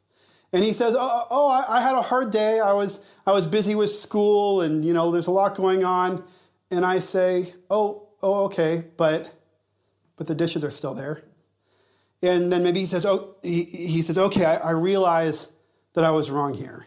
And 0.53 0.63
he 0.63 0.73
says, 0.73 0.95
oh, 0.95 0.99
"Oh, 1.01 1.27
oh 1.31 1.49
I, 1.49 1.79
I, 1.79 1.81
had 1.81 1.95
a 1.95 2.03
hard 2.03 2.31
day. 2.31 2.61
I 2.61 2.73
was 2.73 3.01
I 3.27 3.33
was 3.33 3.47
busy 3.47 3.75
with 3.75 3.91
school, 3.91 4.61
and 4.61 4.85
you 4.85 4.93
know, 4.93 5.11
there's 5.11 5.27
a 5.27 5.31
lot 5.31 5.55
going 5.55 5.85
on." 5.85 6.25
And 6.71 6.85
I 6.85 6.99
say, 6.99 7.55
"Oh, 7.71 8.09
oh, 8.23 8.45
okay, 8.45 8.85
but 8.97 9.33
but 10.17 10.27
the 10.27 10.35
dishes 10.35 10.63
are 10.63 10.71
still 10.71 10.95
there." 10.95 11.23
And 12.21 12.53
then 12.53 12.63
maybe 12.63 12.81
he 12.81 12.87
says, 12.87 13.07
"Oh, 13.07 13.37
he, 13.43 13.65
he 13.65 14.03
says, 14.03 14.19
okay, 14.19 14.45
I, 14.45 14.57
I 14.57 14.71
realize 14.73 15.49
that 15.95 16.05
I 16.05 16.11
was 16.11 16.31
wrong 16.31 16.55
here. 16.55 16.87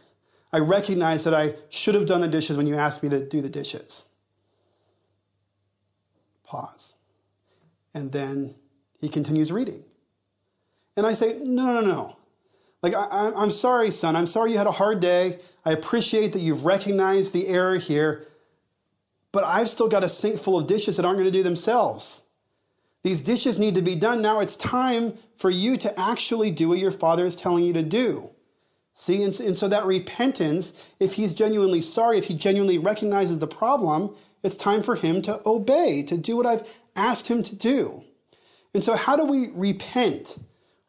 I 0.54 0.60
recognize 0.60 1.24
that 1.24 1.34
I 1.34 1.56
should 1.70 1.96
have 1.96 2.06
done 2.06 2.22
the 2.22 2.28
dishes 2.28 2.58
when 2.58 2.68
you 2.68 2.76
asked 2.76 3.02
me 3.02 3.10
to 3.10 3.28
do 3.28 3.42
the 3.42 3.50
dishes." 3.50 4.06
Pause, 6.44 6.96
and 7.96 8.12
then 8.12 8.56
he 9.00 9.10
continues 9.10 9.52
reading. 9.52 9.85
And 10.98 11.06
I 11.06 11.14
say, 11.14 11.40
no, 11.42 11.74
no, 11.74 11.82
no. 11.82 12.16
Like, 12.82 12.94
I, 12.94 13.32
I'm 13.36 13.52
sorry, 13.52 13.92
son. 13.92 14.16
I'm 14.16 14.28
sorry 14.28 14.52
you 14.52 14.58
had 14.58 14.68
a 14.68 14.72
hard 14.72 15.00
day. 15.00 15.40
I 15.66 15.72
appreciate 15.72 16.34
that 16.34 16.40
you've 16.40 16.66
recognized 16.66 17.34
the 17.34 17.48
error 17.48 17.78
here, 17.78 18.28
but 19.32 19.44
I've 19.44 19.70
still 19.70 19.88
got 19.88 20.04
a 20.04 20.10
sink 20.10 20.40
full 20.40 20.58
of 20.58 20.68
dishes 20.68 20.98
that 20.98 21.06
aren't 21.06 21.18
going 21.18 21.32
to 21.32 21.32
do 21.32 21.44
themselves. 21.44 22.24
These 23.04 23.22
dishes 23.22 23.60
need 23.60 23.76
to 23.76 23.82
be 23.82 23.96
done. 23.96 24.22
Now 24.22 24.40
it's 24.40 24.56
time 24.56 25.14
for 25.38 25.50
you 25.50 25.78
to 25.78 26.00
actually 26.00 26.52
do 26.52 26.70
what 26.70 26.80
your 26.80 26.92
father 26.92 27.26
is 27.26 27.36
telling 27.36 27.64
you 27.64 27.74
to 27.74 27.84
do. 27.84 28.32
See, 28.96 29.22
and, 29.24 29.38
and 29.40 29.58
so 29.58 29.68
that 29.68 29.86
repentance, 29.86 30.74
if 31.00 31.14
he's 31.14 31.34
genuinely 31.34 31.82
sorry, 31.82 32.18
if 32.18 32.26
he 32.26 32.34
genuinely 32.34 32.78
recognizes 32.78 33.40
the 33.40 33.48
problem, 33.48 34.16
it's 34.42 34.56
time 34.56 34.82
for 34.82 34.96
him 34.96 35.22
to 35.24 35.42
obey, 35.46 36.02
to 36.04 36.18
do 36.18 36.38
what 36.38 36.46
I've 36.46 36.80
asked 36.96 37.28
him 37.28 37.44
to 37.44 37.56
do. 37.56 38.04
And 38.74 38.84
so, 38.84 38.96
how 38.96 39.16
do 39.16 39.26
we 39.26 39.50
repent? 39.54 40.38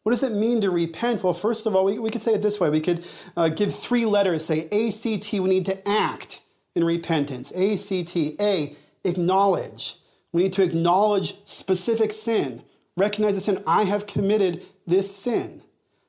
What 0.07 0.11
does 0.11 0.23
it 0.23 0.31
mean 0.31 0.61
to 0.61 0.69
repent? 0.69 1.21
Well, 1.21 1.33
first 1.33 1.65
of 1.65 1.75
all, 1.75 1.83
we, 1.83 1.99
we 1.99 2.09
could 2.09 2.21
say 2.21 2.33
it 2.33 2.41
this 2.41 2.61
way. 2.61 2.69
We 2.69 2.79
could 2.79 3.05
uh, 3.35 3.49
give 3.49 3.75
three 3.75 4.05
letters, 4.05 4.45
say 4.45 4.63
ACT, 4.67 5.33
we 5.33 5.49
need 5.49 5.65
to 5.65 5.85
act 5.85 6.43
in 6.75 6.85
repentance. 6.85 7.51
ACT, 7.51 8.15
A, 8.15 8.73
acknowledge. 9.03 9.97
We 10.31 10.43
need 10.43 10.53
to 10.53 10.63
acknowledge 10.63 11.35
specific 11.43 12.13
sin, 12.13 12.63
recognize 12.95 13.35
the 13.35 13.41
sin. 13.41 13.61
I 13.67 13.83
have 13.83 14.07
committed 14.07 14.63
this 14.85 15.13
sin. 15.13 15.61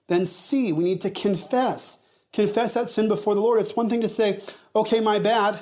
Then 0.07 0.27
C, 0.27 0.73
we 0.73 0.85
need 0.85 1.01
to 1.01 1.11
confess. 1.11 1.99
Confess 2.33 2.75
that 2.75 2.89
sin 2.89 3.09
before 3.09 3.35
the 3.35 3.41
Lord. 3.41 3.61
It's 3.61 3.75
one 3.75 3.89
thing 3.89 4.03
to 4.03 4.09
say, 4.09 4.41
okay, 4.77 5.01
my 5.01 5.19
bad. 5.19 5.59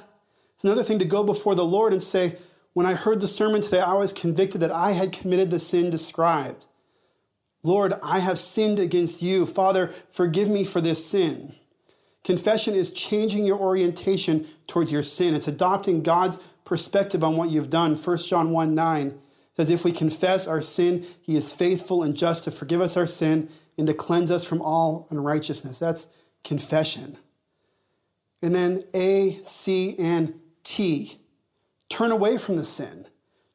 It's 0.57 0.65
another 0.65 0.85
thing 0.85 0.99
to 0.99 1.07
go 1.07 1.25
before 1.25 1.55
the 1.55 1.65
Lord 1.65 1.95
and 1.95 2.03
say, 2.03 2.37
when 2.75 2.85
I 2.85 2.93
heard 2.93 3.23
the 3.23 3.29
sermon 3.29 3.63
today, 3.63 3.81
I 3.81 3.95
was 3.95 4.13
convicted 4.13 4.61
that 4.61 4.73
I 4.73 4.93
had 4.93 5.11
committed 5.11 5.49
the 5.49 5.59
sin 5.59 5.89
described. 5.89 6.67
Lord, 7.67 7.95
I 8.01 8.21
have 8.21 8.39
sinned 8.39 8.79
against 8.79 9.23
you. 9.23 9.45
Father, 9.45 9.93
forgive 10.11 10.49
me 10.49 10.65
for 10.65 10.81
this 10.81 11.05
sin. 11.05 11.55
Confession 12.23 12.75
is 12.75 12.93
changing 12.93 13.45
your 13.45 13.59
orientation 13.59 14.47
towards 14.69 14.93
your 14.93 15.03
sin. 15.03 15.35
It's 15.35 15.49
adopting 15.49 16.03
God's 16.03 16.39
perspective 16.65 17.25
on 17.25 17.37
what 17.37 17.51
you've 17.51 17.71
done. 17.71 17.97
1 17.97 18.19
John 18.19 18.51
1 18.53 18.75
9 18.75 19.19
says, 19.57 19.71
If 19.71 19.85
we 19.85 19.91
confess 19.91 20.47
our 20.47 20.61
sin, 20.61 21.07
he 21.21 21.37
is 21.37 21.53
faithful 21.53 22.05
and 22.05 22.17
just 22.17 22.45
to 22.45 22.53
forgive 22.53 22.81
us 22.81 22.97
our 22.97 23.07
sin 23.07 23.49
and 23.77 23.87
to 23.89 23.95
cleanse 23.95 24.31
us 24.31 24.45
from 24.45 24.63
all 24.63 25.09
unrighteousness. 25.11 25.81
That's 25.81 26.07
confession. 26.45 27.19
And 28.43 28.55
then 28.55 28.85
A, 28.95 29.41
C, 29.43 29.97
and 29.99 30.39
T. 30.63 31.19
Turn 31.89 32.13
away 32.13 32.39
from 32.39 32.57
the 32.57 32.65
sin. 32.65 33.07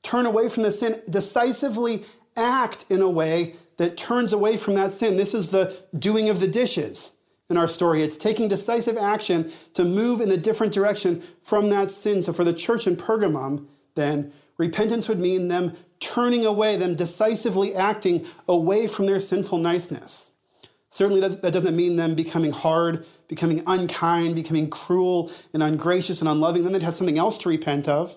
Turn 0.04 0.26
away 0.26 0.50
from 0.50 0.64
the 0.64 0.72
sin. 0.72 1.02
Decisively 1.10 2.04
act 2.36 2.86
in 2.90 3.02
a 3.02 3.10
way 3.10 3.56
that 3.82 3.98
turns 3.98 4.32
away 4.32 4.58
from 4.58 4.76
that 4.76 4.94
sin. 4.94 5.18
This 5.18 5.34
is 5.34 5.50
the 5.50 5.76
doing 5.98 6.30
of 6.30 6.40
the 6.40 6.48
dishes 6.48 7.14
in 7.50 7.58
our 7.58 7.68
story. 7.68 8.04
It's 8.04 8.16
taking 8.16 8.48
decisive 8.48 8.96
action 8.96 9.52
to 9.74 9.84
move 9.84 10.22
in 10.22 10.30
the 10.30 10.38
different 10.38 10.72
direction 10.72 11.24
from 11.42 11.72
that 11.72 11.90
sin. 11.90 12.22
So 12.22 12.32
for 12.32 12.44
the 12.44 12.54
church 12.54 12.86
in 12.86 12.96
Pergamum, 12.96 13.66
then, 13.96 14.34
repentance 14.58 15.10
would 15.10 15.20
mean 15.20 15.48
them 15.48 15.76
turning 16.00 16.46
away, 16.46 16.78
them 16.78 16.94
decisively 16.94 17.74
acting 17.74 18.28
away 18.48 18.86
from 18.86 19.08
their 19.08 19.20
sinful 19.20 19.58
niceness. 19.58 20.32
Certainly, 20.92 21.22
that 21.28 21.52
doesn't 21.52 21.76
mean 21.76 21.96
them 21.96 22.14
becoming 22.14 22.52
hard, 22.52 23.04
becoming 23.28 23.64
unkind, 23.66 24.36
becoming 24.36 24.70
cruel 24.70 25.32
and 25.56 25.64
ungracious 25.64 26.20
and 26.20 26.30
unloving. 26.30 26.64
Then 26.64 26.74
they'd 26.74 26.84
have 26.84 26.94
something 26.94 27.18
else 27.18 27.40
to 27.40 27.50
repent 27.50 27.88
of. 27.88 28.16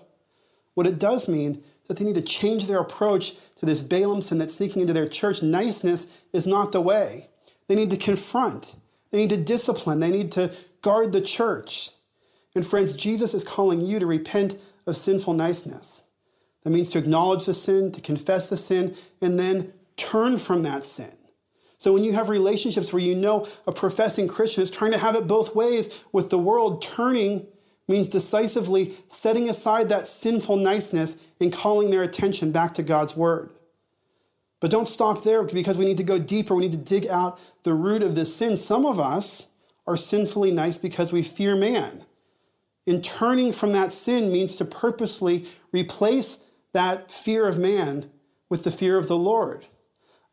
What 0.75 0.87
it 0.87 0.99
does 0.99 1.27
mean 1.27 1.55
is 1.55 1.89
that 1.89 1.97
they 1.97 2.05
need 2.05 2.17
to 2.17 2.23
change 2.23 2.67
their 2.67 2.81
approach 2.81 3.35
this 3.65 3.83
Balaam 3.83 4.23
sin 4.23 4.39
that's 4.39 4.55
sneaking 4.55 4.83
into 4.83 4.93
their 4.93 5.09
church. 5.09 5.43
Niceness 5.43 6.07
is 6.33 6.47
not 6.47 6.73
the 6.73 6.81
way. 6.81 7.29
They 7.69 7.75
need 7.75 7.91
to 7.91 7.97
confront, 7.97 8.77
they 9.11 9.19
need 9.19 9.31
to 9.31 9.37
discipline, 9.37 10.01
they 10.01 10.11
need 10.11 10.33
to 10.33 10.53
guard 10.83 11.13
the 11.13 11.21
church. 11.21 11.91
And 12.55 12.67
friends, 12.67 12.95
Jesus 12.95 13.35
is 13.35 13.43
calling 13.43 13.81
you 13.81 13.99
to 13.99 14.07
repent 14.07 14.57
of 14.87 14.97
sinful 14.97 15.35
niceness. 15.35 16.03
That 16.63 16.71
means 16.71 16.91
to 16.91 16.99
acknowledge 16.99 17.47
the 17.47 17.55
sin, 17.55 17.93
to 17.93 18.01
confess 18.01 18.47
the 18.47 18.57
sin, 18.57 18.95
and 19.21 19.39
then 19.39 19.73
turn 19.97 20.39
from 20.39 20.63
that 20.63 20.85
sin. 20.85 21.15
So 21.79 21.93
when 21.93 22.05
you 22.05 22.15
have 22.15 22.29
relationships 22.29 22.93
where 22.93 23.03
you 23.03 23.15
know 23.15 23.47
a 23.67 23.73
professing 23.73 24.29
Christian 24.29 24.63
is 24.63 24.71
trying 24.71 24.93
to 24.93 24.99
have 24.99 25.17
it 25.17 25.27
both 25.27 25.55
ways 25.55 26.03
with 26.13 26.31
the 26.31 26.39
world, 26.39 26.81
turning 26.81 27.47
means 27.87 28.09
decisively 28.09 28.97
setting 29.09 29.51
aside 29.51 29.91
that 29.91 30.09
sinful 30.09 30.57
niceness 30.57 31.17
and 31.41 31.53
calling 31.53 31.91
their 31.91 32.03
attention 32.03 32.51
back 32.51 32.73
to 32.75 32.83
God's 32.83 33.15
word. 33.15 33.51
But 34.65 34.71
don't 34.71 34.89
stop 34.89 35.25
there 35.25 35.43
because 35.43 35.77
we 35.77 35.85
need 35.85 35.99
to 35.99 36.03
go 36.03 36.19
deeper. 36.19 36.55
We 36.55 36.63
need 36.63 36.73
to 36.73 36.79
dig 36.79 37.07
out 37.07 37.39
the 37.65 37.75
root 37.75 38.03
of 38.03 38.15
this 38.15 38.35
sin. 38.35 38.57
Some 38.57 38.87
of 38.87 38.99
us 38.99 39.49
are 39.87 39.95
sinfully 39.95 40.53
nice 40.53 40.79
because 40.79 41.13
we 41.13 41.23
fear 41.23 41.55
man. 41.55 42.07
And 42.87 43.05
turning 43.05 43.53
from 43.53 43.73
that 43.73 43.93
sin 43.93 44.33
means 44.33 44.55
to 44.55 44.65
purposely 44.65 45.45
replace 45.71 46.39
that 46.73 47.13
fear 47.13 47.47
of 47.47 47.59
man 47.59 48.09
with 48.49 48.65
the 48.65 48.71
fear 48.71 48.97
of 48.97 49.07
the 49.07 49.19
Lord. 49.19 49.67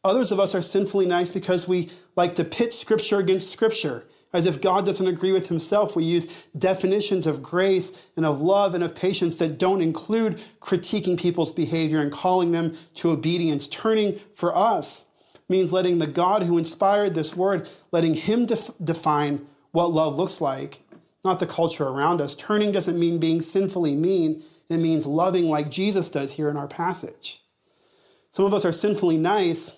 Others 0.05 0.31
of 0.31 0.39
us 0.39 0.55
are 0.55 0.61
sinfully 0.61 1.05
nice 1.05 1.29
because 1.29 1.67
we 1.67 1.91
like 2.15 2.33
to 2.35 2.45
pit 2.45 2.73
Scripture 2.73 3.19
against 3.19 3.51
Scripture. 3.51 4.07
As 4.33 4.45
if 4.45 4.61
God 4.61 4.85
doesn't 4.85 5.07
agree 5.07 5.33
with 5.33 5.47
himself, 5.47 5.95
we 5.95 6.05
use 6.05 6.45
definitions 6.57 7.27
of 7.27 7.43
grace 7.43 7.91
and 8.15 8.25
of 8.25 8.39
love 8.39 8.73
and 8.73 8.83
of 8.83 8.95
patience 8.95 9.35
that 9.37 9.57
don't 9.57 9.81
include 9.81 10.39
critiquing 10.61 11.19
people's 11.19 11.51
behavior 11.51 11.99
and 11.99 12.11
calling 12.11 12.51
them 12.51 12.77
to 12.95 13.11
obedience. 13.11 13.67
Turning 13.67 14.19
for 14.33 14.55
us 14.55 15.05
means 15.49 15.73
letting 15.73 15.99
the 15.99 16.07
God 16.07 16.43
who 16.43 16.57
inspired 16.57 17.13
this 17.13 17.35
word, 17.35 17.69
letting 17.91 18.13
him 18.13 18.45
def- 18.45 18.71
define 18.81 19.45
what 19.71 19.91
love 19.91 20.15
looks 20.15 20.39
like, 20.39 20.81
not 21.25 21.39
the 21.39 21.47
culture 21.47 21.87
around 21.87 22.21
us. 22.21 22.33
Turning 22.33 22.71
doesn't 22.71 22.99
mean 22.99 23.19
being 23.19 23.41
sinfully 23.41 23.95
mean, 23.95 24.43
it 24.69 24.77
means 24.77 25.05
loving 25.05 25.49
like 25.49 25.69
Jesus 25.69 26.09
does 26.09 26.33
here 26.33 26.47
in 26.47 26.55
our 26.55 26.67
passage. 26.67 27.43
Some 28.31 28.45
of 28.45 28.53
us 28.53 28.63
are 28.63 28.71
sinfully 28.71 29.17
nice 29.17 29.75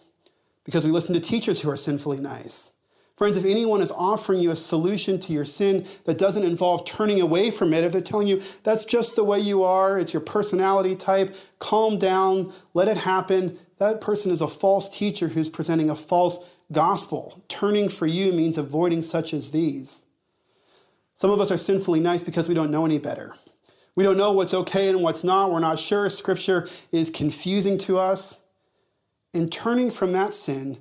because 0.63 0.85
we 0.85 0.91
listen 0.91 1.15
to 1.15 1.19
teachers 1.19 1.61
who 1.61 1.71
are 1.71 1.77
sinfully 1.77 2.19
nice. 2.19 2.72
Friends, 3.15 3.37
if 3.37 3.45
anyone 3.45 3.81
is 3.81 3.91
offering 3.91 4.39
you 4.39 4.49
a 4.49 4.55
solution 4.55 5.19
to 5.19 5.33
your 5.33 5.45
sin 5.45 5.85
that 6.05 6.17
doesn't 6.17 6.43
involve 6.43 6.83
turning 6.85 7.21
away 7.21 7.51
from 7.51 7.73
it, 7.73 7.83
if 7.83 7.91
they're 7.91 8.01
telling 8.01 8.27
you 8.27 8.41
that's 8.63 8.85
just 8.85 9.15
the 9.15 9.23
way 9.23 9.39
you 9.39 9.61
are, 9.61 9.99
it's 9.99 10.13
your 10.13 10.21
personality 10.21 10.95
type, 10.95 11.35
calm 11.59 11.99
down, 11.99 12.51
let 12.73 12.87
it 12.87 12.97
happen, 12.97 13.59
that 13.77 14.01
person 14.01 14.31
is 14.31 14.41
a 14.41 14.47
false 14.47 14.89
teacher 14.89 15.27
who's 15.27 15.47
presenting 15.47 15.89
a 15.89 15.95
false 15.95 16.39
gospel. 16.71 17.43
Turning 17.49 17.87
for 17.87 18.07
you 18.07 18.33
means 18.33 18.57
avoiding 18.57 19.03
such 19.03 19.33
as 19.33 19.51
these. 19.51 20.05
Some 21.15 21.29
of 21.29 21.39
us 21.39 21.51
are 21.51 21.57
sinfully 21.57 21.99
nice 21.99 22.23
because 22.23 22.47
we 22.47 22.55
don't 22.55 22.71
know 22.71 22.85
any 22.85 22.97
better. 22.97 23.35
We 23.95 24.03
don't 24.03 24.17
know 24.17 24.31
what's 24.31 24.55
okay 24.55 24.89
and 24.89 25.03
what's 25.03 25.23
not. 25.23 25.51
We're 25.51 25.59
not 25.59 25.79
sure. 25.79 26.09
Scripture 26.09 26.67
is 26.91 27.11
confusing 27.11 27.77
to 27.79 27.99
us. 27.99 28.39
And 29.35 29.51
turning 29.51 29.91
from 29.91 30.13
that 30.13 30.33
sin 30.33 30.79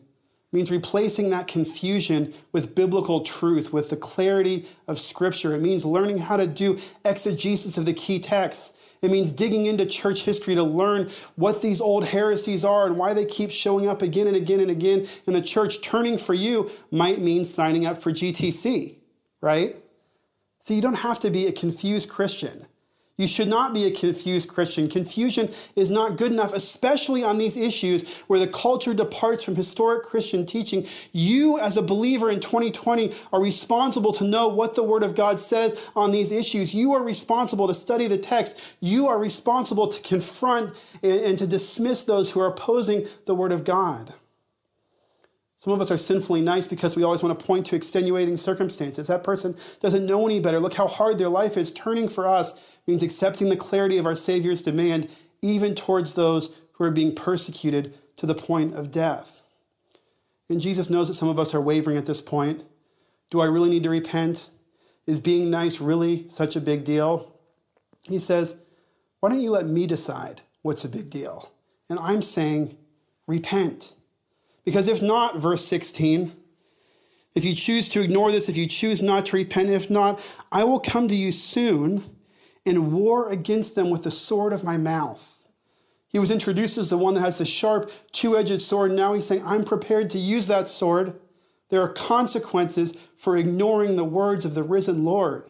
means 0.53 0.71
replacing 0.71 1.31
that 1.31 1.49
confusion 1.49 2.35
with 2.53 2.75
biblical 2.75 3.21
truth, 3.21 3.73
with 3.73 3.89
the 3.89 3.97
clarity 3.97 4.67
of 4.87 5.01
Scripture. 5.01 5.55
It 5.55 5.61
means 5.61 5.85
learning 5.85 6.19
how 6.19 6.37
to 6.37 6.47
do 6.47 6.79
exegesis 7.05 7.79
of 7.79 7.87
the 7.87 7.95
key 7.95 8.19
texts. 8.19 8.75
It 9.01 9.11
means 9.11 9.33
digging 9.33 9.67
into 9.67 9.85
church 9.85 10.23
history 10.23 10.55
to 10.55 10.63
learn 10.63 11.11
what 11.35 11.61
these 11.61 11.81
old 11.81 12.05
heresies 12.05 12.65
are 12.65 12.87
and 12.87 12.97
why 12.97 13.15
they 13.15 13.25
keep 13.25 13.51
showing 13.51 13.89
up 13.89 14.01
again 14.01 14.29
and 14.29 14.37
again 14.37 14.61
and 14.61 14.71
again 14.71 15.09
in 15.27 15.33
the 15.33 15.43
church. 15.43 15.81
Turning 15.81 16.19
for 16.19 16.35
you 16.35 16.71
might 16.93 17.21
mean 17.21 17.45
signing 17.45 17.85
up 17.85 18.01
for 18.01 18.13
GTC, 18.13 18.97
right? 19.41 19.77
So 20.63 20.75
you 20.75 20.81
don't 20.81 20.95
have 20.95 21.19
to 21.21 21.31
be 21.31 21.47
a 21.47 21.53
confused 21.53 22.09
Christian. 22.09 22.67
You 23.17 23.27
should 23.27 23.49
not 23.49 23.75
be 23.75 23.85
a 23.85 23.91
confused 23.91 24.49
Christian. 24.49 24.89
Confusion 24.89 25.53
is 25.77 25.91
not 25.91 26.17
good 26.17 26.33
enough, 26.33 26.55
especially 26.55 27.23
on 27.23 27.37
these 27.37 27.59
issues 27.59 28.21
where 28.27 28.39
the 28.39 28.47
culture 28.47 28.95
departs 28.95 29.45
from 29.45 29.55
historic 29.55 30.05
Christian 30.05 30.47
teaching. 30.47 30.87
You, 31.13 31.59
as 31.59 31.77
a 31.77 31.83
believer 31.83 32.31
in 32.31 32.41
2020, 32.41 33.15
are 33.31 33.43
responsible 33.43 34.13
to 34.15 34.25
know 34.25 34.49
what 34.49 34.75
the 34.75 34.83
Word 34.83 35.03
of 35.03 35.15
God 35.15 35.39
says 35.41 35.79
on 35.95 36.11
these 36.11 36.33
issues. 36.33 36.73
You 36.73 36.95
are 36.95 37.03
responsible 37.03 37.69
to 37.69 37.75
study 37.75 38.07
the 38.07 38.17
text. 38.17 38.59
You 38.81 39.09
are 39.09 39.19
responsible 39.19 39.89
to 39.89 40.01
confront 40.01 40.75
and, 41.03 41.37
to 41.37 41.47
dismiss 41.47 42.05
those 42.05 42.31
who 42.31 42.41
are 42.41 42.47
opposing 42.47 43.07
the 43.27 43.35
Word 43.35 43.53
of 43.53 43.65
God. 43.65 44.15
Some 45.63 45.73
of 45.73 45.81
us 45.81 45.93
are 45.93 45.97
sinfully 45.97 46.41
nice 46.41 46.67
because 46.67 46.97
we 46.97 47.05
always 47.05 47.23
want 47.23 47.39
to 47.39 47.47
point 47.47 47.67
to 47.67 47.77
extenuating 47.77 48.37
circumstances. 48.37 49.07
That 49.07 49.23
person 49.23 49.57
doesn't 49.79 50.07
know 50.07 50.27
any 50.27 50.41
better. 50.41 50.59
Look 50.59 50.75
how 50.75 50.89
hard 50.89 51.19
their 51.19 51.29
life 51.29 51.57
is. 51.57 51.71
Turning 51.71 52.09
for 52.09 52.27
us 52.27 52.55
means 52.85 53.01
accepting 53.01 53.49
the 53.49 53.55
clarity 53.55 53.97
of 53.97 54.05
our 54.05 54.17
Savior's 54.17 54.61
demand, 54.61 55.09
even 55.41 55.77
towards 55.77 56.15
those 56.15 56.51
who 56.73 56.83
are 56.83 56.91
being 56.91 57.15
persecuted 57.15 57.95
to 58.17 58.27
the 58.27 58.35
point 58.35 58.75
of 58.75 58.91
death. 58.91 59.45
And 60.49 60.61
Jesus 60.61 60.91
knows 60.91 61.07
that 61.07 61.15
some 61.15 61.29
of 61.29 61.39
us 61.39 61.55
are 61.55 61.61
wavering 61.61 61.97
at 61.97 62.07
this 62.07 62.21
point. 62.21 62.65
Do 63.31 63.39
I 63.39 63.47
really 63.47 63.71
need 63.71 63.85
to 63.85 63.91
repent? 63.91 64.51
Is 65.07 65.21
being 65.21 65.49
nice 65.49 65.81
really 65.81 66.29
such 66.29 66.57
a 66.57 66.61
big 66.61 66.83
deal? 66.83 67.39
He 68.09 68.19
says, 68.19 68.57
Why 69.21 69.29
don't 69.29 69.41
you 69.41 69.53
let 69.53 69.69
me 69.69 69.87
decide 69.87 70.43
what's 70.63 70.85
a 70.85 70.89
big 70.89 71.09
deal? 71.09 71.53
And 71.89 72.01
I'm 72.01 72.21
saying, 72.21 72.77
repent. 73.29 73.95
Because 74.65 74.89
if 74.89 75.03
not, 75.03 75.39
verse 75.39 75.67
16, 75.67 76.33
if 77.35 77.45
you 77.45 77.55
choose 77.55 77.89
to 77.91 78.01
ignore 78.01 78.31
this, 78.31 78.49
if 78.49 78.57
you 78.57 78.67
choose 78.67 79.03
not 79.03 79.27
to 79.27 79.37
repent, 79.37 79.71
if 79.71 79.91
not, 79.91 80.21
I 80.51 80.65
will 80.65 80.81
come 80.81 81.09
to 81.09 81.15
you 81.15 81.33
soon 81.33 82.05
and 82.65 82.93
war 82.93 83.31
against 83.31 83.75
them 83.75 83.91
with 83.91 84.05
the 84.05 84.11
sword 84.11 84.53
of 84.53 84.63
my 84.63 84.77
mouth. 84.77 85.29
He 86.09 86.19
was 86.19 86.31
introduced 86.31 86.77
as 86.77 86.91
the 86.91 86.99
one 86.99 87.15
that 87.15 87.23
has 87.23 87.39
the 87.39 87.47
sharp, 87.47 87.91
two 88.13 88.37
edged 88.37 88.61
sword. 88.61 88.93
Now 88.93 89.15
he's 89.15 89.27
saying, 89.27 89.43
I'm 89.45 89.65
prepared 89.65 90.11
to 90.11 90.19
use 90.19 90.47
that 90.47 90.69
sword. 90.69 91.19
There 91.71 91.81
are 91.81 91.89
consequences 91.89 92.93
for 93.17 93.37
ignoring 93.37 93.97
the 93.97 94.05
words 94.05 94.45
of 94.45 94.55
the 94.55 94.63
risen 94.63 95.05
Lord. 95.05 95.49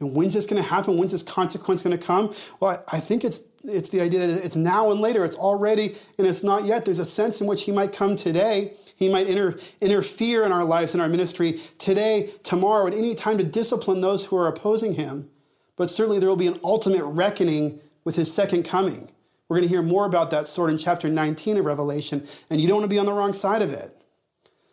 And 0.00 0.14
when's 0.14 0.32
this 0.32 0.46
going 0.46 0.62
to 0.62 0.68
happen? 0.68 0.96
When's 0.96 1.12
this 1.12 1.22
consequence 1.22 1.82
going 1.82 1.96
to 1.96 2.04
come? 2.04 2.34
Well, 2.60 2.82
I 2.88 2.98
think 2.98 3.24
it's 3.24 3.40
it's 3.64 3.88
the 3.88 4.00
idea 4.00 4.26
that 4.26 4.44
it's 4.44 4.56
now 4.56 4.90
and 4.90 5.00
later. 5.00 5.24
It's 5.24 5.36
already 5.36 5.96
and 6.18 6.26
it's 6.26 6.42
not 6.42 6.64
yet. 6.64 6.84
There's 6.84 6.98
a 6.98 7.04
sense 7.04 7.40
in 7.40 7.46
which 7.46 7.64
he 7.64 7.72
might 7.72 7.92
come 7.92 8.16
today. 8.16 8.74
He 8.96 9.10
might 9.10 9.26
inter- 9.26 9.58
interfere 9.80 10.44
in 10.44 10.52
our 10.52 10.64
lives, 10.64 10.94
in 10.94 11.00
our 11.00 11.08
ministry 11.08 11.60
today, 11.78 12.30
tomorrow, 12.42 12.86
at 12.86 12.94
any 12.94 13.14
time 13.14 13.38
to 13.38 13.44
discipline 13.44 14.00
those 14.00 14.26
who 14.26 14.36
are 14.36 14.46
opposing 14.46 14.94
him. 14.94 15.30
But 15.76 15.90
certainly 15.90 16.18
there 16.18 16.28
will 16.28 16.36
be 16.36 16.46
an 16.46 16.60
ultimate 16.62 17.04
reckoning 17.04 17.80
with 18.04 18.16
his 18.16 18.32
second 18.32 18.62
coming. 18.64 19.10
We're 19.48 19.56
going 19.56 19.68
to 19.68 19.74
hear 19.74 19.82
more 19.82 20.06
about 20.06 20.30
that 20.30 20.48
sort 20.48 20.70
in 20.70 20.78
chapter 20.78 21.08
19 21.08 21.56
of 21.58 21.64
Revelation, 21.64 22.26
and 22.48 22.60
you 22.60 22.68
don't 22.68 22.78
want 22.78 22.84
to 22.84 22.94
be 22.94 22.98
on 22.98 23.06
the 23.06 23.12
wrong 23.12 23.32
side 23.32 23.62
of 23.62 23.72
it. 23.72 24.00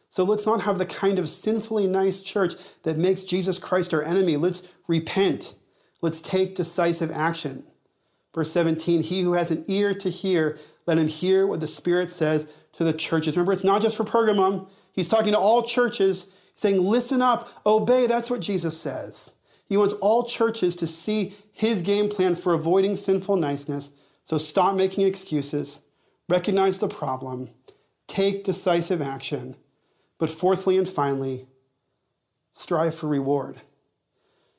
So 0.09 0.23
let's 0.23 0.45
not 0.45 0.61
have 0.61 0.77
the 0.77 0.85
kind 0.85 1.19
of 1.19 1.29
sinfully 1.29 1.87
nice 1.87 2.21
church 2.21 2.55
that 2.83 2.97
makes 2.97 3.23
Jesus 3.23 3.57
Christ 3.57 3.93
our 3.93 4.03
enemy. 4.03 4.37
Let's 4.37 4.61
repent. 4.87 5.55
Let's 6.01 6.21
take 6.21 6.55
decisive 6.55 7.11
action. 7.11 7.65
Verse 8.33 8.51
17 8.51 9.03
He 9.03 9.21
who 9.21 9.33
has 9.33 9.51
an 9.51 9.63
ear 9.67 9.93
to 9.95 10.09
hear, 10.09 10.57
let 10.85 10.97
him 10.97 11.07
hear 11.07 11.45
what 11.45 11.59
the 11.59 11.67
Spirit 11.67 12.09
says 12.09 12.47
to 12.73 12.83
the 12.83 12.93
churches. 12.93 13.35
Remember, 13.35 13.53
it's 13.53 13.63
not 13.63 13.81
just 13.81 13.97
for 13.97 14.03
Pergamum, 14.03 14.67
he's 14.93 15.07
talking 15.07 15.33
to 15.33 15.39
all 15.39 15.63
churches, 15.63 16.27
saying, 16.55 16.81
Listen 16.81 17.21
up, 17.21 17.49
obey. 17.65 18.07
That's 18.07 18.29
what 18.29 18.41
Jesus 18.41 18.79
says. 18.79 19.33
He 19.67 19.77
wants 19.77 19.93
all 19.95 20.25
churches 20.25 20.75
to 20.77 20.87
see 20.87 21.33
his 21.53 21.81
game 21.81 22.09
plan 22.09 22.35
for 22.35 22.53
avoiding 22.53 22.95
sinful 22.95 23.37
niceness. 23.37 23.93
So 24.25 24.37
stop 24.37 24.75
making 24.75 25.05
excuses, 25.05 25.81
recognize 26.27 26.79
the 26.79 26.87
problem, 26.87 27.49
take 28.07 28.43
decisive 28.43 29.01
action. 29.01 29.55
But 30.17 30.29
fourthly 30.29 30.77
and 30.77 30.87
finally, 30.87 31.47
strive 32.53 32.93
for 32.93 33.07
reward. 33.07 33.61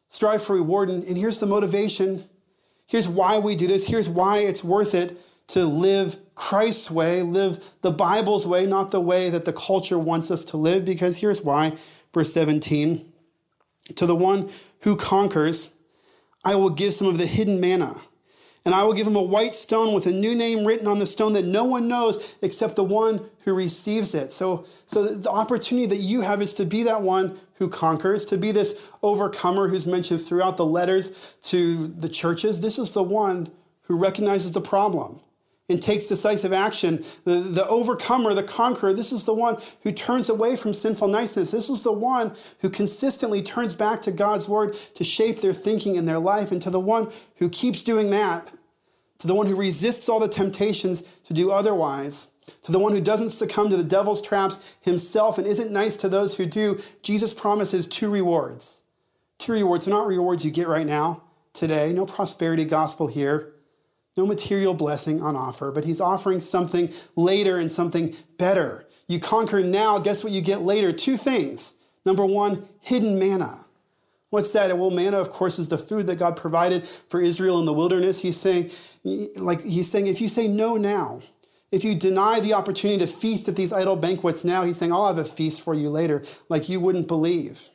Strive 0.08 0.42
for 0.42 0.54
reward. 0.54 0.90
And, 0.90 1.16
here's 1.16 1.38
the 1.38 1.46
motivation 1.46 2.28
Here's 2.92 3.08
why 3.08 3.38
we 3.38 3.56
do 3.56 3.66
this. 3.66 3.86
Here's 3.86 4.10
why 4.10 4.40
it's 4.40 4.62
worth 4.62 4.94
it 4.94 5.18
to 5.46 5.64
live 5.64 6.18
Christ's 6.34 6.90
way, 6.90 7.22
live 7.22 7.64
the 7.80 7.90
Bible's 7.90 8.46
way, 8.46 8.66
not 8.66 8.90
the 8.90 9.00
way 9.00 9.30
that 9.30 9.46
the 9.46 9.52
culture 9.54 9.98
wants 9.98 10.30
us 10.30 10.44
to 10.44 10.58
live. 10.58 10.84
Because 10.84 11.16
here's 11.16 11.40
why. 11.40 11.78
Verse 12.12 12.34
17 12.34 13.10
To 13.96 14.04
the 14.04 14.14
one 14.14 14.50
who 14.80 14.94
conquers, 14.94 15.70
I 16.44 16.54
will 16.54 16.68
give 16.68 16.92
some 16.92 17.06
of 17.06 17.16
the 17.16 17.24
hidden 17.24 17.60
manna 17.60 17.98
and 18.64 18.74
I 18.74 18.84
will 18.84 18.92
give 18.92 19.06
him 19.06 19.16
a 19.16 19.22
white 19.22 19.54
stone 19.54 19.92
with 19.92 20.06
a 20.06 20.12
new 20.12 20.34
name 20.34 20.64
written 20.64 20.86
on 20.86 20.98
the 20.98 21.06
stone 21.06 21.32
that 21.32 21.44
no 21.44 21.64
one 21.64 21.88
knows 21.88 22.34
except 22.42 22.76
the 22.76 22.84
one 22.84 23.28
who 23.44 23.54
receives 23.54 24.14
it. 24.14 24.32
So, 24.32 24.66
so 24.86 25.02
the 25.02 25.30
opportunity 25.30 25.86
that 25.86 25.96
you 25.96 26.20
have 26.20 26.40
is 26.40 26.54
to 26.54 26.64
be 26.64 26.84
that 26.84 27.02
one 27.02 27.38
who 27.54 27.68
conquers, 27.68 28.24
to 28.26 28.38
be 28.38 28.52
this 28.52 28.74
overcomer 29.02 29.68
who's 29.68 29.86
mentioned 29.86 30.22
throughout 30.22 30.56
the 30.56 30.66
letters 30.66 31.12
to 31.44 31.88
the 31.88 32.08
churches. 32.08 32.60
This 32.60 32.78
is 32.78 32.92
the 32.92 33.02
one 33.02 33.50
who 33.82 33.96
recognizes 33.96 34.52
the 34.52 34.60
problem 34.60 35.20
and 35.72 35.82
takes 35.82 36.06
decisive 36.06 36.52
action. 36.52 37.04
The, 37.24 37.40
the 37.40 37.66
overcomer, 37.66 38.34
the 38.34 38.42
conqueror, 38.42 38.92
this 38.92 39.10
is 39.12 39.24
the 39.24 39.34
one 39.34 39.60
who 39.82 39.90
turns 39.90 40.28
away 40.28 40.54
from 40.54 40.74
sinful 40.74 41.08
niceness. 41.08 41.50
This 41.50 41.70
is 41.70 41.82
the 41.82 41.92
one 41.92 42.36
who 42.60 42.70
consistently 42.70 43.42
turns 43.42 43.74
back 43.74 44.02
to 44.02 44.12
God's 44.12 44.48
word 44.48 44.76
to 44.94 45.02
shape 45.02 45.40
their 45.40 45.52
thinking 45.52 45.96
and 45.96 46.06
their 46.06 46.18
life. 46.18 46.52
And 46.52 46.62
to 46.62 46.70
the 46.70 46.78
one 46.78 47.10
who 47.36 47.48
keeps 47.48 47.82
doing 47.82 48.10
that, 48.10 48.48
to 49.18 49.26
the 49.26 49.34
one 49.34 49.46
who 49.46 49.56
resists 49.56 50.08
all 50.08 50.20
the 50.20 50.28
temptations 50.28 51.02
to 51.26 51.32
do 51.32 51.50
otherwise, 51.50 52.28
to 52.64 52.72
the 52.72 52.78
one 52.78 52.92
who 52.92 53.00
doesn't 53.00 53.30
succumb 53.30 53.70
to 53.70 53.76
the 53.76 53.84
devil's 53.84 54.20
traps 54.20 54.60
himself 54.80 55.38
and 55.38 55.46
isn't 55.46 55.72
nice 55.72 55.96
to 55.96 56.08
those 56.08 56.36
who 56.36 56.46
do, 56.46 56.78
Jesus 57.02 57.32
promises 57.32 57.86
two 57.86 58.10
rewards. 58.10 58.80
Two 59.38 59.52
rewards. 59.52 59.86
They're 59.86 59.94
not 59.94 60.06
rewards 60.06 60.44
you 60.44 60.50
get 60.50 60.68
right 60.68 60.86
now, 60.86 61.22
today. 61.52 61.92
No 61.92 62.04
prosperity 62.04 62.64
gospel 62.64 63.06
here 63.06 63.54
no 64.16 64.26
material 64.26 64.74
blessing 64.74 65.22
on 65.22 65.36
offer, 65.36 65.70
but 65.70 65.84
he's 65.84 66.00
offering 66.00 66.40
something 66.40 66.92
later 67.16 67.56
and 67.56 67.72
something 67.72 68.14
better. 68.38 68.86
You 69.08 69.20
conquer 69.20 69.62
now, 69.62 69.98
guess 69.98 70.22
what 70.22 70.32
you 70.32 70.40
get 70.40 70.62
later? 70.62 70.92
Two 70.92 71.16
things. 71.16 71.74
Number 72.04 72.24
one, 72.26 72.68
hidden 72.80 73.18
manna. 73.18 73.64
What's 74.30 74.52
that? 74.52 74.76
Well, 74.78 74.90
manna, 74.90 75.18
of 75.18 75.30
course, 75.30 75.58
is 75.58 75.68
the 75.68 75.78
food 75.78 76.06
that 76.06 76.16
God 76.16 76.36
provided 76.36 76.86
for 76.86 77.20
Israel 77.20 77.58
in 77.58 77.66
the 77.66 77.72
wilderness. 77.72 78.20
He's 78.20 78.38
saying, 78.38 78.70
like, 79.04 79.62
he's 79.62 79.90
saying, 79.90 80.06
if 80.06 80.20
you 80.20 80.28
say 80.28 80.48
no 80.48 80.76
now, 80.76 81.20
if 81.70 81.84
you 81.84 81.94
deny 81.94 82.40
the 82.40 82.54
opportunity 82.54 82.98
to 82.98 83.06
feast 83.06 83.48
at 83.48 83.56
these 83.56 83.72
idol 83.72 83.96
banquets 83.96 84.44
now, 84.44 84.62
he's 84.62 84.78
saying, 84.78 84.92
I'll 84.92 85.06
have 85.06 85.18
a 85.18 85.24
feast 85.24 85.60
for 85.60 85.74
you 85.74 85.90
later, 85.90 86.22
like 86.48 86.68
you 86.68 86.80
wouldn't 86.80 87.08
believe. 87.08 87.70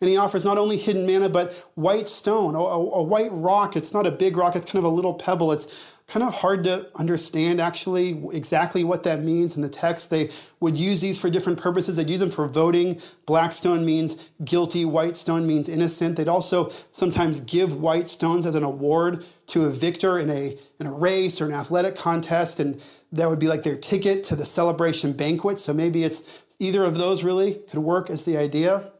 And 0.00 0.08
he 0.08 0.16
offers 0.16 0.44
not 0.44 0.58
only 0.58 0.76
hidden 0.76 1.06
manna, 1.06 1.28
but 1.28 1.52
white 1.74 2.08
stone, 2.08 2.54
a, 2.54 2.58
a, 2.58 3.02
white 3.02 3.32
rock. 3.32 3.76
It's 3.76 3.92
not 3.92 4.06
a 4.06 4.12
big 4.12 4.36
rock, 4.36 4.54
it's 4.54 4.70
kind 4.70 4.84
of 4.84 4.90
a 4.90 4.94
little 4.94 5.14
pebble. 5.14 5.50
It's 5.50 5.66
kind 6.08 6.24
of 6.24 6.34
hard 6.34 6.64
to 6.64 6.86
understand 6.96 7.60
actually 7.60 8.24
exactly 8.32 8.82
what 8.82 9.02
that 9.02 9.20
means 9.20 9.56
in 9.56 9.62
the 9.62 9.68
text. 9.68 10.08
They 10.08 10.30
would 10.58 10.76
use 10.76 11.02
these 11.02 11.20
for 11.20 11.28
different 11.28 11.60
purposes. 11.60 11.96
They'd 11.96 12.08
use 12.08 12.20
them 12.20 12.30
for 12.30 12.48
voting. 12.48 13.00
Black 13.26 13.52
stone 13.52 13.84
means 13.84 14.28
guilty, 14.42 14.86
white 14.86 15.18
stone 15.18 15.46
means 15.46 15.68
innocent. 15.68 16.16
They'd 16.16 16.28
also 16.28 16.72
sometimes 16.92 17.40
give 17.40 17.74
white 17.74 18.08
stones 18.08 18.46
as 18.46 18.54
an 18.54 18.64
award 18.64 19.24
to 19.48 19.66
a 19.66 19.70
victor 19.70 20.18
in 20.18 20.30
a, 20.30 20.56
in 20.80 20.86
a 20.86 20.92
race 20.92 21.40
or 21.40 21.46
an 21.46 21.52
athletic 21.52 21.94
contest. 21.94 22.58
And 22.58 22.80
that 23.12 23.28
would 23.28 23.38
be 23.38 23.48
like 23.48 23.62
their 23.62 23.76
ticket 23.76 24.24
to 24.24 24.36
the 24.36 24.46
celebration 24.46 25.12
banquet. 25.12 25.60
So 25.60 25.74
maybe 25.74 26.04
it's 26.04 26.22
either 26.58 26.84
of 26.84 26.96
those 26.96 27.22
really 27.22 27.54
could 27.70 27.80
work 27.80 28.08
as 28.08 28.24
the 28.24 28.38
idea. 28.38 28.92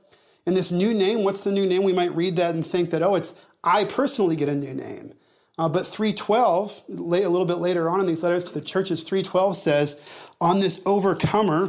And 0.49 0.57
this 0.57 0.71
new 0.71 0.95
name, 0.95 1.25
what's 1.25 1.41
the 1.41 1.53
new 1.53 1.67
name? 1.67 1.83
We 1.83 1.93
might 1.93 2.17
read 2.17 2.37
that 2.37 2.55
and 2.55 2.67
think 2.67 2.89
that, 2.89 3.03
oh, 3.03 3.17
it's 3.17 3.35
I 3.63 3.85
personally 3.85 4.35
get 4.35 4.49
a 4.49 4.55
new 4.55 4.73
name. 4.73 5.13
Uh, 5.59 5.69
but 5.69 5.87
312, 5.87 6.85
a 6.89 6.93
little 6.95 7.45
bit 7.45 7.59
later 7.59 7.91
on 7.91 8.01
in 8.01 8.07
these 8.07 8.23
letters 8.23 8.45
to 8.45 8.55
the 8.55 8.63
churches, 8.63 9.03
312 9.03 9.59
says, 9.59 10.01
on 10.41 10.61
this 10.61 10.81
overcomer, 10.87 11.69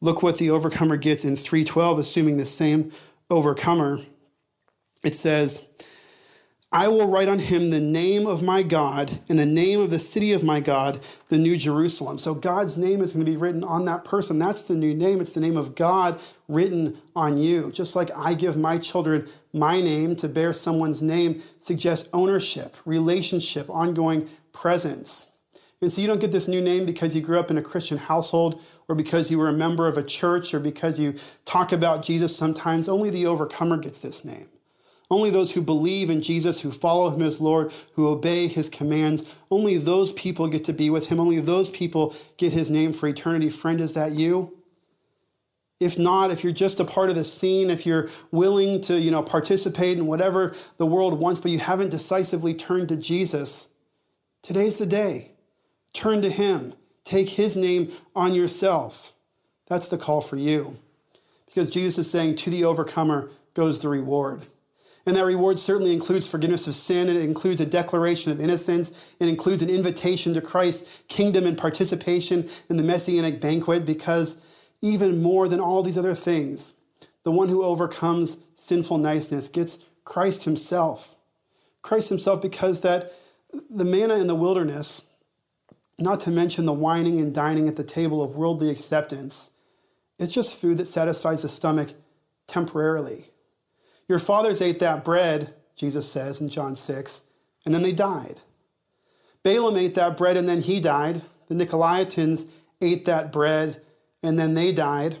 look 0.00 0.22
what 0.22 0.38
the 0.38 0.48
overcomer 0.48 0.96
gets 0.96 1.26
in 1.26 1.36
312, 1.36 1.98
assuming 1.98 2.38
the 2.38 2.46
same 2.46 2.90
overcomer. 3.28 4.00
It 5.02 5.14
says, 5.14 5.66
I 6.74 6.88
will 6.88 7.06
write 7.06 7.28
on 7.28 7.38
him 7.38 7.70
the 7.70 7.80
name 7.80 8.26
of 8.26 8.42
my 8.42 8.64
God 8.64 9.20
and 9.28 9.38
the 9.38 9.46
name 9.46 9.80
of 9.80 9.90
the 9.90 10.00
city 10.00 10.32
of 10.32 10.42
my 10.42 10.58
God, 10.58 11.00
the 11.28 11.38
New 11.38 11.56
Jerusalem. 11.56 12.18
So 12.18 12.34
God's 12.34 12.76
name 12.76 13.00
is 13.00 13.12
going 13.12 13.24
to 13.24 13.30
be 13.30 13.36
written 13.36 13.62
on 13.62 13.84
that 13.84 14.04
person. 14.04 14.40
That's 14.40 14.62
the 14.62 14.74
new 14.74 14.92
name. 14.92 15.20
It's 15.20 15.30
the 15.30 15.40
name 15.40 15.56
of 15.56 15.76
God 15.76 16.20
written 16.48 17.00
on 17.14 17.38
you. 17.38 17.70
Just 17.70 17.94
like 17.94 18.10
I 18.16 18.34
give 18.34 18.56
my 18.56 18.78
children 18.78 19.28
my 19.52 19.80
name 19.80 20.16
to 20.16 20.26
bear 20.26 20.52
someone's 20.52 21.00
name 21.00 21.44
suggests 21.60 22.08
ownership, 22.12 22.74
relationship, 22.84 23.70
ongoing 23.70 24.28
presence. 24.52 25.28
And 25.80 25.92
so 25.92 26.00
you 26.00 26.08
don't 26.08 26.20
get 26.20 26.32
this 26.32 26.48
new 26.48 26.60
name 26.60 26.86
because 26.86 27.14
you 27.14 27.22
grew 27.22 27.38
up 27.38 27.52
in 27.52 27.58
a 27.58 27.62
Christian 27.62 27.98
household 27.98 28.60
or 28.88 28.96
because 28.96 29.30
you 29.30 29.38
were 29.38 29.48
a 29.48 29.52
member 29.52 29.86
of 29.86 29.96
a 29.96 30.02
church 30.02 30.52
or 30.52 30.58
because 30.58 30.98
you 30.98 31.14
talk 31.44 31.70
about 31.70 32.02
Jesus 32.02 32.36
sometimes. 32.36 32.88
Only 32.88 33.10
the 33.10 33.26
overcomer 33.26 33.76
gets 33.76 34.00
this 34.00 34.24
name. 34.24 34.48
Only 35.10 35.30
those 35.30 35.52
who 35.52 35.60
believe 35.60 36.08
in 36.10 36.22
Jesus, 36.22 36.60
who 36.60 36.72
follow 36.72 37.10
him 37.10 37.22
as 37.22 37.40
Lord, 37.40 37.72
who 37.92 38.08
obey 38.08 38.48
his 38.48 38.68
commands, 38.68 39.22
only 39.50 39.76
those 39.76 40.12
people 40.14 40.48
get 40.48 40.64
to 40.64 40.72
be 40.72 40.88
with 40.90 41.08
him. 41.08 41.20
Only 41.20 41.40
those 41.40 41.70
people 41.70 42.14
get 42.36 42.52
his 42.52 42.70
name 42.70 42.92
for 42.92 43.06
eternity. 43.06 43.50
Friend, 43.50 43.80
is 43.80 43.92
that 43.92 44.12
you? 44.12 44.56
If 45.78 45.98
not, 45.98 46.30
if 46.30 46.42
you're 46.42 46.52
just 46.52 46.80
a 46.80 46.84
part 46.84 47.10
of 47.10 47.16
the 47.16 47.24
scene, 47.24 47.68
if 47.68 47.84
you're 47.84 48.08
willing 48.30 48.80
to, 48.82 48.98
you 48.98 49.10
know, 49.10 49.22
participate 49.22 49.98
in 49.98 50.06
whatever 50.06 50.54
the 50.78 50.86
world 50.86 51.18
wants, 51.18 51.40
but 51.40 51.50
you 51.50 51.58
haven't 51.58 51.90
decisively 51.90 52.54
turned 52.54 52.88
to 52.88 52.96
Jesus, 52.96 53.68
today's 54.42 54.78
the 54.78 54.86
day. 54.86 55.32
Turn 55.92 56.22
to 56.22 56.30
him. 56.30 56.74
Take 57.04 57.28
his 57.28 57.56
name 57.56 57.92
on 58.16 58.32
yourself. 58.32 59.12
That's 59.66 59.88
the 59.88 59.98
call 59.98 60.20
for 60.20 60.36
you. 60.36 60.76
Because 61.46 61.68
Jesus 61.68 62.06
is 62.06 62.10
saying, 62.10 62.36
to 62.36 62.50
the 62.50 62.64
overcomer 62.64 63.30
goes 63.52 63.80
the 63.80 63.88
reward. 63.88 64.46
And 65.06 65.14
that 65.16 65.24
reward 65.24 65.58
certainly 65.58 65.92
includes 65.92 66.26
forgiveness 66.26 66.66
of 66.66 66.74
sin. 66.74 67.08
And 67.08 67.18
it 67.18 67.24
includes 67.24 67.60
a 67.60 67.66
declaration 67.66 68.32
of 68.32 68.40
innocence. 68.40 69.12
It 69.20 69.28
includes 69.28 69.62
an 69.62 69.68
invitation 69.68 70.34
to 70.34 70.40
Christ's 70.40 70.88
kingdom 71.08 71.46
and 71.46 71.58
participation 71.58 72.48
in 72.68 72.76
the 72.76 72.82
messianic 72.82 73.40
banquet 73.40 73.84
because 73.84 74.36
even 74.80 75.22
more 75.22 75.48
than 75.48 75.60
all 75.60 75.82
these 75.82 75.98
other 75.98 76.14
things, 76.14 76.72
the 77.22 77.30
one 77.30 77.48
who 77.48 77.64
overcomes 77.64 78.36
sinful 78.54 78.98
niceness 78.98 79.48
gets 79.48 79.78
Christ 80.04 80.44
himself. 80.44 81.16
Christ 81.82 82.08
himself 82.08 82.40
because 82.40 82.80
that 82.80 83.12
the 83.70 83.84
manna 83.84 84.14
in 84.16 84.26
the 84.26 84.34
wilderness, 84.34 85.02
not 85.98 86.20
to 86.20 86.30
mention 86.30 86.64
the 86.64 86.72
wining 86.72 87.20
and 87.20 87.34
dining 87.34 87.68
at 87.68 87.76
the 87.76 87.84
table 87.84 88.22
of 88.22 88.36
worldly 88.36 88.70
acceptance, 88.70 89.50
it's 90.18 90.32
just 90.32 90.56
food 90.56 90.78
that 90.78 90.88
satisfies 90.88 91.42
the 91.42 91.48
stomach 91.48 91.94
temporarily. 92.46 93.30
Your 94.08 94.18
fathers 94.18 94.60
ate 94.60 94.80
that 94.80 95.04
bread, 95.04 95.54
Jesus 95.76 96.10
says 96.10 96.40
in 96.40 96.48
John 96.48 96.76
6, 96.76 97.22
and 97.64 97.74
then 97.74 97.82
they 97.82 97.92
died. 97.92 98.40
Balaam 99.42 99.76
ate 99.76 99.94
that 99.94 100.16
bread 100.16 100.36
and 100.36 100.48
then 100.48 100.62
he 100.62 100.80
died. 100.80 101.22
The 101.48 101.54
Nicolaitans 101.54 102.46
ate 102.80 103.04
that 103.04 103.32
bread 103.32 103.82
and 104.22 104.38
then 104.38 104.54
they 104.54 104.72
died. 104.72 105.18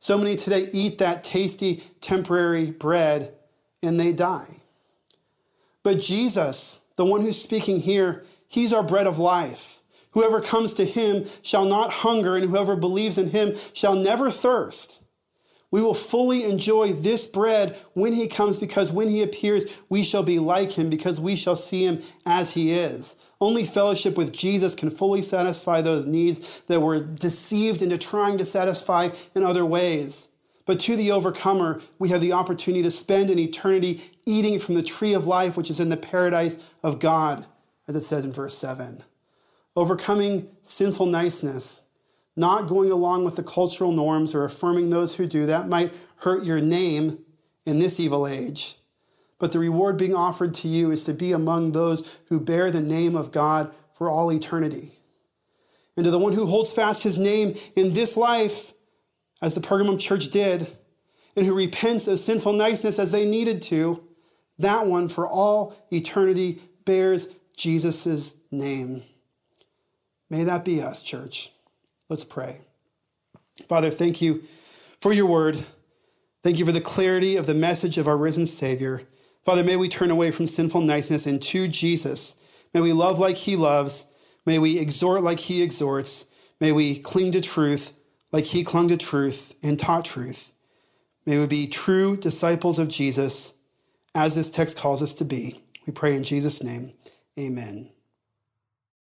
So 0.00 0.16
many 0.16 0.36
today 0.36 0.70
eat 0.72 0.98
that 0.98 1.24
tasty 1.24 1.82
temporary 2.00 2.70
bread 2.70 3.34
and 3.82 3.98
they 3.98 4.12
die. 4.12 4.62
But 5.82 5.98
Jesus, 6.00 6.80
the 6.96 7.04
one 7.04 7.20
who's 7.20 7.40
speaking 7.40 7.80
here, 7.80 8.24
he's 8.46 8.72
our 8.72 8.82
bread 8.82 9.06
of 9.06 9.18
life. 9.18 9.80
Whoever 10.12 10.40
comes 10.40 10.74
to 10.74 10.84
him 10.84 11.26
shall 11.42 11.64
not 11.64 11.92
hunger, 11.92 12.36
and 12.36 12.48
whoever 12.48 12.76
believes 12.76 13.18
in 13.18 13.30
him 13.30 13.56
shall 13.72 13.94
never 13.94 14.30
thirst. 14.30 15.00
We 15.70 15.82
will 15.82 15.94
fully 15.94 16.44
enjoy 16.44 16.94
this 16.94 17.26
bread 17.26 17.76
when 17.92 18.14
he 18.14 18.26
comes, 18.26 18.58
because 18.58 18.90
when 18.90 19.08
he 19.08 19.22
appears, 19.22 19.64
we 19.88 20.02
shall 20.02 20.22
be 20.22 20.38
like 20.38 20.72
him, 20.72 20.88
because 20.88 21.20
we 21.20 21.36
shall 21.36 21.56
see 21.56 21.84
him 21.84 22.00
as 22.24 22.52
he 22.52 22.72
is. 22.72 23.16
Only 23.40 23.64
fellowship 23.64 24.16
with 24.16 24.32
Jesus 24.32 24.74
can 24.74 24.90
fully 24.90 25.22
satisfy 25.22 25.80
those 25.80 26.06
needs 26.06 26.62
that 26.66 26.80
we're 26.80 27.00
deceived 27.00 27.82
into 27.82 27.98
trying 27.98 28.38
to 28.38 28.44
satisfy 28.44 29.10
in 29.34 29.44
other 29.44 29.64
ways. 29.64 30.28
But 30.64 30.80
to 30.80 30.96
the 30.96 31.12
overcomer, 31.12 31.80
we 31.98 32.08
have 32.10 32.20
the 32.20 32.32
opportunity 32.32 32.82
to 32.82 32.90
spend 32.90 33.30
an 33.30 33.38
eternity 33.38 34.02
eating 34.26 34.58
from 34.58 34.74
the 34.74 34.82
tree 34.82 35.14
of 35.14 35.26
life, 35.26 35.56
which 35.56 35.70
is 35.70 35.80
in 35.80 35.88
the 35.88 35.96
paradise 35.96 36.58
of 36.82 36.98
God, 36.98 37.46
as 37.86 37.94
it 37.94 38.04
says 38.04 38.24
in 38.24 38.32
verse 38.32 38.56
7. 38.58 39.02
Overcoming 39.76 40.48
sinful 40.62 41.06
niceness 41.06 41.82
not 42.38 42.68
going 42.68 42.90
along 42.90 43.24
with 43.24 43.36
the 43.36 43.42
cultural 43.42 43.92
norms 43.92 44.34
or 44.34 44.44
affirming 44.44 44.90
those 44.90 45.16
who 45.16 45.26
do 45.26 45.46
that 45.46 45.68
might 45.68 45.92
hurt 46.18 46.44
your 46.44 46.60
name 46.60 47.18
in 47.64 47.78
this 47.78 47.98
evil 47.98 48.26
age. 48.26 48.76
But 49.38 49.52
the 49.52 49.58
reward 49.58 49.96
being 49.96 50.14
offered 50.14 50.54
to 50.54 50.68
you 50.68 50.90
is 50.90 51.04
to 51.04 51.12
be 51.12 51.32
among 51.32 51.72
those 51.72 52.16
who 52.28 52.40
bear 52.40 52.70
the 52.70 52.80
name 52.80 53.16
of 53.16 53.32
God 53.32 53.72
for 53.96 54.08
all 54.08 54.32
eternity. 54.32 54.92
And 55.96 56.04
to 56.04 56.10
the 56.10 56.18
one 56.18 56.32
who 56.32 56.46
holds 56.46 56.72
fast 56.72 57.02
his 57.02 57.18
name 57.18 57.56
in 57.74 57.92
this 57.92 58.16
life, 58.16 58.72
as 59.42 59.54
the 59.54 59.60
Pergamum 59.60 59.98
church 59.98 60.30
did, 60.30 60.66
and 61.36 61.44
who 61.44 61.54
repents 61.54 62.06
of 62.08 62.18
sinful 62.18 62.52
niceness 62.52 62.98
as 62.98 63.10
they 63.10 63.28
needed 63.28 63.62
to, 63.62 64.02
that 64.58 64.86
one 64.86 65.08
for 65.08 65.26
all 65.26 65.76
eternity 65.92 66.60
bears 66.84 67.28
Jesus' 67.56 68.34
name. 68.50 69.02
May 70.30 70.44
that 70.44 70.64
be 70.64 70.82
us, 70.82 71.02
church. 71.02 71.52
Let's 72.08 72.24
pray. 72.24 72.60
Father, 73.68 73.90
thank 73.90 74.22
you 74.22 74.42
for 75.00 75.12
your 75.12 75.26
word. 75.26 75.64
Thank 76.42 76.58
you 76.58 76.64
for 76.64 76.72
the 76.72 76.80
clarity 76.80 77.36
of 77.36 77.46
the 77.46 77.54
message 77.54 77.98
of 77.98 78.08
our 78.08 78.16
risen 78.16 78.46
Savior. 78.46 79.02
Father, 79.44 79.64
may 79.64 79.76
we 79.76 79.88
turn 79.88 80.10
away 80.10 80.30
from 80.30 80.46
sinful 80.46 80.80
niceness 80.80 81.26
and 81.26 81.40
to 81.42 81.68
Jesus. 81.68 82.34
May 82.72 82.80
we 82.80 82.92
love 82.92 83.18
like 83.18 83.36
he 83.36 83.56
loves. 83.56 84.06
May 84.46 84.58
we 84.58 84.78
exhort 84.78 85.22
like 85.22 85.40
he 85.40 85.62
exhorts. 85.62 86.26
May 86.60 86.72
we 86.72 86.98
cling 86.98 87.32
to 87.32 87.40
truth 87.40 87.92
like 88.32 88.44
he 88.44 88.64
clung 88.64 88.88
to 88.88 88.96
truth 88.96 89.54
and 89.62 89.78
taught 89.78 90.04
truth. 90.04 90.52
May 91.26 91.38
we 91.38 91.46
be 91.46 91.66
true 91.66 92.16
disciples 92.16 92.78
of 92.78 92.88
Jesus 92.88 93.54
as 94.14 94.34
this 94.34 94.50
text 94.50 94.76
calls 94.76 95.02
us 95.02 95.12
to 95.14 95.24
be. 95.24 95.60
We 95.86 95.92
pray 95.92 96.14
in 96.14 96.24
Jesus' 96.24 96.62
name. 96.62 96.92
Amen. 97.38 97.90